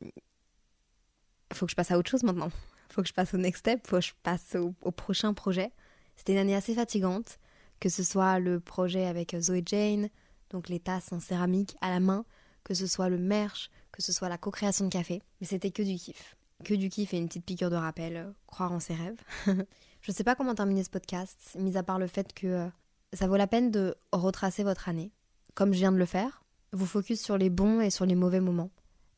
Faut 1.53 1.67
que 1.67 1.71
je 1.71 1.75
passe 1.75 1.91
à 1.91 1.99
autre 1.99 2.09
chose 2.09 2.23
maintenant 2.23 2.49
faut 2.93 3.01
que 3.01 3.07
je 3.07 3.13
passe 3.13 3.33
au 3.33 3.37
next 3.37 3.61
step, 3.61 3.85
faut 3.87 3.97
que 3.97 4.03
je 4.03 4.13
passe 4.21 4.55
au, 4.55 4.91
prochain 4.91 5.33
projet. 5.33 5.71
C'était 6.15 6.33
une 6.33 6.39
année 6.39 6.55
assez 6.55 6.73
fatigante, 6.73 7.39
que 7.79 7.89
ce 7.89 8.03
soit 8.03 8.39
le 8.39 8.59
projet 8.59 9.05
avec 9.05 9.35
Zoé 9.39 9.63
Jane, 9.65 10.09
donc 10.49 10.69
les 10.69 10.79
tasses 10.79 11.11
en 11.11 11.19
céramique 11.19 11.75
à 11.81 11.89
la 11.89 11.99
main, 11.99 12.25
que 12.63 12.73
ce 12.73 12.87
soit 12.87 13.09
le 13.09 13.17
merch, 13.17 13.69
que 13.91 14.01
ce 14.01 14.11
soit 14.11 14.29
la 14.29 14.37
co-création 14.37 14.85
de 14.85 14.89
café. 14.89 15.21
Mais 15.41 15.47
c'était 15.47 15.71
que 15.71 15.83
du 15.83 15.95
kiff. 15.95 16.35
Que 16.63 16.73
du 16.73 16.89
kiff 16.89 17.13
et 17.13 17.17
une 17.17 17.27
petite 17.27 17.45
piqûre 17.45 17.69
de 17.69 17.75
rappel, 17.75 18.17
euh, 18.17 18.31
croire 18.47 18.71
en 18.71 18.79
ses 18.79 18.93
rêves. 18.93 19.19
je 20.01 20.11
sais 20.11 20.23
pas 20.23 20.35
comment 20.35 20.55
terminer 20.55 20.83
ce 20.83 20.89
podcast, 20.89 21.57
mis 21.59 21.77
à 21.77 21.83
part 21.83 21.99
le 21.99 22.07
fait 22.07 22.33
que 22.33 22.47
euh, 22.47 22.67
ça 23.13 23.27
vaut 23.27 23.35
la 23.35 23.47
peine 23.47 23.71
de 23.71 23.95
retracer 24.11 24.63
votre 24.63 24.89
année, 24.89 25.11
comme 25.55 25.73
je 25.73 25.79
viens 25.79 25.91
de 25.91 25.97
le 25.97 26.05
faire. 26.05 26.43
Vous 26.71 26.85
focus 26.85 27.21
sur 27.21 27.37
les 27.37 27.49
bons 27.49 27.81
et 27.81 27.89
sur 27.89 28.05
les 28.05 28.15
mauvais 28.15 28.39
moments. 28.39 28.71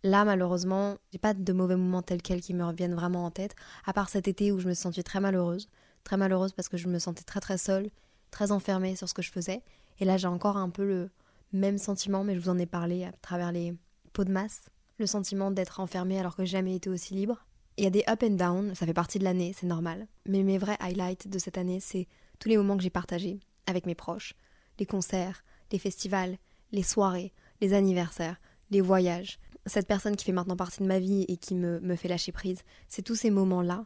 Là, 0.04 0.26
malheureusement, 0.26 0.98
j'ai 1.12 1.18
pas 1.18 1.34
de 1.34 1.54
mauvais 1.54 1.76
moments 1.76 2.02
tels 2.02 2.22
quels 2.22 2.41
qui 2.41 2.54
me 2.54 2.66
reviennent 2.66 2.93
vraiment 2.93 3.26
en 3.26 3.32
tête, 3.32 3.56
à 3.86 3.93
part 3.93 4.10
cet 4.10 4.28
été 4.28 4.52
où 4.52 4.60
je 4.60 4.68
me 4.68 4.74
sentais 4.74 5.04
très 5.04 5.20
malheureuse. 5.20 5.68
Très 6.06 6.16
malheureuse 6.16 6.53
parce 6.53 6.70
que 6.70 6.78
je 6.78 6.88
me 6.88 6.99
sentais 6.99 7.24
très 7.24 7.41
très 7.41 7.58
seule, 7.58 7.89
très 8.32 8.51
enfermée 8.51 8.95
sur 8.95 9.10
ce 9.10 9.14
que 9.14 9.22
je 9.22 9.32
faisais. 9.32 9.62
Et 9.99 10.06
là, 10.06 10.16
j'ai 10.16 10.28
encore 10.28 10.56
un 10.56 10.70
peu 10.70 10.86
le 10.86 11.10
même 11.51 11.78
sentiment, 11.78 12.24
mais 12.24 12.36
je 12.36 12.39
vous 12.39 12.49
en 12.49 12.58
ai 12.58 12.66
parlé 12.66 13.03
à 13.03 13.12
travers 13.12 13.51
les 13.51 13.74
pots 14.14 14.24
de 14.24 14.32
masse. 14.32 14.70
Le 14.99 15.08
sentiment 15.08 15.51
d'être 15.51 15.82
enfermée 15.82 16.20
alors 16.20 16.36
que 16.36 16.45
j'ai 16.45 16.51
jamais 16.51 16.76
été 16.76 16.89
aussi 16.89 17.14
libre. 17.14 17.45
Il 17.78 17.84
y 17.84 17.88
a 17.88 17.89
des 17.89 18.03
up 18.08 18.24
and 18.24 18.36
down, 18.36 18.76
ça 18.76 18.86
fait 18.86 18.93
partie 18.93 19.20
de 19.20 19.26
l'année, 19.26 19.53
c'est 19.58 19.68
normal. 19.68 20.08
Mais 20.26 20.43
mes 20.43 20.58
vrais 20.58 20.78
highlights 20.80 21.28
de 21.28 21.39
cette 21.39 21.58
année, 21.58 21.82
c'est 21.82 22.08
tous 22.39 22.47
les 22.47 22.56
moments 22.56 22.78
que 22.78 22.84
j'ai 22.84 22.89
partagés 22.89 23.39
avec 23.66 23.86
mes 23.86 23.95
proches. 23.95 24.36
Les 24.80 24.86
concerts, 24.86 25.43
les 25.72 25.80
festivals, 25.80 26.38
les 26.72 26.84
soirées, 26.84 27.34
les 27.60 27.74
anniversaires, 27.74 28.39
les 28.70 28.82
voyages, 28.82 29.39
cette 29.66 29.88
personne 29.88 30.16
qui 30.16 30.26
fait 30.26 30.32
maintenant 30.32 30.56
partie 30.56 30.84
de 30.84 30.88
ma 30.88 30.99
vie 30.99 31.26
et 31.28 31.38
qui 31.38 31.56
me, 31.56 31.80
me 31.80 31.95
fait 31.95 32.08
lâcher 32.08 32.32
prise, 32.32 32.62
c'est 32.88 33.01
tous 33.01 33.16
ces 33.16 33.32
moments-là, 33.32 33.86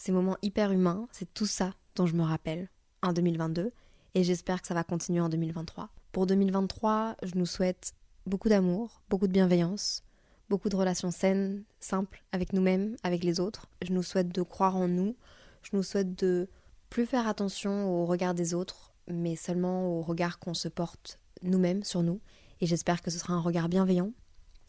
ces 0.00 0.12
moments 0.12 0.38
hyper 0.40 0.72
humains, 0.72 1.06
c'est 1.12 1.30
tout 1.34 1.44
ça 1.44 1.74
dont 1.94 2.06
je 2.06 2.14
me 2.14 2.22
rappelle 2.22 2.70
en 3.02 3.12
2022 3.12 3.70
et 4.14 4.24
j'espère 4.24 4.62
que 4.62 4.66
ça 4.66 4.72
va 4.72 4.82
continuer 4.82 5.20
en 5.20 5.28
2023. 5.28 5.90
Pour 6.12 6.24
2023, 6.24 7.16
je 7.22 7.34
nous 7.34 7.44
souhaite 7.44 7.92
beaucoup 8.24 8.48
d'amour, 8.48 9.02
beaucoup 9.10 9.26
de 9.26 9.32
bienveillance, 9.32 10.02
beaucoup 10.48 10.70
de 10.70 10.76
relations 10.76 11.10
saines, 11.10 11.64
simples 11.80 12.24
avec 12.32 12.54
nous-mêmes, 12.54 12.96
avec 13.02 13.22
les 13.24 13.40
autres. 13.40 13.66
Je 13.82 13.92
nous 13.92 14.02
souhaite 14.02 14.34
de 14.34 14.40
croire 14.40 14.74
en 14.74 14.88
nous, 14.88 15.16
je 15.60 15.76
nous 15.76 15.82
souhaite 15.82 16.18
de 16.18 16.48
plus 16.88 17.04
faire 17.04 17.28
attention 17.28 17.90
au 17.90 18.06
regard 18.06 18.32
des 18.32 18.54
autres, 18.54 18.94
mais 19.06 19.36
seulement 19.36 19.86
au 19.86 20.00
regard 20.00 20.38
qu'on 20.38 20.54
se 20.54 20.68
porte 20.68 21.20
nous-mêmes 21.42 21.84
sur 21.84 22.02
nous. 22.02 22.20
Et 22.62 22.66
j'espère 22.66 23.02
que 23.02 23.10
ce 23.10 23.18
sera 23.18 23.34
un 23.34 23.40
regard 23.40 23.68
bienveillant, 23.68 24.12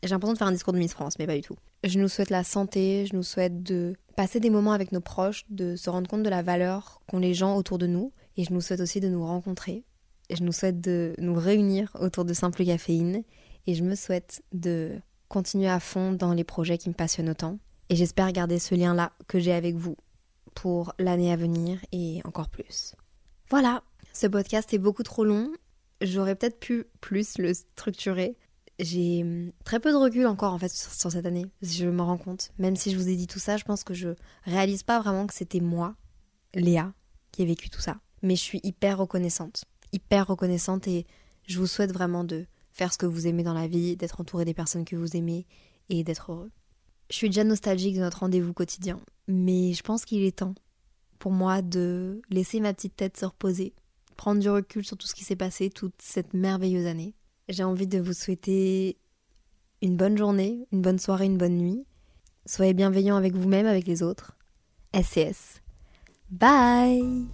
j'ai 0.04 0.10
l'impression 0.10 0.34
de 0.34 0.38
faire 0.38 0.48
un 0.48 0.52
discours 0.52 0.74
de 0.74 0.80
Miss 0.80 0.94
France, 0.94 1.20
mais 1.20 1.28
pas 1.28 1.36
du 1.36 1.42
tout. 1.42 1.56
Je 1.84 2.00
nous 2.00 2.08
souhaite 2.08 2.30
la 2.30 2.44
santé, 2.44 3.06
je 3.06 3.16
nous 3.16 3.24
souhaite 3.24 3.64
de 3.64 3.96
passer 4.16 4.40
des 4.40 4.50
moments 4.50 4.74
avec 4.74 4.92
nos 4.92 5.02
proches, 5.02 5.46
de 5.50 5.76
se 5.76 5.90
rendre 5.90 6.10
compte 6.10 6.24
de 6.24 6.30
la 6.30 6.42
valeur 6.42 7.02
qu'ont 7.08 7.20
les 7.20 7.34
gens 7.34 7.56
autour 7.56 7.78
de 7.78 7.88
nous, 7.88 8.12
et 8.38 8.44
je 8.44 8.54
nous 8.54 8.62
souhaite 8.62 8.80
aussi 8.80 9.00
de 9.00 9.10
nous 9.10 9.26
rencontrer. 9.26 9.84
Je 10.30 10.44
nous 10.44 10.52
souhaite 10.52 10.82
de 10.82 11.14
nous 11.18 11.36
réunir 11.36 11.96
autour 12.00 12.26
de 12.26 12.34
Simple 12.34 12.66
Caféine, 12.66 13.24
et 13.68 13.76
je 13.76 13.84
me 13.84 13.96
souhaite 13.96 14.42
de 14.54 14.92
continuer 15.28 15.70
à 15.70 15.80
fond 15.80 16.14
dans 16.14 16.34
les 16.34 16.44
projets 16.44 16.78
qui 16.78 16.90
me 16.90 16.94
passionnent 16.94 17.30
autant. 17.30 17.60
Et 17.90 17.96
j'espère 17.96 18.32
garder 18.32 18.60
ce 18.60 18.76
lien-là 18.76 19.12
que 19.28 19.40
j'ai 19.40 19.54
avec 19.54 19.76
vous 19.76 19.98
pour 20.56 20.94
l'année 21.00 21.32
à 21.32 21.36
venir 21.36 21.80
et 21.92 22.22
encore 22.26 22.50
plus. 22.50 22.96
Voilà, 23.50 23.84
ce 24.14 24.28
podcast 24.28 24.74
est 24.74 24.78
beaucoup 24.78 25.04
trop 25.04 25.24
long. 25.24 25.52
J'aurais 26.02 26.36
peut-être 26.36 26.60
pu 26.60 26.86
plus 27.00 27.38
le 27.38 27.54
structurer, 27.54 28.38
j'ai 28.82 29.22
hum, 29.22 29.52
très 29.64 29.80
peu 29.80 29.92
de 29.92 29.98
recul 29.98 30.26
encore 30.28 30.54
en 30.54 30.58
fait 30.58 30.72
sur, 30.72 31.12
cette 31.12 31.26
année, 31.26 31.46
je 31.62 31.86
me 31.86 32.02
rends 32.02 32.18
compte. 32.18 32.52
Même 32.58 32.76
si 32.76 32.92
je 32.92 32.98
vous 32.98 33.08
ai 33.08 33.16
dit 33.16 33.28
tout 33.28 33.40
ça, 33.40 33.58
je 33.58 33.64
pense 33.64 33.84
que 33.84 33.94
je 33.94 34.10
réalise 34.44 34.84
pas 34.84 35.00
vraiment 35.00 35.28
que 35.28 35.34
c'était 35.34 35.60
moi, 35.60 35.96
Léa, 36.54 36.94
qui 37.32 37.44
ai 37.44 37.46
vécu 37.46 37.70
tout 37.70 37.82
ça. 37.82 38.00
Mais 38.24 38.36
je 38.36 38.42
suis 38.42 38.60
hyper 38.64 38.98
reconnaissante, 38.98 39.66
hyper 39.94 40.28
reconnaissante 40.28 40.88
et 40.88 41.06
je 41.48 41.60
vous 41.60 41.68
souhaite 41.68 41.94
vraiment 41.94 42.24
de 42.24 42.46
faire 42.72 42.92
ce 42.92 42.98
que 42.98 43.06
vous 43.06 43.28
aimez 43.28 43.44
dans 43.44 43.54
la 43.54 43.68
vie, 43.68 43.96
d'être 43.96 44.22
entouré 44.22 44.46
des 44.46 44.54
personnes 44.54 44.86
que 44.86 44.96
vous 44.96 45.16
aimez 45.16 45.46
et 45.90 46.04
d'être 46.04 46.32
heureux. 46.32 46.52
Je 47.10 47.16
suis 47.16 47.30
déjà 47.30 47.44
nostalgique 47.44 47.96
de 47.96 48.02
notre 48.02 48.20
rendez-vous 48.20 48.54
quotidien, 48.54 49.00
mais 49.28 49.74
je 49.74 49.84
pense 49.84 50.06
qu'il 50.06 50.24
est 50.24 50.38
temps 50.38 50.56
pour 51.20 51.32
moi 51.32 51.62
de 51.62 52.22
laisser 52.30 52.60
ma 52.60 52.74
petite 52.74 52.96
tête 52.96 53.18
se 53.18 53.26
reposer, 53.26 53.74
prendre 54.16 54.42
du 54.42 54.50
recul 54.50 54.86
sur 54.86 54.98
tout 54.98 55.08
ce 55.08 55.14
qui 55.14 55.24
s'est 55.24 55.36
passé 55.36 55.70
toute 55.70 56.02
cette 56.02 56.34
merveilleuse 56.34 56.88
année 56.88 57.14
j'ai 57.52 57.64
envie 57.64 57.88
de 57.88 58.00
vous 58.00 58.14
souhaiter 58.14 58.98
une 59.82 59.98
bonne 59.98 60.18
journée, 60.18 60.68
une 60.72 60.82
bonne 60.82 61.00
soirée, 61.00 61.26
une 61.26 61.38
bonne 61.38 61.58
nuit. 61.58 61.86
Soyez 62.46 62.74
bienveillants 62.74 63.16
avec 63.16 63.36
vous-même, 63.36 63.66
avec 63.66 63.88
les 63.88 64.04
autres. 64.04 64.38
SCS. 64.94 65.62
Bye 66.30 67.28